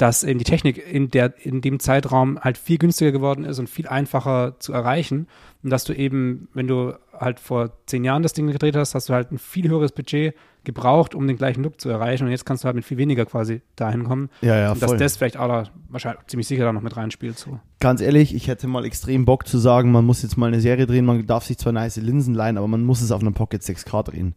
dass 0.00 0.24
eben 0.24 0.38
die 0.38 0.46
Technik 0.46 0.82
in, 0.90 1.10
der, 1.10 1.34
in 1.44 1.60
dem 1.60 1.78
Zeitraum 1.78 2.40
halt 2.40 2.56
viel 2.56 2.78
günstiger 2.78 3.12
geworden 3.12 3.44
ist 3.44 3.58
und 3.58 3.68
viel 3.68 3.86
einfacher 3.86 4.58
zu 4.58 4.72
erreichen. 4.72 5.26
Und 5.62 5.68
dass 5.68 5.84
du 5.84 5.92
eben, 5.92 6.48
wenn 6.54 6.66
du 6.66 6.94
halt 7.12 7.38
vor 7.38 7.72
zehn 7.84 8.02
Jahren 8.02 8.22
das 8.22 8.32
Ding 8.32 8.46
gedreht 8.46 8.76
hast, 8.76 8.94
hast 8.94 9.10
du 9.10 9.12
halt 9.12 9.30
ein 9.30 9.36
viel 9.36 9.68
höheres 9.68 9.92
Budget 9.92 10.34
gebraucht, 10.64 11.14
um 11.14 11.26
den 11.26 11.36
gleichen 11.36 11.62
Look 11.62 11.78
zu 11.82 11.90
erreichen. 11.90 12.24
Und 12.24 12.30
jetzt 12.30 12.46
kannst 12.46 12.64
du 12.64 12.66
halt 12.66 12.76
mit 12.76 12.86
viel 12.86 12.96
weniger 12.96 13.26
quasi 13.26 13.60
dahin 13.76 14.04
kommen. 14.04 14.30
ja, 14.40 14.56
ja, 14.56 14.72
und 14.72 14.80
dass 14.80 14.88
voll. 14.88 14.98
das 14.98 15.18
vielleicht 15.18 15.36
auch 15.36 15.48
da, 15.48 15.64
wahrscheinlich 15.90 16.26
ziemlich 16.28 16.46
sicher 16.46 16.64
da 16.64 16.72
noch 16.72 16.80
mit 16.80 16.96
reinspielt. 16.96 17.38
So. 17.38 17.60
ganz 17.78 18.00
ehrlich, 18.00 18.34
ich 18.34 18.48
hätte 18.48 18.68
mal 18.68 18.86
extrem 18.86 19.26
Bock 19.26 19.46
zu 19.46 19.58
sagen, 19.58 19.92
man 19.92 20.06
muss 20.06 20.22
jetzt 20.22 20.38
mal 20.38 20.46
eine 20.46 20.62
Serie 20.62 20.86
drehen, 20.86 21.04
man 21.04 21.26
darf 21.26 21.44
sich 21.44 21.58
zwar 21.58 21.74
nice 21.74 21.96
Linsen 21.96 22.32
leihen, 22.32 22.56
aber 22.56 22.68
man 22.68 22.84
muss 22.84 23.02
es 23.02 23.12
auf 23.12 23.20
einem 23.20 23.34
Pocket 23.34 23.60
6K 23.60 24.02
drehen. 24.04 24.34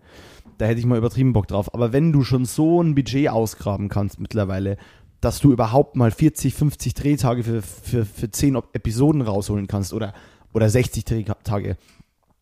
Da 0.58 0.66
hätte 0.66 0.80
ich 0.80 0.86
mal 0.86 0.98
übertrieben 0.98 1.34
Bock 1.34 1.48
drauf. 1.48 1.74
Aber 1.74 1.94
wenn 1.94 2.12
du 2.12 2.24
schon 2.24 2.46
so 2.46 2.82
ein 2.82 2.96
Budget 2.96 3.30
ausgraben 3.30 3.90
kannst 3.90 4.20
mittlerweile, 4.20 4.78
dass 5.24 5.40
du 5.40 5.52
überhaupt 5.52 5.96
mal 5.96 6.12
40, 6.12 6.54
50 6.54 6.94
Drehtage 6.94 7.44
für, 7.44 7.62
für, 7.62 8.06
für 8.06 8.30
10 8.32 8.56
Op- 8.58 8.70
Episoden 8.76 9.22
rausholen 9.22 9.68
kannst 9.68 9.94
oder, 9.94 10.14
oder 10.54 10.70
60 10.70 11.06
Drehtage, 11.06 11.78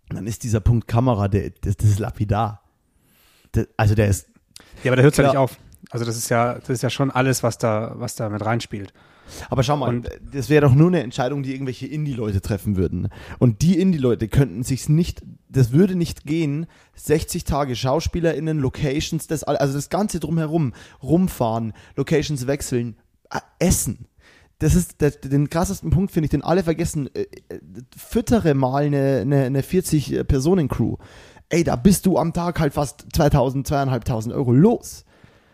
dann 0.10 0.28
ist 0.28 0.44
dieser 0.44 0.60
Punkt 0.60 0.88
Kamera, 0.88 1.28
der, 1.28 1.52
das, 1.62 1.78
das 1.78 1.90
ist 1.92 2.00
lapidar. 2.00 2.64
Der, 3.56 3.68
also 3.78 3.96
der 3.96 4.08
ist 4.08 4.28
Ja, 4.84 4.92
aber 4.92 4.96
da 4.98 5.04
hört 5.04 5.14
es 5.14 5.18
ja 5.18 5.26
nicht 5.28 5.38
auf. 5.38 5.58
Also 5.90 6.06
das 6.06 6.16
ist 6.18 6.30
ja, 6.30 6.56
das 6.56 6.70
ist 6.70 6.84
ja 6.84 6.90
schon 6.90 7.12
alles, 7.12 7.44
was 7.44 7.58
da, 7.58 7.94
was 7.98 8.16
da 8.16 8.30
mit 8.30 8.44
reinspielt. 8.46 8.94
Aber 9.50 9.64
schau 9.64 9.78
mal, 9.78 9.90
Und- 9.90 10.10
das 10.34 10.50
wäre 10.50 10.66
doch 10.68 10.74
nur 10.74 10.88
eine 10.88 11.02
Entscheidung, 11.04 11.44
die 11.44 11.54
irgendwelche 11.54 11.88
Indie-Leute 11.88 12.42
treffen 12.42 12.76
würden. 12.78 13.10
Und 13.40 13.62
die 13.62 13.80
Indie-Leute 13.80 14.28
könnten 14.28 14.64
sich's 14.64 14.90
nicht, 14.90 15.22
das 15.52 15.72
würde 15.72 15.96
nicht 15.96 16.26
gehen, 16.26 16.68
60 16.96 17.44
Tage 17.44 17.76
SchauspielerInnen, 17.76 18.60
Locations, 18.60 19.28
das, 19.28 19.44
also 19.44 19.74
das 19.74 19.90
Ganze 19.90 20.20
drumherum, 20.20 20.74
rumfahren, 21.04 21.74
Locations 21.96 22.48
wechseln, 22.48 22.96
äh, 23.30 23.40
essen. 23.60 24.08
Das 24.60 24.76
ist 24.76 25.02
der, 25.02 25.12
den 25.12 25.50
krassesten 25.50 25.90
Punkt, 25.90 26.12
finde 26.12 26.26
ich, 26.26 26.32
den 26.32 26.44
alle 26.44 26.64
vergessen. 26.64 27.10
Äh, 27.16 27.28
äh, 27.50 27.60
füttere 27.98 28.54
mal 28.54 28.84
eine, 28.84 29.22
eine, 29.22 29.44
eine 29.44 29.62
40-Personen-Crew. 29.62 30.98
Ey, 31.50 31.64
da 31.64 31.76
bist 31.76 32.06
du 32.06 32.18
am 32.18 32.32
Tag 32.32 32.60
halt 32.60 32.74
fast 32.74 33.08
2000, 33.14 33.68
2500 33.68 34.38
Euro 34.38 34.54
los. 34.54 35.04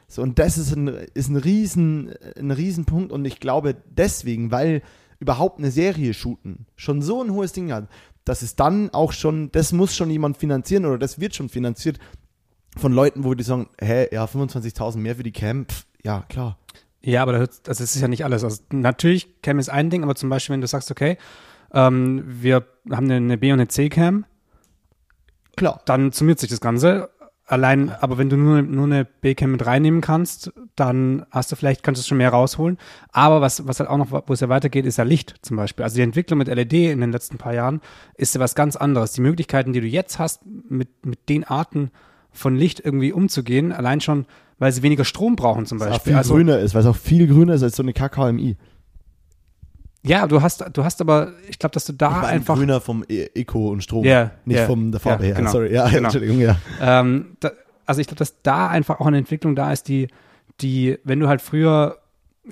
So, 0.08 0.22
und 0.22 0.40
das 0.40 0.58
ist 0.58 0.76
ein, 0.76 0.88
ist 0.88 1.30
ein 1.30 1.38
riesen, 1.38 2.14
ein 2.38 2.52
Riesenpunkt 2.52 3.12
und 3.12 3.26
ich 3.26 3.40
glaube 3.40 3.76
deswegen, 3.90 4.52
weil 4.52 4.82
überhaupt 5.20 5.60
eine 5.60 5.72
Serie 5.72 6.14
shooten 6.14 6.66
schon 6.76 7.02
so 7.02 7.24
ein 7.24 7.32
hohes 7.32 7.52
Ding 7.52 7.72
hat, 7.72 7.90
dass 8.28 8.42
es 8.42 8.56
dann 8.56 8.90
auch 8.92 9.14
schon, 9.14 9.52
das 9.52 9.72
muss 9.72 9.96
schon 9.96 10.10
jemand 10.10 10.38
finanzieren 10.38 10.86
oder 10.86 10.98
das 10.98 11.20
wird 11.20 11.36
schon 11.36 11.50
finanziert 11.50 12.00
von 12.78 12.92
Leuten, 12.94 13.24
wo 13.24 13.34
die 13.34 13.44
sagen, 13.44 13.70
hä, 13.80 14.08
ja, 14.12 14.26
25.000 14.26 14.98
mehr 14.98 15.16
für 15.16 15.24
die 15.24 15.32
Cam, 15.32 15.66
pff, 15.66 15.86
ja, 16.04 16.24
klar. 16.30 16.58
Ja, 17.02 17.22
aber 17.22 17.34
da 17.34 17.38
hört, 17.40 17.68
also 17.68 17.84
es 17.84 17.96
ist 17.96 18.02
ja 18.02 18.08
nicht 18.08 18.26
alles. 18.26 18.44
Also 18.44 18.62
natürlich, 18.72 19.42
Cam 19.42 19.60
ist 19.60 19.70
ein 19.70 19.90
Ding, 19.90 20.04
aber 20.04 20.16
zum 20.16 20.30
Beispiel, 20.30 20.54
wenn 20.54 20.62
du 20.62 20.68
sagst, 20.68 20.92
okay, 20.92 21.18
ähm, 21.74 22.24
wir 22.26 22.66
haben 22.90 23.06
eine, 23.06 23.16
eine 23.16 23.38
B- 23.38 23.52
und 23.52 23.60
eine 23.60 23.68
C-Cam, 23.68 24.26
Klar. 25.56 25.82
dann 25.86 26.12
summiert 26.12 26.40
sich 26.40 26.50
das 26.50 26.62
Ganze. 26.62 27.10
Allein, 27.50 27.92
aber 27.92 28.18
wenn 28.18 28.30
du 28.30 28.36
nur, 28.36 28.62
nur 28.62 28.84
eine 28.84 29.06
B-Cam 29.06 29.54
mit 29.54 29.66
reinnehmen 29.66 30.02
kannst, 30.02 30.52
dann 30.76 31.26
hast 31.32 31.50
du 31.50 31.56
vielleicht, 31.56 31.82
kannst 31.82 32.02
du 32.04 32.06
schon 32.06 32.18
mehr 32.18 32.32
rausholen. 32.32 32.78
Aber 33.14 33.40
was, 33.40 33.66
was 33.66 33.80
halt 33.80 33.90
auch 33.90 33.98
noch, 33.98 34.12
wo 34.12 34.34
es 34.34 34.42
ja 34.42 34.50
weitergeht, 34.50 34.86
ist 34.86 34.98
ja 34.98 35.06
Licht 35.06 35.36
zum 35.44 35.56
Beispiel. 35.56 35.84
Also 35.84 35.96
die 35.96 36.02
Entwicklung 36.02 36.40
mit 36.40 36.50
LED 36.50 36.74
in 36.74 37.00
den 37.00 37.14
letzten 37.14 37.38
paar 37.38 37.54
Jahren 37.54 37.80
ist 38.16 38.36
ja 38.36 38.42
was 38.42 38.54
ganz 38.54 38.76
anderes. 38.76 39.14
Die 39.14 39.22
Möglichkeiten, 39.22 39.72
die 39.72 39.80
du 39.80 39.88
jetzt 39.88 40.20
hast, 40.20 40.42
mit, 40.46 41.06
mit 41.06 41.30
den 41.30 41.46
Arten 41.46 41.92
von 42.32 42.58
Licht 42.58 42.82
irgendwie 42.84 43.14
umzugehen, 43.14 43.72
allein 43.72 44.02
schon, 44.02 44.26
weil 44.60 44.74
sie 44.74 44.84
weniger 44.84 45.06
Strom 45.06 45.38
brauchen 45.38 45.66
zum 45.66 45.80
Weil 45.80 45.88
es 45.88 45.94
auch 45.94 45.98
Beispiel. 46.00 46.12
viel 46.12 46.18
Also, 46.18 46.34
grüner 46.34 46.60
ist, 46.60 46.74
weil 46.74 46.82
es 46.82 46.88
auch 46.88 46.98
viel 46.98 47.28
grüner 47.28 47.54
ist 47.54 47.64
als 47.64 47.78
so 47.78 47.84
eine 47.84 47.94
KKMI. 47.94 48.58
Ja, 50.04 50.28
du 50.28 50.42
hast, 50.42 50.64
du 50.74 50.84
hast 50.84 51.02
aber, 51.02 51.34
ich 51.50 51.60
glaube, 51.60 51.74
dass 51.74 51.86
du 51.86 51.94
da 51.94 52.08
ich 52.08 52.16
meine 52.18 52.28
einfach 52.28 52.56
grüner 52.56 52.80
vom 52.82 53.04
E- 53.10 53.30
Eco 53.34 53.70
und 53.70 53.84
Strom, 53.84 54.06
Ja, 54.06 54.32
nicht 54.46 54.58
ja, 54.60 54.66
von 54.66 54.92
der 54.92 55.02
Farbe 55.02 55.24
ja, 55.24 55.28
her. 55.30 55.36
genau, 55.38 55.52
Sorry, 55.52 55.74
ja, 55.74 55.88
genau. 55.90 56.04
Entschuldigung, 56.06 56.40
ja. 56.40 56.58
Ähm, 56.82 57.36
da, 57.40 57.52
also 57.86 58.02
ich 58.02 58.08
glaube, 58.08 58.20
dass 58.20 58.42
da 58.42 58.68
einfach 58.68 59.00
auch 59.00 59.06
eine 59.08 59.18
Entwicklung 59.18 59.56
da 59.56 59.72
ist, 59.72 59.88
die, 59.88 60.08
die, 60.62 60.98
wenn 61.04 61.20
du 61.20 61.28
halt 61.28 61.42
früher, 61.42 61.98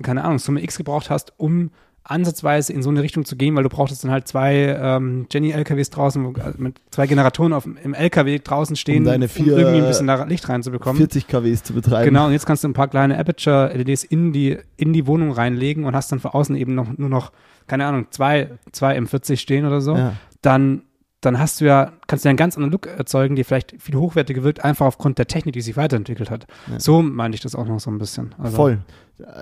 keine 0.02 0.24
Ahnung, 0.24 0.38
Summe 0.38 0.62
X 0.62 0.76
gebraucht 0.76 1.08
hast, 1.10 1.32
um 1.38 1.70
ansatzweise 2.08 2.72
in 2.72 2.82
so 2.82 2.90
eine 2.90 3.02
Richtung 3.02 3.24
zu 3.24 3.36
gehen, 3.36 3.54
weil 3.56 3.62
du 3.62 3.68
brauchtest 3.68 4.04
dann 4.04 4.10
halt 4.10 4.28
zwei 4.28 4.76
ähm, 4.80 5.26
Jenny-LKWs 5.30 5.90
draußen, 5.90 6.36
also 6.40 6.58
mit 6.58 6.80
zwei 6.90 7.06
Generatoren 7.06 7.52
auf, 7.52 7.66
im 7.66 7.94
LKW 7.94 8.38
draußen 8.38 8.76
stehen, 8.76 9.04
deine 9.04 9.28
vier, 9.28 9.56
irgendwie 9.56 9.78
ein 9.78 9.86
bisschen 9.86 10.06
da 10.06 10.24
Licht 10.24 10.48
reinzubekommen. 10.48 10.98
40 10.98 11.26
kWs 11.26 11.64
zu 11.64 11.74
betreiben. 11.74 12.04
Genau, 12.04 12.26
und 12.26 12.32
jetzt 12.32 12.46
kannst 12.46 12.64
du 12.64 12.68
ein 12.68 12.74
paar 12.74 12.88
kleine 12.88 13.18
Aperture-LEDs 13.18 14.04
in 14.04 14.32
die, 14.32 14.58
in 14.76 14.92
die 14.92 15.06
Wohnung 15.06 15.32
reinlegen 15.32 15.84
und 15.84 15.96
hast 15.96 16.12
dann 16.12 16.20
von 16.20 16.30
außen 16.30 16.56
eben 16.56 16.74
noch, 16.74 16.96
nur 16.96 17.08
noch, 17.08 17.32
keine 17.66 17.86
Ahnung, 17.86 18.06
zwei, 18.10 18.50
zwei 18.72 18.96
M40 18.98 19.36
stehen 19.36 19.66
oder 19.66 19.80
so. 19.80 19.96
Ja. 19.96 20.14
Dann, 20.42 20.82
dann 21.20 21.38
hast 21.38 21.60
du 21.60 21.64
ja, 21.64 21.92
kannst 22.06 22.24
du 22.24 22.28
ja 22.28 22.30
einen 22.30 22.36
ganz 22.36 22.56
anderen 22.56 22.72
Look 22.72 22.86
erzeugen, 22.86 23.36
der 23.36 23.44
vielleicht 23.44 23.80
viel 23.80 23.96
hochwertiger 23.96 24.42
wirkt, 24.42 24.64
einfach 24.64 24.86
aufgrund 24.86 25.18
der 25.18 25.26
Technik, 25.26 25.54
die 25.54 25.60
sich 25.60 25.76
weiterentwickelt 25.76 26.30
hat. 26.30 26.46
Ja. 26.70 26.78
So 26.78 27.02
meinte 27.02 27.36
ich 27.36 27.40
das 27.40 27.54
auch 27.54 27.66
noch 27.66 27.80
so 27.80 27.90
ein 27.90 27.98
bisschen. 27.98 28.34
Also, 28.38 28.56
Voll. 28.56 28.78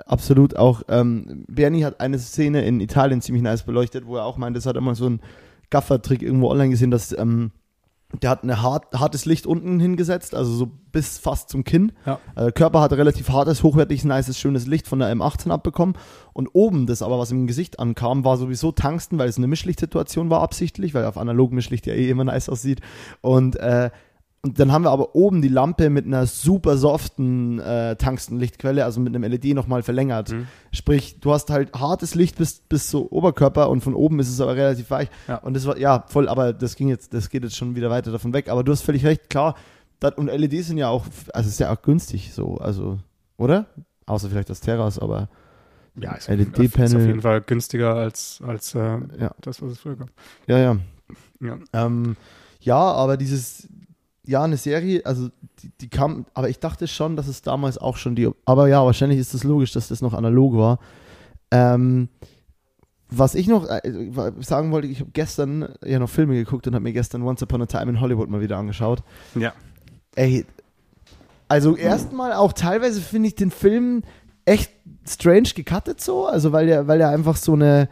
Absolut 0.05 0.55
auch. 0.55 0.83
Ähm, 0.87 1.43
Bernie 1.47 1.83
hat 1.83 1.99
eine 1.99 2.17
Szene 2.17 2.65
in 2.65 2.79
Italien 2.79 3.21
ziemlich 3.21 3.43
nice 3.43 3.63
beleuchtet, 3.63 4.05
wo 4.05 4.15
er 4.15 4.25
auch 4.25 4.37
meint, 4.37 4.55
das 4.55 4.65
hat 4.65 4.77
immer 4.77 4.95
so 4.95 5.05
einen 5.05 5.19
Gaffer-Trick 5.69 6.21
irgendwo 6.21 6.49
online 6.49 6.69
gesehen, 6.69 6.91
dass 6.91 7.17
ähm, 7.17 7.51
der 8.23 8.29
hat 8.29 8.43
ein 8.43 8.61
hart, 8.61 8.93
hartes 8.93 9.25
Licht 9.25 9.45
unten 9.45 9.79
hingesetzt, 9.79 10.35
also 10.35 10.51
so 10.53 10.71
bis 10.91 11.17
fast 11.17 11.49
zum 11.49 11.63
Kinn. 11.63 11.91
Ja. 12.05 12.19
Äh, 12.35 12.51
Körper 12.51 12.81
hat 12.81 12.93
relativ 12.93 13.29
hartes, 13.29 13.63
hochwertiges, 13.63 14.05
nices, 14.05 14.39
schönes 14.39 14.67
Licht 14.67 14.87
von 14.87 14.99
der 14.99 15.13
M18 15.13 15.49
abbekommen. 15.49 15.95
Und 16.33 16.49
oben, 16.53 16.85
das 16.85 17.01
aber, 17.01 17.19
was 17.19 17.31
im 17.31 17.47
Gesicht 17.47 17.79
ankam, 17.79 18.23
war 18.23 18.37
sowieso 18.37 18.71
Tungsten, 18.71 19.17
weil 19.17 19.29
es 19.29 19.37
eine 19.37 19.47
Mischlichtsituation 19.47 20.29
war 20.29 20.41
absichtlich, 20.41 20.93
weil 20.93 21.05
auf 21.05 21.17
analog 21.17 21.51
Mischlicht 21.51 21.85
ja 21.87 21.93
eh 21.93 22.09
immer 22.09 22.23
nice 22.23 22.49
aussieht. 22.49 22.81
Und 23.21 23.55
äh, 23.57 23.89
und 24.45 24.59
dann 24.59 24.71
haben 24.71 24.83
wir 24.83 24.91
aber 24.91 25.15
oben 25.15 25.41
die 25.41 25.47
Lampe 25.47 25.89
mit 25.89 26.05
einer 26.05 26.27
super 26.27 26.77
soften 26.77 27.57
äh, 27.57 27.95
Tungstenlichtquelle, 27.95 28.85
also 28.85 28.99
mit 28.99 29.15
einem 29.15 29.23
LED 29.23 29.55
nochmal 29.55 29.81
verlängert. 29.81 30.33
Mhm. 30.33 30.45
Sprich, 30.71 31.19
du 31.19 31.33
hast 31.33 31.49
halt 31.49 31.73
hartes 31.73 32.13
Licht 32.13 32.37
bis, 32.37 32.59
bis 32.59 32.91
so 32.91 33.09
Oberkörper 33.09 33.71
und 33.71 33.81
von 33.81 33.95
oben 33.95 34.19
ist 34.19 34.29
es 34.29 34.39
aber 34.39 34.55
relativ 34.55 34.91
weich. 34.91 35.09
Ja. 35.27 35.37
Und 35.37 35.55
das 35.55 35.65
war, 35.65 35.79
ja, 35.79 36.05
voll, 36.09 36.29
aber 36.29 36.53
das 36.53 36.75
ging 36.75 36.89
jetzt, 36.89 37.15
das 37.15 37.31
geht 37.31 37.41
jetzt 37.41 37.55
schon 37.55 37.75
wieder 37.75 37.89
weiter 37.89 38.11
davon 38.11 38.33
weg. 38.33 38.47
Aber 38.49 38.63
du 38.63 38.71
hast 38.71 38.83
völlig 38.83 39.03
recht, 39.03 39.31
klar. 39.31 39.55
Das, 39.99 40.13
und 40.13 40.27
LEDs 40.27 40.67
sind 40.67 40.77
ja 40.77 40.89
auch, 40.89 41.07
also 41.33 41.49
ist 41.49 41.59
ja 41.59 41.73
auch 41.73 41.81
günstig 41.81 42.31
so, 42.31 42.59
also, 42.59 42.99
oder? 43.37 43.65
Außer 44.05 44.29
vielleicht 44.29 44.51
das 44.51 44.61
Terras, 44.61 44.99
aber 44.99 45.27
ja, 45.99 46.13
ist, 46.13 46.29
LED-Panel. 46.29 46.85
ist 46.85 46.95
auf 46.95 47.01
jeden 47.01 47.21
Fall 47.21 47.41
günstiger 47.41 47.95
als, 47.95 48.43
als 48.45 48.75
äh, 48.75 48.99
ja, 49.19 49.31
das, 49.41 49.59
was 49.63 49.71
es 49.71 49.79
früher 49.79 49.95
gab. 49.95 50.09
ja, 50.45 50.59
ja. 50.59 50.77
Ja. 51.39 51.57
Ähm, 51.73 52.15
ja, 52.65 52.77
aber 52.77 53.17
dieses, 53.17 53.67
ja, 54.27 54.43
eine 54.43 54.57
Serie, 54.57 55.05
also 55.05 55.29
die, 55.61 55.71
die 55.81 55.89
kam, 55.89 56.25
aber 56.33 56.49
ich 56.49 56.59
dachte 56.59 56.87
schon, 56.87 57.15
dass 57.15 57.27
es 57.27 57.41
damals 57.41 57.77
auch 57.77 57.97
schon 57.97 58.15
die, 58.15 58.29
aber 58.45 58.67
ja, 58.67 58.83
wahrscheinlich 58.85 59.19
ist 59.19 59.33
es 59.33 59.41
das 59.41 59.43
logisch, 59.43 59.71
dass 59.71 59.87
das 59.87 60.01
noch 60.01 60.13
analog 60.13 60.55
war. 60.55 60.79
Ähm, 61.51 62.09
was 63.09 63.35
ich 63.35 63.47
noch 63.47 63.67
äh, 63.69 63.81
sagen 64.39 64.71
wollte, 64.71 64.87
ich 64.87 64.99
habe 64.99 65.11
gestern 65.13 65.69
ja 65.83 65.99
noch 65.99 66.09
Filme 66.09 66.33
geguckt 66.33 66.67
und 66.67 66.73
habe 66.73 66.83
mir 66.83 66.93
gestern 66.93 67.21
Once 67.21 67.43
Upon 67.43 67.61
a 67.61 67.65
Time 67.65 67.91
in 67.91 68.01
Hollywood 68.01 68.29
mal 68.29 68.41
wieder 68.41 68.57
angeschaut. 68.57 69.03
Ja. 69.35 69.53
Ey, 70.15 70.45
also 71.47 71.75
erstmal 71.75 72.33
auch 72.33 72.53
teilweise 72.53 73.01
finde 73.01 73.27
ich 73.27 73.35
den 73.35 73.51
Film 73.51 74.01
echt 74.45 74.71
strange 75.07 75.49
gecuttet 75.55 76.01
so, 76.01 76.25
also 76.25 76.51
weil 76.51 76.65
der, 76.65 76.87
weil 76.87 76.97
der 76.97 77.09
einfach 77.09 77.35
so 77.35 77.53
eine 77.53 77.89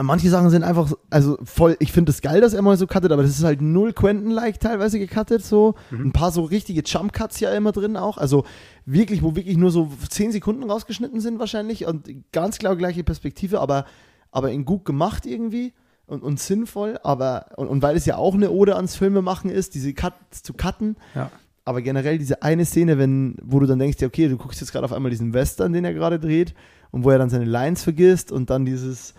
manche 0.00 0.28
Sachen 0.30 0.50
sind 0.50 0.62
einfach, 0.62 0.88
so- 0.88 0.98
also 1.10 1.38
voll, 1.44 1.76
ich 1.80 1.92
finde 1.92 2.10
es 2.12 2.22
geil, 2.22 2.40
dass 2.40 2.54
er 2.54 2.62
mal 2.62 2.76
so 2.76 2.86
cuttet, 2.86 3.12
aber 3.12 3.22
das 3.22 3.32
ist 3.38 3.44
halt 3.44 3.60
null 3.60 3.92
Quentin-like 3.92 4.60
teilweise 4.60 4.98
gecuttet, 4.98 5.44
so. 5.44 5.74
Mhm. 5.90 6.06
Ein 6.06 6.12
paar 6.12 6.30
so 6.32 6.42
richtige 6.44 6.82
Jump-Cuts 6.84 7.40
ja 7.40 7.50
immer 7.52 7.72
drin 7.72 7.96
auch, 7.96 8.18
also 8.18 8.44
wirklich, 8.86 9.22
wo 9.22 9.36
wirklich 9.36 9.56
nur 9.56 9.70
so 9.70 9.90
10 10.08 10.32
Sekunden 10.32 10.68
rausgeschnitten 10.70 11.20
sind 11.20 11.38
wahrscheinlich 11.38 11.86
und 11.86 12.08
ganz 12.32 12.58
klar 12.58 12.76
gleiche 12.76 13.04
Perspektive, 13.04 13.60
aber, 13.60 13.84
aber 14.30 14.50
in 14.50 14.64
gut 14.64 14.84
gemacht 14.84 15.26
irgendwie 15.26 15.72
und, 16.06 16.22
und 16.22 16.40
sinnvoll, 16.40 16.98
aber, 17.02 17.46
und, 17.56 17.68
und 17.68 17.82
weil 17.82 17.96
es 17.96 18.06
ja 18.06 18.16
auch 18.16 18.34
eine 18.34 18.50
Ode 18.50 18.76
ans 18.76 18.96
Filmemachen 18.96 19.50
ist, 19.50 19.74
diese 19.74 19.94
Cuts 19.94 20.42
zu 20.42 20.52
cutten, 20.54 20.96
Ja. 21.14 21.30
aber 21.64 21.80
generell 21.82 22.18
diese 22.18 22.42
eine 22.42 22.64
Szene, 22.64 22.98
wenn, 22.98 23.36
wo 23.42 23.60
du 23.60 23.66
dann 23.66 23.78
denkst, 23.78 23.98
ja, 24.00 24.08
okay, 24.08 24.28
du 24.28 24.36
guckst 24.36 24.60
jetzt 24.60 24.72
gerade 24.72 24.84
auf 24.84 24.92
einmal 24.92 25.10
diesen 25.10 25.32
Western, 25.32 25.72
den 25.72 25.84
er 25.84 25.94
gerade 25.94 26.18
dreht, 26.18 26.54
und 26.90 27.04
wo 27.04 27.10
er 27.10 27.16
dann 27.18 27.30
seine 27.30 27.46
Lines 27.46 27.82
vergisst 27.82 28.30
und 28.30 28.50
dann 28.50 28.66
dieses 28.66 29.14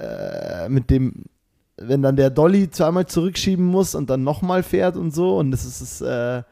äh, 0.00 0.68
mit 0.68 0.90
dem, 0.90 1.24
wenn 1.76 2.02
dann 2.02 2.16
der 2.16 2.30
Dolly 2.30 2.70
zweimal 2.70 3.06
zurückschieben 3.06 3.64
muss 3.64 3.94
und 3.94 4.10
dann 4.10 4.24
nochmal 4.24 4.62
fährt 4.62 4.96
und 4.96 5.12
so, 5.12 5.38
und 5.38 5.50
das 5.50 5.64
ist 5.64 5.80
es, 5.80 6.00
äh, 6.00 6.42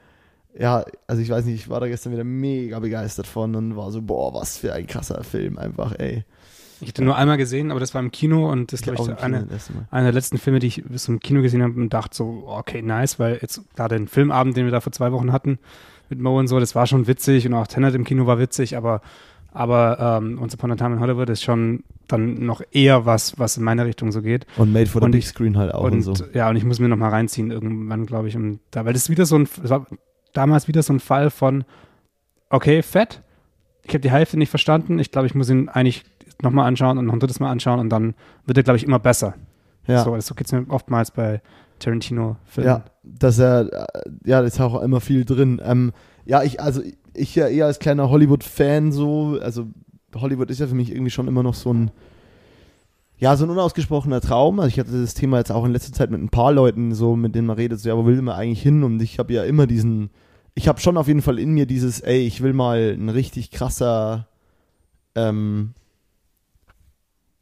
ja, 0.58 0.84
also 1.06 1.22
ich 1.22 1.30
weiß 1.30 1.44
nicht, 1.44 1.54
ich 1.54 1.68
war 1.68 1.80
da 1.80 1.86
gestern 1.86 2.12
wieder 2.12 2.24
mega 2.24 2.78
begeistert 2.78 3.26
von 3.26 3.54
und 3.54 3.76
war 3.76 3.90
so, 3.90 4.02
boah, 4.02 4.34
was 4.34 4.58
für 4.58 4.72
ein 4.72 4.86
krasser 4.86 5.22
Film, 5.24 5.58
einfach, 5.58 5.94
ey. 5.98 6.24
Ich 6.80 6.88
hatte 6.90 7.02
nur 7.02 7.16
einmal 7.16 7.36
gesehen, 7.36 7.72
aber 7.72 7.80
das 7.80 7.92
war 7.94 8.00
im 8.00 8.12
Kino 8.12 8.50
und 8.50 8.72
das 8.72 8.80
ist, 8.80 8.84
glaube 8.84 9.02
ich, 9.02 9.08
im 9.08 9.16
Kino 9.16 9.36
eine, 9.36 9.46
das 9.46 9.70
einer 9.90 10.04
der 10.04 10.12
letzten 10.12 10.38
Filme, 10.38 10.60
die 10.60 10.68
ich 10.68 10.84
bis 10.84 11.04
zum 11.04 11.18
Kino 11.18 11.42
gesehen 11.42 11.62
habe 11.62 11.74
und 11.74 11.92
dachte 11.92 12.16
so, 12.16 12.44
okay, 12.46 12.82
nice, 12.82 13.18
weil 13.18 13.38
jetzt 13.42 13.62
gerade 13.74 13.96
den 13.96 14.06
Filmabend, 14.06 14.56
den 14.56 14.64
wir 14.64 14.70
da 14.70 14.80
vor 14.80 14.92
zwei 14.92 15.10
Wochen 15.10 15.32
hatten 15.32 15.58
mit 16.08 16.20
Mo 16.20 16.38
und 16.38 16.46
so, 16.46 16.60
das 16.60 16.74
war 16.74 16.86
schon 16.86 17.06
witzig 17.06 17.46
und 17.46 17.54
auch 17.54 17.66
Tenet 17.66 17.94
im 17.94 18.04
Kino 18.04 18.26
war 18.26 18.38
witzig, 18.38 18.76
aber, 18.76 19.00
aber 19.52 20.20
ähm, 20.22 20.40
Once 20.40 20.54
Upon 20.54 20.70
a 20.70 20.76
Time 20.76 20.94
in 20.94 21.00
Hollywood 21.00 21.28
ist 21.30 21.42
schon 21.42 21.82
dann 22.08 22.44
noch 22.44 22.62
eher 22.72 23.06
was, 23.06 23.38
was 23.38 23.56
in 23.56 23.64
meine 23.64 23.84
Richtung 23.84 24.10
so 24.12 24.22
geht. 24.22 24.46
Und 24.56 24.72
Made 24.72 24.86
for 24.86 25.00
the 25.00 25.04
Und 25.06 25.10
Big 25.12 25.20
ich- 25.20 25.28
Screen 25.28 25.56
halt 25.56 25.72
auch 25.72 25.84
und, 25.84 25.92
und 25.92 26.02
so. 26.02 26.14
ja, 26.34 26.48
und 26.50 26.56
ich 26.56 26.64
muss 26.64 26.80
mir 26.80 26.88
noch 26.88 26.96
mal 26.96 27.10
reinziehen 27.10 27.50
irgendwann, 27.50 28.06
glaube 28.06 28.28
ich, 28.28 28.36
um 28.36 28.60
da, 28.70 28.84
weil 28.84 28.92
das 28.92 29.02
ist 29.02 29.10
wieder 29.10 29.26
so 29.26 29.36
ein, 29.38 29.48
war 29.62 29.86
damals 30.32 30.68
wieder 30.68 30.82
so 30.82 30.92
ein 30.92 31.00
Fall 31.00 31.30
von, 31.30 31.64
okay, 32.50 32.82
fett, 32.82 33.22
ich 33.82 33.90
habe 33.90 34.00
die 34.00 34.10
Hälfte 34.10 34.36
nicht 34.38 34.50
verstanden, 34.50 34.98
ich 34.98 35.10
glaube, 35.10 35.26
ich 35.26 35.34
muss 35.34 35.48
ihn 35.50 35.68
eigentlich 35.68 36.04
noch 36.42 36.50
mal 36.50 36.66
anschauen 36.66 36.98
und 36.98 37.06
noch 37.06 37.14
ein 37.14 37.20
drittes 37.20 37.40
Mal 37.40 37.50
anschauen 37.50 37.80
und 37.80 37.88
dann 37.90 38.14
wird 38.46 38.56
er, 38.58 38.62
glaube 38.64 38.76
ich, 38.76 38.84
immer 38.84 38.98
besser. 38.98 39.34
Ja. 39.86 40.04
So, 40.04 40.18
so 40.20 40.34
geht 40.34 40.46
es 40.46 40.52
mir 40.52 40.64
oftmals 40.68 41.10
bei 41.10 41.40
Tarantino-Filmen. 41.78 42.68
Ja, 42.68 42.84
dass 43.02 43.38
er, 43.38 43.72
äh, 43.72 44.10
ja, 44.24 44.40
da 44.40 44.46
ist 44.46 44.60
auch 44.60 44.80
immer 44.82 45.00
viel 45.00 45.24
drin. 45.24 45.60
Ähm, 45.64 45.92
ja, 46.26 46.42
ich, 46.42 46.60
also 46.60 46.82
ich 47.14 47.34
ja 47.34 47.48
eher 47.48 47.66
als 47.66 47.78
kleiner 47.78 48.10
Hollywood-Fan 48.10 48.92
so, 48.92 49.38
also 49.40 49.68
Hollywood 50.14 50.50
ist 50.50 50.60
ja 50.60 50.66
für 50.66 50.74
mich 50.74 50.90
irgendwie 50.90 51.10
schon 51.10 51.28
immer 51.28 51.42
noch 51.42 51.54
so 51.54 51.72
ein, 51.72 51.90
ja, 53.18 53.36
so 53.36 53.44
ein 53.44 53.50
unausgesprochener 53.50 54.20
Traum. 54.20 54.60
Also 54.60 54.68
ich 54.68 54.78
hatte 54.78 55.00
das 55.00 55.14
Thema 55.14 55.38
jetzt 55.38 55.50
auch 55.52 55.64
in 55.64 55.72
letzter 55.72 55.92
Zeit 55.92 56.10
mit 56.10 56.20
ein 56.22 56.28
paar 56.28 56.52
Leuten 56.52 56.94
so, 56.94 57.16
mit 57.16 57.34
denen 57.34 57.46
man 57.46 57.56
redet, 57.56 57.80
so, 57.80 57.88
ja, 57.88 57.96
wo 57.96 58.06
will 58.06 58.20
man 58.22 58.36
eigentlich 58.36 58.62
hin? 58.62 58.84
Und 58.84 59.00
ich 59.02 59.18
habe 59.18 59.32
ja 59.32 59.44
immer 59.44 59.66
diesen, 59.66 60.10
ich 60.54 60.68
habe 60.68 60.80
schon 60.80 60.96
auf 60.96 61.08
jeden 61.08 61.22
Fall 61.22 61.38
in 61.38 61.50
mir 61.52 61.66
dieses, 61.66 62.00
ey, 62.00 62.20
ich 62.20 62.42
will 62.42 62.52
mal 62.52 62.96
ein 62.98 63.08
richtig 63.08 63.50
krasser, 63.50 64.28
ähm, 65.14 65.74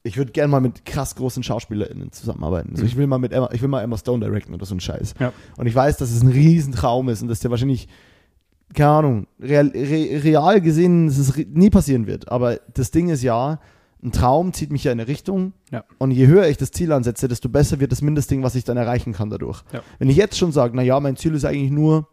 ich 0.03 0.17
würde 0.17 0.31
gerne 0.33 0.49
mal 0.49 0.61
mit 0.61 0.85
krass 0.85 1.17
großen 1.17 1.43
SchauspielerInnen 1.43 2.13
zusammenarbeiten. 2.13 2.71
Also 2.71 2.83
Mhm. 2.83 2.89
ich 2.89 2.97
will 2.97 3.07
mal 3.09 3.19
mit 3.19 3.33
Emma, 3.33 3.51
ich 3.53 3.61
will 3.61 3.69
mal 3.69 3.83
Emma 3.83 3.97
Stone 3.99 4.25
directen 4.25 4.55
oder 4.55 4.65
so 4.65 4.75
ein 4.75 4.81
Scheiß. 4.81 5.15
Ja. 5.19 5.33
Und 5.57 5.67
ich 5.67 5.75
weiß, 5.75 5.97
dass 5.97 6.11
es 6.13 6.23
ein 6.23 6.29
Riesentraum 6.29 7.09
ist 7.09 7.23
und 7.23 7.29
dass 7.29 7.41
der 7.41 7.51
wahrscheinlich, 7.51 7.89
keine 8.75 8.91
Ahnung, 8.91 9.27
real, 9.41 9.69
re, 9.69 10.23
real 10.23 10.61
gesehen, 10.61 11.07
dass 11.07 11.19
es 11.19 11.37
nie 11.37 11.71
passieren 11.71 12.07
wird. 12.07 12.31
Aber 12.31 12.61
das 12.75 12.91
Ding 12.91 13.09
ist 13.09 13.23
ja, 13.23 13.61
ein 14.03 14.13
Traum 14.13 14.53
zieht 14.53 14.71
mich 14.71 14.85
ja 14.85 14.93
in 14.93 15.01
eine 15.01 15.09
Richtung. 15.09 15.53
Ja. 15.71 15.85
Und 15.99 16.11
je 16.11 16.27
höher 16.27 16.49
ich 16.49 16.57
das 16.57 16.71
Ziel 16.71 16.93
ansetze, 16.93 17.29
desto 17.29 17.49
besser 17.49 17.81
wird 17.81 17.93
das 17.93 18.03
Mindestding, 18.03 18.43
was 18.43 18.55
ich 18.55 18.65
dann 18.65 18.77
erreichen 18.77 19.13
kann 19.13 19.31
dadurch. 19.31 19.63
Ja. 19.73 19.83
Wenn 19.99 20.11
ich 20.11 20.17
jetzt 20.17 20.37
schon 20.37 20.53
sage, 20.53 20.77
naja, 20.77 21.01
mein 21.01 21.17
Ziel 21.17 21.35
ist 21.35 21.45
eigentlich 21.45 21.71
nur, 21.71 22.09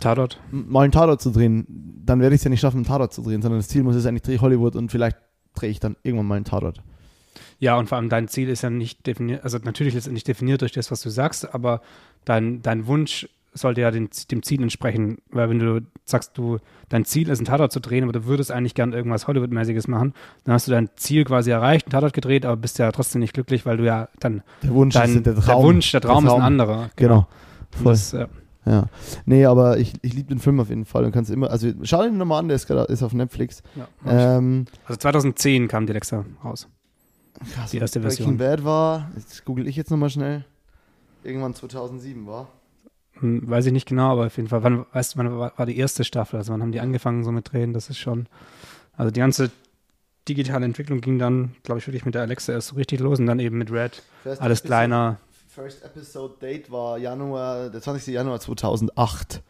Tatort. 0.00 0.40
mal 0.50 0.82
einen 0.82 0.92
Tatort 0.92 1.20
zu 1.20 1.30
drehen, 1.30 1.66
dann 2.04 2.20
werde 2.20 2.34
ich 2.34 2.40
es 2.40 2.44
ja 2.44 2.50
nicht 2.50 2.60
schaffen, 2.60 2.78
einen 2.78 2.86
Tatort 2.86 3.12
zu 3.12 3.22
drehen, 3.22 3.42
sondern 3.42 3.58
das 3.58 3.68
Ziel 3.68 3.82
muss 3.82 3.96
es 3.96 4.06
eigentlich, 4.06 4.22
drehe 4.22 4.40
Hollywood 4.40 4.76
und 4.76 4.90
vielleicht 4.90 5.18
drehe 5.54 5.70
ich 5.70 5.80
dann 5.80 5.96
irgendwann 6.02 6.26
mal 6.26 6.36
einen 6.36 6.44
Tatort. 6.44 6.82
Ja, 7.58 7.76
und 7.76 7.88
vor 7.88 7.98
allem 7.98 8.08
dein 8.08 8.28
Ziel 8.28 8.48
ist 8.48 8.62
ja 8.62 8.70
nicht 8.70 9.06
definiert, 9.06 9.44
also 9.44 9.58
natürlich 9.62 9.94
letztendlich 9.94 10.24
definiert 10.24 10.62
durch 10.62 10.72
das, 10.72 10.90
was 10.90 11.02
du 11.02 11.10
sagst, 11.10 11.54
aber 11.54 11.82
dein, 12.24 12.62
dein 12.62 12.86
Wunsch 12.86 13.28
sollte 13.52 13.80
ja 13.80 13.90
den, 13.90 14.08
dem 14.30 14.42
Ziel 14.42 14.62
entsprechen, 14.62 15.18
weil 15.30 15.50
wenn 15.50 15.58
du 15.58 15.80
sagst, 16.04 16.38
du, 16.38 16.58
dein 16.88 17.04
Ziel 17.04 17.28
ist, 17.28 17.38
einen 17.38 17.46
Tatort 17.46 17.72
zu 17.72 17.80
drehen, 17.80 18.04
aber 18.04 18.12
du 18.12 18.24
würdest 18.26 18.50
eigentlich 18.52 18.74
gern 18.74 18.92
irgendwas 18.92 19.26
Hollywood-mäßiges 19.26 19.88
machen, 19.88 20.14
dann 20.44 20.54
hast 20.54 20.66
du 20.68 20.72
dein 20.72 20.88
Ziel 20.96 21.24
quasi 21.24 21.50
erreicht, 21.50 21.86
einen 21.86 21.92
Tatort 21.92 22.12
gedreht, 22.12 22.44
aber 22.46 22.56
bist 22.56 22.78
ja 22.78 22.90
trotzdem 22.92 23.20
nicht 23.20 23.34
glücklich, 23.34 23.66
weil 23.66 23.76
du 23.76 23.84
ja 23.84 24.08
dann 24.20 24.42
Der 24.62 24.72
Wunsch 24.74 24.94
dein, 24.94 25.16
ist 25.16 25.26
der 25.26 25.34
Traum. 25.36 25.64
Wunsch, 25.64 25.90
der 25.92 26.00
Traum, 26.00 26.26
ist 26.26 26.32
ein 26.32 26.40
anderer. 26.42 26.90
Genau. 26.96 27.26
Und 27.72 27.82
Voll. 27.82 27.92
Das, 27.92 28.12
äh, 28.14 28.26
Ja. 28.66 28.86
Nee, 29.24 29.46
aber 29.46 29.78
ich, 29.78 29.94
ich 30.02 30.12
liebe 30.14 30.28
den 30.28 30.38
Film 30.38 30.60
auf 30.60 30.68
jeden 30.68 30.84
Fall 30.84 31.04
und 31.04 31.12
kannst 31.12 31.30
immer, 31.30 31.50
also 31.50 31.68
schau 31.82 32.02
den 32.02 32.18
nochmal 32.18 32.40
an, 32.40 32.48
der 32.48 32.56
ist, 32.56 32.66
gerade- 32.66 32.92
ist 32.92 33.02
auf 33.02 33.12
Netflix. 33.14 33.62
ja, 33.74 33.88
Ähm, 34.36 34.66
also 34.84 34.98
2010 34.98 35.66
kam 35.66 35.86
die 35.86 35.92
Alexa 35.92 36.24
raus. 36.44 36.68
krass, 37.54 37.70
Die 37.70 37.78
erste 37.78 38.00
Breaking 38.00 38.16
Version. 38.18 38.36
Bad 38.36 38.64
war, 38.64 39.10
jetzt 39.16 39.44
google 39.44 39.66
ich 39.66 39.76
jetzt 39.76 39.90
nochmal 39.90 40.10
schnell, 40.10 40.44
irgendwann 41.24 41.54
2007 41.54 42.26
war. 42.26 42.48
Hm, 43.20 43.48
Weiß 43.48 43.66
ich 43.66 43.72
nicht 43.72 43.88
genau, 43.88 44.12
aber 44.12 44.26
auf 44.26 44.36
jeden 44.36 44.48
Fall, 44.48 44.62
wann, 44.62 44.84
weißt 44.92 45.14
du, 45.14 45.18
wann 45.18 45.38
war, 45.38 45.66
die 45.66 45.76
erste 45.78 46.04
Staffel? 46.04 46.36
Also 46.38 46.52
wann 46.52 46.62
haben 46.62 46.72
die 46.72 46.80
angefangen 46.80 47.24
so 47.24 47.32
mit 47.32 47.52
Drehen? 47.52 47.72
Das 47.72 47.90
ist 47.90 47.98
schon, 47.98 48.26
also 48.96 49.10
die 49.10 49.20
ganze 49.20 49.50
digitale 50.28 50.64
Entwicklung 50.64 51.00
ging 51.00 51.18
dann, 51.18 51.56
glaube 51.62 51.78
ich, 51.78 51.86
wirklich 51.86 52.04
mit 52.04 52.14
der 52.14 52.22
Alexa 52.22 52.52
erst 52.52 52.68
so 52.68 52.76
richtig 52.76 53.00
los 53.00 53.18
und 53.18 53.26
dann 53.26 53.38
eben 53.40 53.58
mit 53.58 53.70
Red. 53.72 54.02
First 54.22 54.40
Alles 54.42 54.60
Episode- 54.60 54.68
kleiner. 54.68 55.16
First 55.48 55.84
Episode 55.84 56.34
Date 56.40 56.70
war 56.70 56.96
Januar, 56.98 57.70
der 57.70 57.80
20. 57.80 58.14
Januar 58.14 58.38
2008. 58.40 59.42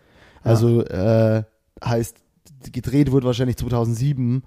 Also 0.42 0.82
äh, 0.86 1.42
heißt, 1.84 2.16
gedreht 2.72 3.10
wurde 3.12 3.26
wahrscheinlich 3.26 3.58
2007. 3.58 4.42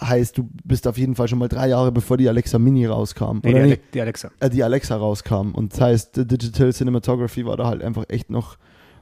Heißt, 0.00 0.38
du 0.38 0.48
bist 0.64 0.86
auf 0.88 0.96
jeden 0.96 1.14
Fall 1.14 1.28
schon 1.28 1.38
mal 1.38 1.48
drei 1.48 1.68
Jahre 1.68 1.92
bevor 1.92 2.16
die 2.16 2.26
Alexa 2.28 2.58
Mini 2.58 2.86
rauskam. 2.86 3.40
Nee, 3.42 3.48
die, 3.48 3.48
Oder 3.50 3.58
Ale 3.60 3.68
nicht? 3.68 3.82
die 3.94 4.00
Alexa. 4.00 4.30
äh, 4.40 4.48
die 4.48 4.62
Alexa 4.64 4.96
rauskam. 4.96 5.50
Und 5.52 5.72
das 5.74 5.80
heißt, 5.82 6.16
die 6.16 6.26
Digital 6.26 6.72
Cinematography 6.72 7.44
war 7.44 7.56
da 7.58 7.66
halt 7.66 7.82
einfach 7.82 8.04
echt 8.08 8.30
noch 8.30 8.56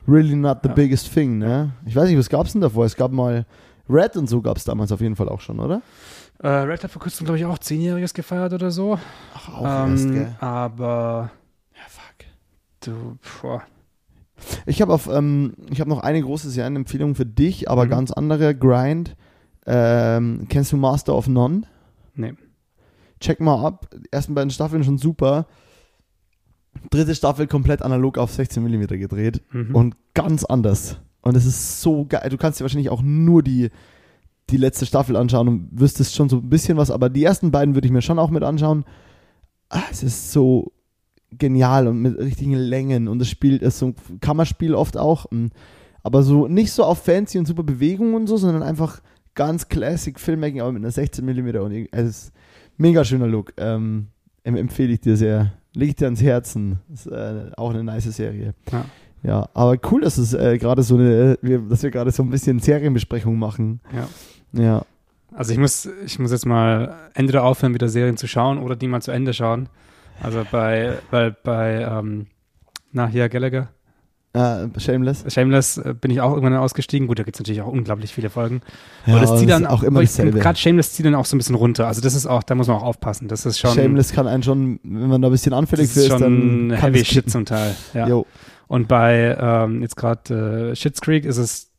really 0.09 0.35
not 0.35 0.59
the 0.65 0.69
Ja. 0.69 0.75
biggest 0.75 1.13
thing, 1.15 1.39
ne? 1.39 1.71
Ich 1.87 1.95
weiß 1.95 2.09
nicht, 2.09 2.19
was 2.19 2.29
gab's 2.29 2.53
denn 2.53 2.61
davor? 2.61 2.87
Es 2.87 2.97
gab 2.97 3.13
mal 3.13 3.47
Red 3.89 4.17
und 4.17 4.29
so 4.29 4.41
gab's 4.43 4.65
damals 4.65 4.91
auf 4.91 5.01
jeden 5.01 5.15
Fall 5.15 5.29
auch 5.29 5.41
schon, 5.41 5.61
oder? 5.61 5.83
Äh, 6.43 6.49
Red 6.49 6.83
hat 6.83 6.91
vor 6.91 7.03
kurzem, 7.03 7.25
glaube 7.25 7.39
ich, 7.39 7.45
auch 7.45 7.59
Zehnjähriges 7.59 8.13
gefeiert 8.15 8.53
oder 8.53 8.71
so. 8.73 8.99
Ach, 9.35 9.49
auch 9.55 9.65
erst, 9.91 10.07
Ähm, 10.07 10.13
gell? 10.13 10.37
aber 10.41 11.31
Ja, 11.75 11.83
fuck. 11.89 12.27
du, 12.81 13.17
boah. 13.43 13.63
Ich 14.67 14.81
habe 14.83 14.93
auf, 14.93 15.07
ähm, 15.13 15.53
ich 15.71 15.81
habe 15.81 15.91
noch 15.91 16.01
eine 16.03 16.21
große 16.23 16.49
Serienempfehlung 16.51 17.15
für 17.15 17.27
dich, 17.27 17.71
aber 17.71 17.85
Mhm. 17.85 17.91
ganz 17.91 18.11
andere. 18.11 18.55
Grind. 18.57 19.15
Ähm, 19.73 20.47
kennst 20.49 20.73
du 20.73 20.77
Master 20.77 21.15
of 21.17 21.29
None? 21.29 21.63
Nee. 22.17 22.35
Check 23.21 23.41
mal 23.41 23.65
ab. 23.65 23.89
Die 23.95 24.09
ersten 24.11 24.35
beiden 24.35 24.51
Staffeln 24.51 24.83
schon 24.83 24.99
super. 24.99 25.47
Dritte 26.91 27.15
Staffel 27.15 27.47
komplett 27.47 27.83
analog 27.83 28.19
auf 28.19 28.33
16 28.33 28.63
mm 28.65 28.87
gedreht 28.99 29.43
Mhm. 29.53 29.75
und 29.75 29.97
ganz 30.15 30.45
anders. 30.45 30.99
Und 31.23 31.37
es 31.37 31.45
ist 31.47 31.83
so 31.83 32.05
geil. 32.09 32.29
Du 32.31 32.37
kannst 32.37 32.59
dir 32.59 32.65
wahrscheinlich 32.65 32.91
auch 32.91 33.03
nur 33.03 33.43
die, 33.43 33.71
die 34.49 34.57
letzte 34.57 34.87
Staffel 34.87 35.17
anschauen 35.17 35.47
und 35.49 35.69
wüsstest 35.73 36.15
schon 36.17 36.29
so 36.29 36.39
ein 36.39 36.49
bisschen 36.49 36.77
was, 36.77 36.91
aber 36.91 37.09
die 37.11 37.23
ersten 37.23 37.51
beiden 37.51 37.75
würde 37.75 37.87
ich 37.87 37.93
mir 37.93 38.03
schon 38.03 38.19
auch 38.19 38.31
mit 38.31 38.43
anschauen. 38.43 38.85
Ah, 39.69 39.83
es 39.91 40.03
ist 40.03 40.33
so 40.33 40.73
genial 41.31 41.87
und 41.87 42.01
mit 42.01 42.19
richtigen 42.19 42.55
Längen 42.55 43.07
und 43.07 43.23
es 43.23 43.29
spielt, 43.29 43.63
es 43.63 43.75
ist 43.75 43.79
so 43.81 43.87
ein 43.89 43.95
Kammerspiel 44.21 44.75
oft 44.75 44.97
auch, 44.97 45.31
mm, 45.31 45.47
aber 46.03 46.25
so 46.25 46.49
nicht 46.49 46.73
so 46.73 46.83
auf 46.83 47.05
fancy 47.05 47.39
und 47.39 47.47
super 47.47 47.63
Bewegungen 47.63 48.15
und 48.15 48.27
so, 48.27 48.37
sondern 48.37 48.65
einfach 48.65 49.01
ganz 49.35 49.69
classic 49.69 50.19
Filmmaking, 50.21 50.61
aber 50.61 50.73
mit 50.73 50.83
einer 50.83 50.91
16 50.91 51.25
mm 51.25 51.49
und 51.59 51.73
irg- 51.73 51.89
es 51.93 52.09
ist 52.09 52.33
mega 52.77 53.05
schöner 53.05 53.27
Look. 53.27 53.53
Ähm, 53.57 54.09
em- 54.45 54.57
empfehle 54.57 54.93
ich 54.93 55.01
dir 55.01 55.17
sehr. 55.17 55.53
Leg 55.75 55.91
ich 55.91 55.95
dir 55.97 56.07
ans 56.07 56.21
Herzen. 56.23 56.81
Ist 56.93 57.07
äh, 57.07 57.51
auch 57.57 57.71
eine 57.71 57.85
nice 57.85 58.05
Serie. 58.05 58.55
Ja. 58.73 58.85
Ja, 59.23 59.49
aber 59.53 59.77
cool, 59.91 60.01
dass 60.01 60.17
es 60.17 60.33
äh, 60.33 60.57
gerade 60.59 60.83
so 60.83 60.97
eine, 60.97 61.39
wir, 61.43 61.59
dass 61.61 61.83
wir 61.83 61.91
gerade 61.91 62.11
so 62.11 62.23
ein 62.23 62.31
bisschen 62.31 62.59
Serienbesprechung 62.59 63.39
machen. 63.39 63.81
Ja. 63.95 64.09
Ja. 64.63 64.87
Also 65.33 65.53
ich 65.53 65.59
muss, 65.59 65.89
ich 66.07 66.19
muss 66.19 66.33
jetzt 66.33 66.47
mal 66.47 66.97
entweder 67.15 67.45
aufhören, 67.45 67.75
wieder 67.75 67.89
Serien 67.89 68.17
zu 68.17 68.27
schauen 68.27 68.59
oder 68.59 68.75
die 68.77 68.89
mal 68.89 69.03
zu 69.03 69.11
Ende 69.13 69.33
schauen. 69.35 69.69
Also 70.23 70.43
bei, 70.51 70.95
weil 71.11 71.37
bei, 71.45 71.83
ähm, 71.83 72.27
na, 72.93 73.07
hier 73.07 73.29
Gallagher, 73.29 73.69
Äh, 74.33 74.69
Shameless. 74.79 75.25
Shameless 75.27 75.79
äh, 75.79 75.95
bin 76.01 76.13
ich 76.13 76.21
auch 76.21 76.33
irgendwann 76.33 76.57
ausgestiegen. 76.57 77.09
Gut, 77.09 77.19
da 77.19 77.25
gibt 77.25 77.37
es 77.37 77.41
natürlich 77.41 77.63
auch 77.63 77.67
unglaublich 77.67 78.15
viele 78.15 78.31
Folgen. 78.31 78.61
Ja, 79.05 79.15
Aber 79.15 79.23
das 79.23 79.41
zieht 79.41 79.51
das 79.51 79.59
dann 79.61 79.67
auch 79.67 79.83
immer 79.83 80.01
dasselbe. 80.01 80.39
Gerade 80.39 80.57
Shameless 80.57 80.93
zieht 80.93 81.05
dann 81.05 81.17
auch 81.17 81.25
so 81.25 81.37
ein 81.37 81.39
bisschen 81.39 81.57
runter. 81.57 81.89
Also 81.89 82.01
das 82.01 82.15
ist 82.15 82.27
auch, 82.27 82.45
da 82.45 82.55
muss 82.55 82.69
man 82.69 82.77
auch 82.77 82.85
aufpassen. 82.85 83.27
Das 83.27 83.45
ist 83.45 83.59
schon, 83.59 83.75
Shameless 83.75 84.13
kann 84.13 84.29
einen 84.29 84.45
schon, 84.45 84.79
wenn 84.85 85.09
man 85.09 85.21
da 85.21 85.29
ein 85.29 85.33
bisschen 85.33 85.53
anfällig 85.53 85.91
für 85.91 86.01
ist 86.01 86.07
ist, 86.07 86.13
schon 86.13 86.69
dann 86.71 86.79
heavy 86.79 87.05
shit 87.05 87.15
kippen. 87.15 87.31
zum 87.33 87.45
Teil. 87.45 87.75
Ja. 87.93 88.07
Jo. 88.07 88.25
Und 88.69 88.87
bei 88.87 89.37
ähm, 89.41 89.83
jetzt 89.83 89.97
gerade 89.97 90.71
äh, 90.71 90.77
Schitt's 90.77 91.01
Creek 91.01 91.25
ist 91.25 91.39
es 91.39 91.71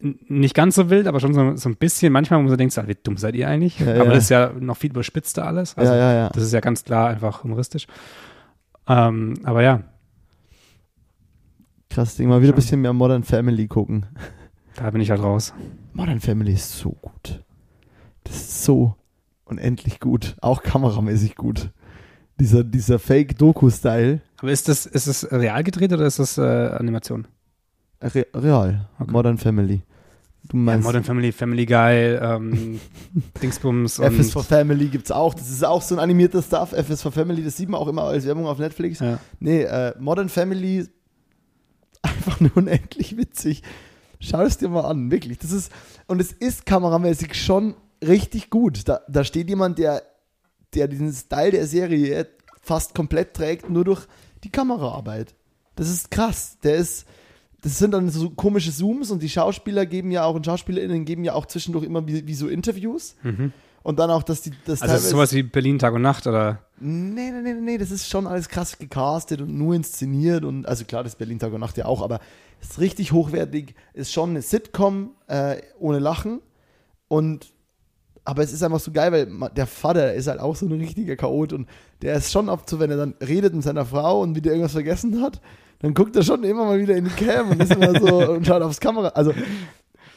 nicht 0.00 0.54
ganz 0.54 0.76
so 0.76 0.88
wild, 0.88 1.06
aber 1.06 1.20
schon 1.20 1.34
so, 1.34 1.56
so 1.56 1.68
ein 1.68 1.76
bisschen. 1.76 2.14
Manchmal, 2.14 2.38
wo 2.38 2.44
man 2.44 2.50
so 2.50 2.56
denkt, 2.56 2.74
wie 2.86 2.96
dumm 3.02 3.18
seid 3.18 3.34
ihr 3.34 3.46
eigentlich? 3.46 3.78
Ja, 3.78 3.90
aber 3.90 4.04
ja. 4.06 4.10
das 4.14 4.24
ist 4.24 4.30
ja 4.30 4.50
noch 4.58 4.78
viel 4.78 4.88
überspitzter 4.88 5.46
alles. 5.46 5.76
Also, 5.76 5.92
ja, 5.92 5.98
ja, 5.98 6.14
ja. 6.14 6.28
Das 6.30 6.42
ist 6.42 6.52
ja 6.54 6.60
ganz 6.60 6.84
klar 6.84 7.08
einfach 7.08 7.44
humoristisch. 7.44 7.86
Ähm, 8.88 9.34
aber 9.44 9.62
ja, 9.62 9.82
Krass 12.00 12.16
Ding. 12.16 12.30
Mal 12.30 12.40
wieder 12.40 12.52
ein 12.52 12.56
bisschen 12.56 12.80
mehr 12.80 12.94
Modern 12.94 13.24
Family 13.24 13.68
gucken. 13.68 14.06
da 14.76 14.88
bin 14.88 15.02
ich 15.02 15.10
halt 15.10 15.22
raus. 15.22 15.52
Modern 15.92 16.18
Family 16.18 16.54
ist 16.54 16.78
so 16.78 16.92
gut. 16.92 17.44
Das 18.24 18.36
ist 18.36 18.64
so 18.64 18.94
unendlich 19.44 20.00
gut. 20.00 20.34
Auch 20.40 20.62
kameramäßig 20.62 21.36
gut. 21.36 21.68
Dieser, 22.38 22.64
dieser 22.64 22.98
Fake-Doku-Style. 22.98 24.22
Aber 24.38 24.50
ist 24.50 24.66
das, 24.70 24.86
ist 24.86 25.08
das 25.08 25.30
real 25.30 25.62
gedreht 25.62 25.92
oder 25.92 26.06
ist 26.06 26.18
das 26.18 26.38
äh, 26.38 26.40
Animation? 26.40 27.26
Re 28.00 28.26
real. 28.34 28.88
Okay. 28.98 29.12
Modern 29.12 29.36
Family. 29.36 29.82
Du 30.48 30.56
Ja, 30.56 30.62
meinst 30.62 30.86
Modern 30.86 31.04
Family, 31.04 31.32
Family 31.32 31.66
Guy, 31.66 32.14
ähm, 32.14 32.80
Dingsbums 33.42 33.98
und 33.98 34.06
FS 34.06 34.32
for 34.32 34.42
Family 34.42 34.86
gibt's 34.88 35.10
auch. 35.10 35.34
Das 35.34 35.50
ist 35.50 35.62
auch 35.66 35.82
so 35.82 35.96
ein 35.96 35.98
animierter 35.98 36.40
Stuff. 36.40 36.72
FS 36.72 37.02
for 37.02 37.12
Family, 37.12 37.44
das 37.44 37.58
sieht 37.58 37.68
man 37.68 37.78
auch 37.78 37.88
immer 37.88 38.04
als 38.04 38.24
Werbung 38.24 38.46
auf 38.46 38.58
Netflix. 38.58 39.00
ja. 39.00 39.18
Nee, 39.38 39.64
äh, 39.64 39.92
Modern 40.00 40.30
Family, 40.30 40.88
einfach 42.02 42.40
nur 42.40 42.56
unendlich 42.56 43.16
witzig. 43.16 43.62
Schau 44.20 44.42
es 44.42 44.58
dir 44.58 44.68
mal 44.68 44.84
an, 44.84 45.10
wirklich. 45.10 45.38
Das 45.38 45.52
ist, 45.52 45.72
und 46.06 46.20
es 46.20 46.32
ist 46.32 46.66
kameramäßig 46.66 47.34
schon 47.34 47.74
richtig 48.06 48.50
gut. 48.50 48.88
Da, 48.88 49.00
da 49.08 49.24
steht 49.24 49.48
jemand, 49.48 49.78
der, 49.78 50.02
der 50.74 50.88
diesen 50.88 51.12
Style 51.12 51.52
der 51.52 51.66
Serie 51.66 52.28
fast 52.60 52.94
komplett 52.94 53.34
trägt, 53.34 53.70
nur 53.70 53.84
durch 53.84 54.06
die 54.44 54.50
Kameraarbeit. 54.50 55.34
Das 55.76 55.88
ist 55.88 56.10
krass. 56.10 56.58
Der 56.62 56.76
ist, 56.76 57.06
das 57.62 57.78
sind 57.78 57.92
dann 57.92 58.10
so 58.10 58.30
komische 58.30 58.72
Zooms 58.72 59.10
und 59.10 59.22
die 59.22 59.28
Schauspieler 59.28 59.86
geben 59.86 60.10
ja 60.10 60.24
auch 60.24 60.34
und 60.34 60.44
SchauspielerInnen 60.44 61.04
geben 61.04 61.24
ja 61.24 61.34
auch 61.34 61.46
zwischendurch 61.46 61.84
immer 61.84 62.06
wie, 62.06 62.26
wie 62.26 62.34
so 62.34 62.48
Interviews. 62.48 63.16
Mhm. 63.22 63.52
Und 63.82 63.98
dann 63.98 64.10
auch, 64.10 64.22
dass 64.22 64.42
die 64.42 64.52
das 64.66 64.82
Also 64.82 64.94
es 64.94 65.04
ist 65.04 65.10
sowas 65.10 65.32
wie 65.32 65.42
Berlin 65.42 65.78
Tag 65.78 65.94
und 65.94 66.02
Nacht 66.02 66.26
oder 66.26 66.58
Nee, 66.82 67.30
nee, 67.30 67.42
nee, 67.42 67.54
nee, 67.54 67.78
das 67.78 67.90
ist 67.90 68.08
schon 68.08 68.26
alles 68.26 68.48
krass 68.48 68.78
gecastet 68.78 69.40
und 69.40 69.56
nur 69.56 69.74
inszeniert 69.74 70.44
und 70.44 70.66
also 70.66 70.84
klar, 70.84 71.04
das 71.04 71.14
Berlin 71.14 71.38
Tag 71.38 71.52
und 71.52 71.60
Nacht 71.60 71.76
ja 71.76 71.84
auch, 71.84 72.02
aber 72.02 72.20
es 72.60 72.70
ist 72.70 72.80
richtig 72.80 73.12
hochwertig, 73.12 73.74
ist 73.92 74.12
schon 74.12 74.30
eine 74.30 74.42
Sitcom 74.42 75.10
äh, 75.26 75.56
ohne 75.78 75.98
Lachen 75.98 76.40
und 77.08 77.52
aber 78.24 78.42
es 78.42 78.52
ist 78.52 78.62
einfach 78.62 78.80
so 78.80 78.92
geil, 78.92 79.12
weil 79.12 79.50
der 79.50 79.66
Vater 79.66 80.14
ist 80.14 80.26
halt 80.26 80.40
auch 80.40 80.54
so 80.54 80.66
ein 80.66 80.72
richtiger 80.72 81.16
Chaot 81.16 81.52
und 81.52 81.68
der 82.02 82.14
ist 82.14 82.30
schon 82.30 82.48
oft 82.48 82.68
so, 82.68 82.78
wenn 82.78 82.90
er 82.90 82.96
dann 82.96 83.14
redet 83.20 83.54
mit 83.54 83.62
seiner 83.62 83.84
Frau 83.86 84.20
und 84.20 84.34
wieder 84.34 84.50
irgendwas 84.50 84.72
vergessen 84.72 85.20
hat, 85.22 85.40
dann 85.80 85.94
guckt 85.94 86.14
er 86.16 86.22
schon 86.22 86.44
immer 86.44 86.64
mal 86.64 86.78
wieder 86.78 86.96
in 86.96 87.06
die 87.06 87.10
Cam 87.10 87.50
und 87.50 87.62
ist 87.62 87.72
immer 87.72 87.98
so 87.98 88.30
und 88.32 88.46
schaut 88.46 88.62
aufs 88.62 88.80
Kamera. 88.80 89.08
Also 89.08 89.32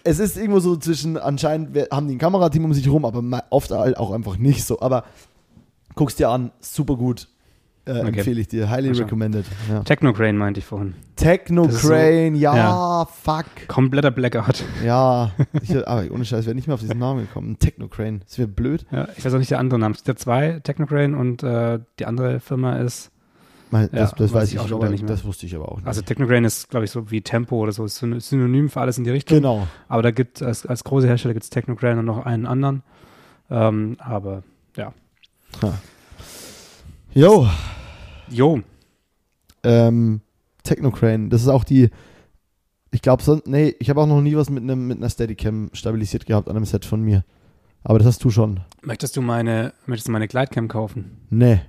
es 0.04 0.20
ist 0.20 0.38
irgendwo 0.38 0.60
so 0.60 0.76
zwischen, 0.76 1.18
anscheinend 1.18 1.78
haben 1.92 2.08
die 2.08 2.16
ein 2.16 2.20
Kamerateam 2.20 2.66
um 2.66 2.74
sich 2.74 2.88
rum, 2.90 3.06
aber 3.06 3.24
oft 3.50 3.72
halt 3.72 3.98
auch 3.98 4.12
einfach 4.12 4.38
nicht 4.38 4.64
so. 4.66 4.80
Aber 4.82 5.04
guck's 5.96 6.16
dir 6.16 6.30
an, 6.30 6.52
super 6.60 6.96
gut. 6.96 7.28
Äh, 7.86 8.00
Okay. 8.00 8.08
Empfehle 8.20 8.40
ich 8.40 8.48
dir. 8.48 8.70
Highly 8.70 8.92
recommended. 8.92 9.46
Ja. 9.70 9.82
Technocrane 9.82 10.38
meinte 10.38 10.60
ich 10.62 10.66
vorhin. 10.66 10.94
Techno 11.18 11.66
Das 11.66 11.76
ist 11.76 11.82
so- 11.82 11.94
ja, 11.94 12.30
ja. 12.56 13.06
fuck. 13.06 13.46
Kompletter 13.68 14.10
Blackout. 14.10 14.64
Ja, 14.86 15.32
ich, 15.62 15.76
aber 15.86 16.10
ohne 16.12 16.24
Scheiß, 16.24 16.46
wäre 16.46 16.56
nicht 16.56 16.68
mehr 16.68 16.76
auf 16.76 16.80
diesen 16.80 16.98
Namen 16.98 17.28
gekommen. 17.28 17.60
Techno 17.60 17.90
Crane, 17.90 18.22
das 18.26 18.38
wäre 18.38 18.48
blöd. 18.48 18.86
Ja, 18.90 19.10
ich 19.18 19.26
weiß 19.26 19.34
auch 19.34 19.38
nicht 19.38 19.52
der 19.52 19.60
andere 19.60 19.80
Name. 19.80 19.96
Es 19.96 20.00
gibt 20.04 20.08
ja 20.08 20.16
zwei, 20.16 20.62
Technocrane 20.62 21.18
und 21.18 21.44
äh, 21.44 21.80
die 22.00 22.06
andere 22.06 22.40
Firma 22.40 22.78
ist, 22.78 23.12
Mal, 23.74 23.90
das 23.90 24.12
Ja, 24.12 24.18
das 24.18 24.32
weiß 24.34 24.50
ich 24.50 24.56
ich 24.56 24.60
auch 24.62 24.72
aber 24.72 24.90
nicht 24.90 25.02
mehr. 25.02 25.10
das 25.12 25.26
wusste 25.26 25.46
ich 25.46 25.56
aber 25.56 25.70
auch 25.70 25.78
nicht. 25.78 25.88
also 25.88 26.02
Technocrane 26.02 26.48
ist, 26.48 26.70
glaube 26.70 26.86
ich, 26.86 26.92
so 26.92 27.12
wie 27.12 27.22
Tempo 27.22 27.58
oder 27.58 27.72
so, 27.74 27.84
ist 27.86 27.98
syn- 27.98 28.20
synonym 28.20 28.70
für 28.70 28.80
alles 28.82 28.98
in 28.98 29.04
die 29.04 29.10
Richtung. 29.10 29.38
genau. 29.38 29.68
Aber 29.88 30.02
da 30.02 30.12
gibt 30.12 30.42
als, 30.42 30.66
als 30.66 30.84
große 30.84 31.08
Hersteller 31.08 31.34
gibt 31.34 31.44
es 31.44 31.50
Technocrane 31.50 32.00
und 32.00 32.06
noch 32.06 32.26
einen 32.26 32.46
anderen. 32.46 32.84
Ähm, 33.50 33.98
aber 34.00 34.44
Jo, 37.16 37.48
jo, 38.30 38.62
ähm, 39.64 40.22
Techno 40.64 40.90
Crane, 40.90 41.30
das 41.30 41.42
ist 41.44 41.48
auch 41.48 41.64
die, 41.64 41.90
ich 42.90 43.02
glaube, 43.04 43.22
sonst, 43.22 43.46
nee, 43.48 43.76
ich 43.80 43.90
habe 43.92 44.02
auch 44.02 44.08
noch 44.08 44.22
nie 44.22 44.36
was 44.36 44.50
mit, 44.50 44.64
einem 44.64 44.88
mit 44.88 44.98
einer 44.98 45.10
Steadicam 45.12 45.70
stabilisiert 45.74 46.26
gehabt 46.26 46.48
an 46.50 46.56
einem 46.56 46.66
Set 46.66 46.86
von 46.86 47.02
mir. 47.02 47.24
Aber 47.84 48.00
das 48.00 48.08
hast 48.08 48.24
du 48.24 48.30
schon. 48.32 48.62
möchtest 48.82 49.16
du 49.16 49.22
meine, 49.22 49.74
möchtest 49.86 50.08
du 50.08 50.12
meine 50.12 50.28
Glidecam 50.28 50.68
kaufen? 50.70 51.18
Nee. 51.30 51.62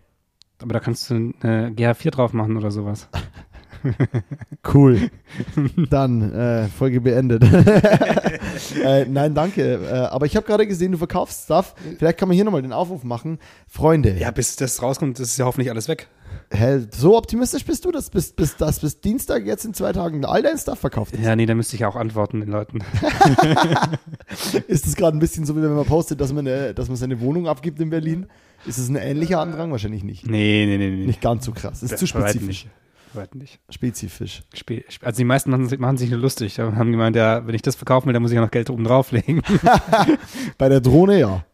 Aber 0.65 0.73
da 0.73 0.81
kannst 0.81 1.11
du 1.11 1.35
eine 1.43 1.73
GH4 1.73 2.11
drauf 2.11 2.33
machen 2.33 2.57
oder 2.57 2.71
sowas. 2.71 3.11
Cool. 4.73 5.11
Dann, 5.91 6.33
äh, 6.33 6.69
Folge 6.69 7.01
beendet. 7.01 7.43
äh, 8.83 9.05
nein, 9.07 9.35
danke. 9.35 9.75
Äh, 9.75 9.93
aber 10.07 10.27
ich 10.27 10.37
habe 10.37 10.47
gerade 10.47 10.67
gesehen, 10.67 10.93
du 10.93 10.99
verkaufst 10.99 11.45
Stuff. 11.45 11.75
Vielleicht 11.99 12.19
kann 12.19 12.29
man 12.29 12.35
hier 12.35 12.45
nochmal 12.45 12.63
den 12.63 12.73
Aufruf 12.73 13.05
machen. 13.05 13.39
Freunde, 13.69 14.17
Ja, 14.19 14.31
bis 14.31 14.57
das 14.57 14.83
rauskommt, 14.83 15.21
ist 15.21 15.37
ja 15.37 15.45
hoffentlich 15.45 15.71
alles 15.71 15.87
weg. 15.89 16.09
hä, 16.51 16.81
so 16.91 17.17
optimistisch 17.17 17.65
bist 17.65 17.85
du, 17.85 17.93
dass 17.93 18.11
bis, 18.11 18.33
bis, 18.33 18.57
dass 18.57 18.81
bis 18.81 19.01
Dienstag 19.01 19.45
jetzt 19.45 19.65
in 19.65 19.75
zwei 19.75 19.93
Tagen 19.93 20.25
all 20.25 20.43
dein 20.43 20.57
Stuff 20.59 20.79
verkauft 20.79 21.15
ist? 21.15 21.23
Ja, 21.23 21.37
nee, 21.37 21.47
da 21.47 21.55
müsste 21.55 21.77
ich 21.77 21.85
auch 21.85 21.97
antworten 21.97 22.41
den 22.41 22.51
Leuten. 22.51 22.79
Ist 24.67 24.87
es 24.87 24.97
gerade 24.97 25.17
ein 25.17 25.21
bisschen 25.21 25.45
so, 25.47 25.57
wie 25.57 25.63
wenn 25.63 25.75
man 25.75 25.85
postet, 25.85 26.21
dass 26.21 26.33
man, 26.33 26.47
eine, 26.49 26.75
dass 26.75 26.89
man 26.89 26.97
seine 26.97 27.21
Wohnung 27.21 27.49
abgibt 27.49 27.81
in 27.81 27.91
Berlin? 27.91 28.27
Ist 28.67 28.79
es 28.79 28.89
ein 28.89 28.97
ähnlicher 28.97 29.41
Andrang? 29.41 29.71
Wahrscheinlich 29.73 30.05
nicht. 30.05 30.27
Nee, 30.27 30.65
nee, 30.67 30.79
nee, 30.79 30.91
nee. 30.91 31.07
Nicht 31.07 31.21
ganz 31.21 31.45
so 31.45 31.53
krass. 31.53 31.83
Ist 31.83 31.99
zu 31.99 32.07
Bei 32.15 32.23
weitem 32.23 32.41
spezifisch. 32.41 32.67
Weitem 33.17 33.41
nicht. 33.41 33.59
Spezifisch. 33.71 34.43
Spe- 34.55 34.85
Also 35.03 35.19
die 35.19 35.25
meisten 35.25 35.51
machen 35.51 35.69
sich, 35.69 35.79
machen 35.79 35.97
sich 35.97 36.11
nur 36.11 36.19
lustig. 36.21 36.55
Da 36.55 36.73
haben 36.75 36.91
gemeint, 36.91 37.17
ja, 37.17 37.47
wenn 37.47 37.55
ich 37.55 37.63
das 37.63 37.77
verkaufen 37.77 38.07
will, 38.07 38.13
dann 38.13 38.23
muss 38.23 38.33
ich 38.33 38.39
auch 38.39 38.43
noch 38.43 38.51
Geld 38.51 38.71
oben 38.71 38.85
drauflegen. 38.85 39.43
Bei 40.59 40.69
der 40.69 40.81
Drohne 40.81 41.19
ja. 41.19 41.45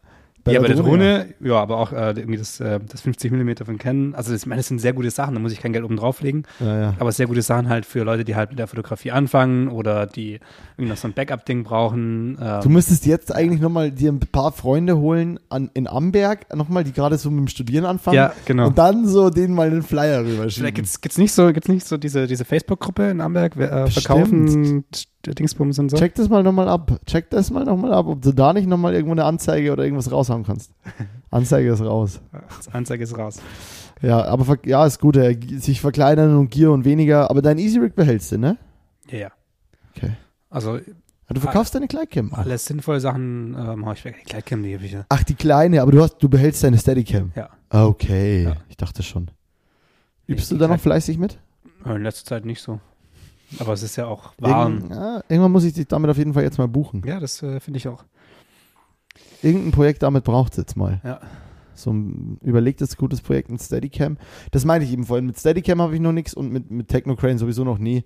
Ja, 0.47 0.59
bei 0.59 0.67
der 0.67 0.77
Drohne, 0.77 1.33
ja, 1.39 1.55
aber 1.55 1.77
auch 1.77 1.91
äh, 1.91 2.11
irgendwie 2.11 2.37
das, 2.37 2.59
äh, 2.59 2.79
das 2.87 3.01
50 3.01 3.31
mm 3.31 3.51
von 3.65 3.77
Canon. 3.77 4.15
Also 4.15 4.31
das, 4.31 4.41
ich 4.41 4.47
meine, 4.47 4.59
das 4.59 4.67
sind 4.67 4.79
sehr 4.79 4.93
gute 4.93 5.11
Sachen, 5.11 5.35
da 5.35 5.39
muss 5.39 5.51
ich 5.51 5.59
kein 5.59 5.73
Geld 5.73 5.85
oben 5.85 5.97
drauflegen. 5.97 6.43
Ja, 6.59 6.81
ja. 6.81 6.93
Aber 6.99 7.11
sehr 7.11 7.27
gute 7.27 7.41
Sachen 7.41 7.69
halt 7.69 7.85
für 7.85 8.03
Leute, 8.03 8.23
die 8.23 8.35
halt 8.35 8.49
mit 8.49 8.59
der 8.59 8.67
Fotografie 8.67 9.11
anfangen 9.11 9.67
oder 9.67 10.07
die 10.07 10.39
irgendwie 10.77 10.89
noch 10.89 10.97
so 10.97 11.07
ein 11.07 11.13
Backup-Ding 11.13 11.63
brauchen. 11.63 12.37
Ähm, 12.41 12.61
Du 12.63 12.69
müsstest 12.69 13.05
jetzt 13.05 13.33
eigentlich 13.33 13.61
nochmal 13.61 13.91
dir 13.91 14.11
ein 14.11 14.19
paar 14.19 14.51
Freunde 14.51 14.97
holen 14.97 15.39
an, 15.49 15.69
in 15.73 15.87
Amberg, 15.87 16.53
nochmal, 16.55 16.83
die 16.83 16.93
gerade 16.93 17.17
so 17.17 17.29
mit 17.29 17.39
dem 17.39 17.47
Studieren 17.47 17.85
anfangen. 17.85 18.15
ja, 18.15 18.33
genau. 18.45 18.67
Und 18.67 18.77
dann 18.77 19.07
so 19.07 19.29
denen 19.29 19.53
mal 19.53 19.69
den 19.69 19.83
Flyer 19.83 20.21
rüberschieben. 20.21 20.49
Vielleicht 20.51 20.75
gibt's, 20.75 21.01
gibt's 21.01 21.17
nicht 21.17 21.33
so, 21.33 21.51
gibt's 21.53 21.69
nicht 21.69 21.85
so 21.85 21.97
diese, 21.97 22.27
diese 22.27 22.45
Facebook-Gruppe 22.45 23.09
in 23.09 23.21
Amberg, 23.21 23.55
äh, 23.57 23.83
Bestimmt. 23.85 25.07
Verkaufen 25.23 25.35
Dingsbums 25.35 25.79
und 25.79 25.89
so. 25.89 25.97
Check 25.97 26.15
das 26.15 26.29
mal 26.29 26.43
nochmal 26.43 26.67
ab. 26.67 26.99
Check 27.05 27.29
das 27.29 27.49
mal 27.51 27.63
nochmal 27.65 27.93
ab, 27.93 28.05
ob 28.07 28.21
du 28.21 28.31
da 28.31 28.53
nicht 28.53 28.67
nochmal 28.67 28.93
irgendwo 28.93 29.13
eine 29.13 29.25
Anzeige 29.25 29.71
oder 29.71 29.83
irgendwas 29.83 30.11
raushauen 30.11 30.43
kannst. 30.43 30.71
Anzeige 31.31 31.71
ist 31.71 31.81
raus. 31.81 32.19
Anzeige 32.71 33.03
ist 33.03 33.17
raus. 33.17 33.39
Ja, 34.01 34.23
aber 34.25 34.57
ja, 34.65 34.85
ist 34.85 34.99
gut, 34.99 35.15
äh, 35.17 35.37
sich 35.59 35.79
verkleinern 35.81 36.35
und 36.37 36.49
Gear 36.49 36.71
und 36.71 36.85
weniger. 36.85 37.29
Aber 37.29 37.41
dein 37.41 37.57
Easy 37.59 37.79
Rig 37.79 37.95
behältst 37.95 38.31
du, 38.31 38.37
ne? 38.39 38.57
Ja, 39.09 39.17
ja. 39.19 39.31
Okay. 39.95 40.11
Also 40.49 40.77
Ja, 40.77 40.83
du 41.29 41.39
verkaufst 41.39 41.75
deine 41.75 41.87
Kleidcam. 41.87 42.33
alle 42.33 42.57
sinnvolle 42.57 42.99
Sachen 42.99 43.55
ähm, 43.57 43.85
hau 43.85 43.91
ich 43.93 44.03
weg. 44.03 44.17
Die 44.21 44.25
Kleidcam, 44.29 44.63
die 44.63 44.73
habe 44.75 44.85
ich 44.85 44.91
ja. 44.93 45.05
Ach, 45.09 45.23
die 45.23 45.35
kleine, 45.35 45.81
aber 45.81 45.91
du 45.91 46.01
hast, 46.01 46.17
du 46.17 46.27
behältst 46.29 46.63
deine 46.63 46.77
Steadicam. 46.77 47.31
Ja. 47.35 47.49
Okay, 47.69 48.43
Ja. 48.45 48.55
ich 48.69 48.75
dachte 48.77 49.03
schon. 49.03 49.29
Übst 50.27 50.49
die 50.49 50.55
du 50.55 50.59
da 50.59 50.67
noch 50.67 50.79
fleißig 50.79 51.17
mit? 51.17 51.37
Äh, 51.85 51.95
In 51.95 52.03
letzter 52.03 52.25
Zeit 52.25 52.45
nicht 52.45 52.61
so. 52.61 52.79
Aber 53.59 53.73
es 53.73 53.83
ist 53.83 53.95
ja 53.95 54.07
auch 54.07 54.33
warm. 54.39 54.73
Irgend, 54.75 54.91
ja, 54.95 55.23
irgendwann 55.27 55.51
muss 55.51 55.63
ich 55.63 55.73
dich 55.73 55.87
damit 55.87 56.09
auf 56.09 56.17
jeden 56.17 56.33
Fall 56.33 56.43
jetzt 56.43 56.57
mal 56.57 56.67
buchen. 56.67 57.03
Ja, 57.05 57.19
das 57.19 57.41
äh, 57.43 57.59
finde 57.59 57.77
ich 57.77 57.87
auch. 57.87 58.03
Irgendein 59.41 59.71
Projekt 59.71 60.03
damit 60.03 60.23
braucht 60.23 60.53
es 60.53 60.57
jetzt 60.57 60.77
mal. 60.77 61.01
Ja. 61.03 61.19
So 61.73 61.91
ein 61.91 62.37
überlegtes, 62.43 62.95
gutes 62.95 63.21
Projekt 63.21 63.49
mit 63.49 63.61
Steadicam. 63.61 64.17
Das 64.51 64.65
meinte 64.65 64.85
ich 64.85 64.93
eben 64.93 65.05
vorhin. 65.05 65.25
Mit 65.25 65.39
Steadicam 65.39 65.81
habe 65.81 65.95
ich 65.95 66.01
noch 66.01 66.11
nichts 66.11 66.33
und 66.33 66.51
mit, 66.51 66.69
mit 66.69 66.87
Technocrane 66.89 67.37
sowieso 67.39 67.63
noch 67.63 67.77
nie. 67.79 68.03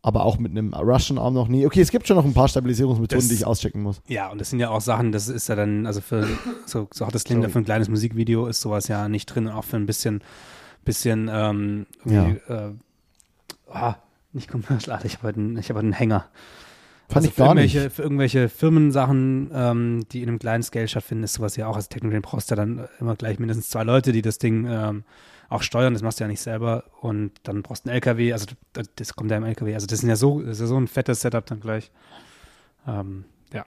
Aber 0.00 0.24
auch 0.24 0.38
mit 0.38 0.52
einem 0.52 0.72
Russian 0.74 1.18
Arm 1.18 1.34
noch 1.34 1.48
nie. 1.48 1.66
Okay, 1.66 1.80
es 1.80 1.90
gibt 1.90 2.06
schon 2.06 2.16
noch 2.16 2.24
ein 2.24 2.32
paar 2.32 2.48
Stabilisierungsmethoden, 2.48 3.18
Das- 3.18 3.28
die 3.28 3.34
ich 3.34 3.44
auschecken 3.46 3.82
muss. 3.82 4.00
Ja, 4.06 4.30
und 4.30 4.40
das 4.40 4.50
sind 4.50 4.60
ja 4.60 4.70
auch 4.70 4.80
Sachen, 4.80 5.12
das 5.12 5.28
ist 5.28 5.48
ja 5.48 5.56
dann, 5.56 5.86
also 5.86 6.00
für, 6.00 6.26
so, 6.66 6.88
so 6.92 7.06
hat 7.06 7.14
das 7.14 7.24
klingt, 7.24 7.44
für 7.50 7.58
ein 7.58 7.64
kleines 7.64 7.88
Musikvideo 7.88 8.46
ist 8.46 8.60
sowas 8.60 8.88
ja 8.88 9.08
nicht 9.08 9.26
drin 9.26 9.48
und 9.48 9.52
auch 9.52 9.64
für 9.64 9.76
ein 9.76 9.86
bisschen, 9.86 10.22
bisschen, 10.84 11.28
ähm, 11.30 11.86
irgendwie, 12.04 12.38
äh, 12.50 12.72
ah, 13.70 13.96
nicht 14.32 14.48
commercial, 14.48 15.00
ich 15.04 15.14
habe 15.14 15.24
halt 15.24 15.36
einen, 15.36 15.56
ich 15.58 15.68
habe 15.68 15.78
halt 15.78 15.84
einen 15.84 15.92
Hänger. 15.92 16.28
Fand 17.08 17.16
also 17.24 17.28
ich 17.28 17.36
gar 17.36 17.48
für 17.50 17.54
nicht. 17.54 17.74
irgendwelche, 17.74 17.90
Für 17.94 18.02
irgendwelche 18.02 18.48
Firmensachen, 18.50 19.50
ähm, 19.54 20.04
die 20.12 20.22
in 20.22 20.28
einem 20.28 20.38
kleinen 20.38 20.62
Scale 20.62 20.88
stattfinden, 20.88 21.24
ist 21.24 21.34
sowas 21.34 21.56
ja 21.56 21.66
auch. 21.66 21.76
Also 21.76 21.88
Technically 21.88 22.20
brauchst 22.20 22.50
du 22.50 22.54
ja 22.54 22.56
dann 22.56 22.86
immer 23.00 23.16
gleich 23.16 23.38
mindestens 23.38 23.70
zwei 23.70 23.82
Leute, 23.82 24.12
die 24.12 24.20
das 24.20 24.38
Ding 24.38 24.66
ähm, 24.68 25.04
auch 25.48 25.62
steuern. 25.62 25.94
Das 25.94 26.02
machst 26.02 26.20
du 26.20 26.24
ja 26.24 26.28
nicht 26.28 26.42
selber. 26.42 26.84
Und 27.00 27.32
dann 27.44 27.62
brauchst 27.62 27.86
du 27.86 27.88
einen 27.88 27.94
LKW. 27.94 28.34
Also 28.34 28.46
das, 28.96 29.16
kommt 29.16 29.30
ja 29.30 29.38
im 29.38 29.44
LKW. 29.44 29.72
Also 29.72 29.86
das 29.86 30.02
ist 30.02 30.08
ja 30.08 30.16
so, 30.16 30.42
das 30.42 30.56
ist 30.56 30.60
ja 30.60 30.66
so 30.66 30.76
ein 30.78 30.86
fettes 30.86 31.22
Setup 31.22 31.46
dann 31.46 31.60
gleich. 31.60 31.90
Ähm, 32.86 33.24
ja, 33.54 33.64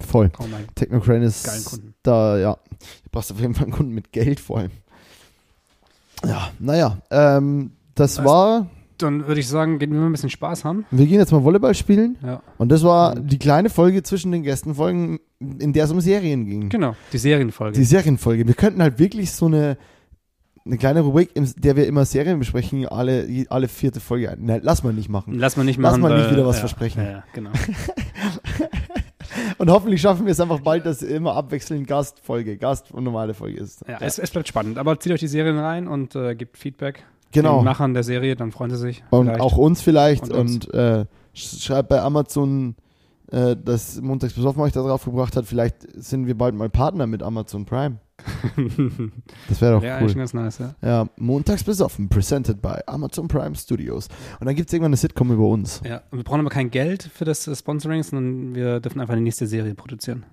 Voll. 0.00 0.30
Technocrane 0.74 1.24
ist 1.24 1.80
da, 2.02 2.36
ja. 2.36 2.58
Du 3.04 3.10
brauchst 3.10 3.32
auf 3.32 3.40
jeden 3.40 3.54
Fall 3.54 3.64
einen 3.64 3.72
Kunden 3.72 3.92
mit 3.94 4.12
Geld 4.12 4.40
vor 4.40 4.58
allem. 4.58 4.70
Ja, 6.26 6.50
naja. 6.58 6.98
Ähm, 7.10 7.72
das 7.94 8.18
Weißt- 8.18 8.24
war 8.24 8.70
dann 8.98 9.26
würde 9.26 9.40
ich 9.40 9.48
sagen, 9.48 9.78
gehen 9.78 9.92
wir 9.92 10.00
mal 10.00 10.06
ein 10.06 10.12
bisschen 10.12 10.30
Spaß 10.30 10.64
haben. 10.64 10.84
Wir 10.90 11.06
gehen 11.06 11.18
jetzt 11.18 11.32
mal 11.32 11.42
Volleyball 11.44 11.74
spielen. 11.74 12.16
Ja. 12.24 12.42
Und 12.58 12.70
das 12.70 12.82
war 12.84 13.14
die 13.14 13.38
kleine 13.38 13.70
Folge 13.70 14.02
zwischen 14.02 14.32
den 14.32 14.42
Gästenfolgen, 14.42 15.18
in 15.40 15.72
der 15.72 15.84
es 15.84 15.90
um 15.90 16.00
Serien 16.00 16.46
ging. 16.46 16.68
Genau, 16.68 16.94
die 17.12 17.18
Serienfolge. 17.18 17.78
Die 17.78 17.84
Serienfolge. 17.84 18.46
Wir 18.46 18.54
könnten 18.54 18.80
halt 18.82 18.98
wirklich 18.98 19.32
so 19.32 19.46
eine, 19.46 19.76
eine 20.64 20.78
kleine 20.78 21.00
Rubrik, 21.00 21.30
in 21.34 21.50
der 21.56 21.76
wir 21.76 21.86
immer 21.86 22.04
Serien 22.04 22.38
besprechen, 22.38 22.86
alle, 22.86 23.26
alle 23.50 23.68
vierte 23.68 24.00
Folge. 24.00 24.30
ein- 24.30 24.38
Nein, 24.44 24.60
lass 24.62 24.82
mal 24.82 24.92
nicht 24.94 25.08
machen. 25.08 25.34
Lass 25.34 25.56
mal 25.56 25.64
nicht 25.64 25.78
Lass 25.78 25.92
machen. 25.98 26.02
mal 26.02 26.18
nicht 26.18 26.30
wieder 26.30 26.46
was 26.46 26.56
ja, 26.56 26.60
versprechen. 26.60 27.02
Ja, 27.04 27.10
ja, 27.10 27.24
genau. 27.32 27.50
Und 29.58 29.70
hoffentlich 29.70 30.00
schaffen 30.00 30.26
wir 30.26 30.32
es 30.32 30.40
einfach 30.40 30.60
bald, 30.60 30.84
dass 30.86 31.02
immer 31.02 31.34
abwechselnd 31.34 31.86
Gastfolge, 31.86 32.56
Gast 32.56 32.90
und 32.92 33.04
normale 33.04 33.34
Folge 33.34 33.58
ist. 33.58 33.82
Ja, 33.88 33.98
Es, 34.00 34.18
es 34.18 34.30
bleibt 34.30 34.48
spannend. 34.48 34.78
Aber 34.78 34.98
zieht 35.00 35.12
euch 35.12 35.20
die 35.20 35.28
Serien 35.28 35.58
rein 35.58 35.88
und 35.88 36.14
äh, 36.14 36.34
gebt 36.34 36.56
Feedback. 36.58 37.04
Genau. 37.34 37.58
Den 37.58 37.64
Machern 37.64 37.94
der 37.94 38.02
Serie, 38.02 38.36
dann 38.36 38.50
freuen 38.52 38.70
sie 38.70 38.76
sich. 38.78 39.04
Und 39.10 39.26
vielleicht. 39.26 39.40
auch 39.42 39.56
uns 39.56 39.80
vielleicht. 39.82 40.30
Und 40.30 40.66
Und, 40.66 40.74
äh, 40.74 41.04
sch- 41.34 41.62
schreibt 41.62 41.88
bei 41.90 42.00
Amazon, 42.00 42.76
äh, 43.30 43.56
dass 43.56 44.00
Montags 44.00 44.32
besoffen 44.34 44.62
euch 44.62 44.72
da 44.72 44.82
drauf 44.82 45.04
gebracht 45.04 45.36
hat. 45.36 45.44
Vielleicht 45.46 45.76
sind 46.02 46.26
wir 46.26 46.36
bald 46.38 46.54
mal 46.54 46.68
Partner 46.70 47.06
mit 47.06 47.22
Amazon 47.22 47.64
Prime. 47.66 47.98
Das 49.48 49.60
wäre 49.60 49.74
doch 49.74 49.82
ja, 49.82 49.96
cool. 49.96 50.02
eigentlich 50.02 50.16
ganz 50.16 50.34
nice, 50.34 50.58
ja. 50.58 50.74
Ja, 50.82 51.08
Montags 51.16 51.64
besoffen, 51.64 52.08
presented 52.08 52.62
by 52.62 52.74
Amazon 52.86 53.28
Prime 53.28 53.54
Studios. 53.56 54.08
Und 54.40 54.46
dann 54.46 54.54
gibt 54.54 54.68
es 54.68 54.72
irgendwann 54.72 54.90
eine 54.90 54.96
Sitcom 54.96 55.32
über 55.32 55.48
uns. 55.48 55.80
ja. 55.84 56.02
Und 56.10 56.18
wir 56.18 56.24
brauchen 56.24 56.40
aber 56.40 56.50
kein 56.50 56.70
Geld 56.70 57.02
für 57.02 57.24
das 57.24 57.46
äh, 57.46 57.54
Sponsoring, 57.56 58.02
sondern 58.02 58.54
wir 58.54 58.80
dürfen 58.80 59.00
einfach 59.00 59.14
eine 59.14 59.22
nächste 59.22 59.46
Serie 59.46 59.74
produzieren. 59.74 60.24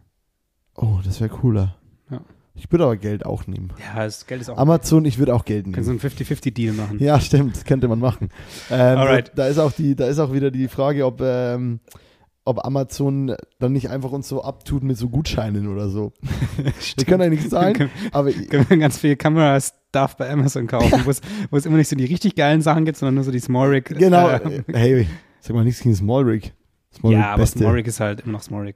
Oh, 0.76 1.00
das 1.04 1.20
wäre 1.20 1.30
cooler. 1.30 1.76
Ja. 2.10 2.22
Ich 2.54 2.70
würde 2.72 2.84
aber 2.84 2.98
Geld 2.98 3.26
auch 3.26 3.48
nehmen. 3.48 3.72
Ja, 3.96 4.04
das 4.04 4.28
Geld 4.28 4.42
ist 4.42 4.50
auch. 4.50 4.58
Amazon, 4.58 5.06
ich 5.06 5.18
würde 5.18 5.34
auch 5.34 5.46
Geld 5.46 5.66
können 5.66 5.84
so 5.86 5.92
nehmen. 5.92 6.02
einen 6.04 6.12
50-50-Deal 6.14 6.74
machen. 6.74 7.00
Ja, 7.00 7.20
stimmt, 7.20 7.56
das 7.56 7.64
könnte 7.64 7.88
man 7.88 8.00
machen. 8.00 8.30
Ähm, 8.70 8.98
Alright. 8.98 9.32
da, 9.36 9.48
ist 9.48 9.58
auch 9.58 9.72
die, 9.72 9.96
da 9.96 10.08
ist 10.08 10.20
auch 10.20 10.34
wieder 10.34 10.52
die 10.52 10.68
Frage, 10.68 11.06
ob, 11.06 11.22
ähm, 11.22 11.80
ob 12.44 12.66
Amazon 12.66 13.36
dann 13.60 13.72
nicht 13.72 13.90
einfach 13.90 14.12
uns 14.12 14.28
so 14.28 14.44
abtut 14.44 14.84
mit 14.84 14.98
so 14.98 15.08
Gutscheinen 15.10 15.68
oder 15.68 15.90
so. 15.90 16.12
Wir 16.98 17.06
können 17.06 17.22
ja 17.24 17.30
nichts 17.30 17.50
zahlen, 17.50 17.74
Können, 17.74 17.92
aber 18.12 18.32
können 18.50 18.66
wir 18.70 18.78
ganz 18.78 18.98
viel 18.98 19.16
Kamera-Stuff 19.16 20.18
bei 20.18 20.30
Amazon 20.30 20.68
kaufen, 20.68 21.02
wo 21.06 21.10
es- 21.10 21.22
wo 21.52 21.58
es 21.58 21.66
immer 21.66 21.78
nicht 21.78 21.88
so 21.88 21.96
die 21.96 22.06
richtig 22.06 22.36
geilen 22.36 22.62
Sachen 22.62 22.84
gibt, 22.84 22.98
sondern 22.98 23.16
nur 23.16 23.24
so 23.24 23.32
die 23.32 23.40
Small 23.40 23.70
Rig. 23.70 23.86
genau. 23.86 24.28
Äh, 24.30 24.64
Hey, 24.74 25.08
sag 25.40 25.56
mal 25.56 25.64
nichts 25.64 25.82
gegen 25.82 25.96
Small 25.96 26.24
Rig. 26.24 26.54
Small 26.94 27.14
ja, 27.14 27.20
Rig 27.20 27.28
aber 27.30 27.38
beste. 27.44 27.60
Small 27.60 27.74
Rig 27.74 27.88
ist 27.88 28.00
halt 28.02 28.22
immer 28.22 28.34
noch 28.34 28.42
Small 28.44 28.64
Rig. 28.64 28.76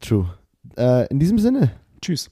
True. 0.00 0.28
Äh, 0.76 1.06
in 1.06 1.18
diesem 1.18 1.38
Sinne. 1.38 1.70
Tschüss. 2.02 2.28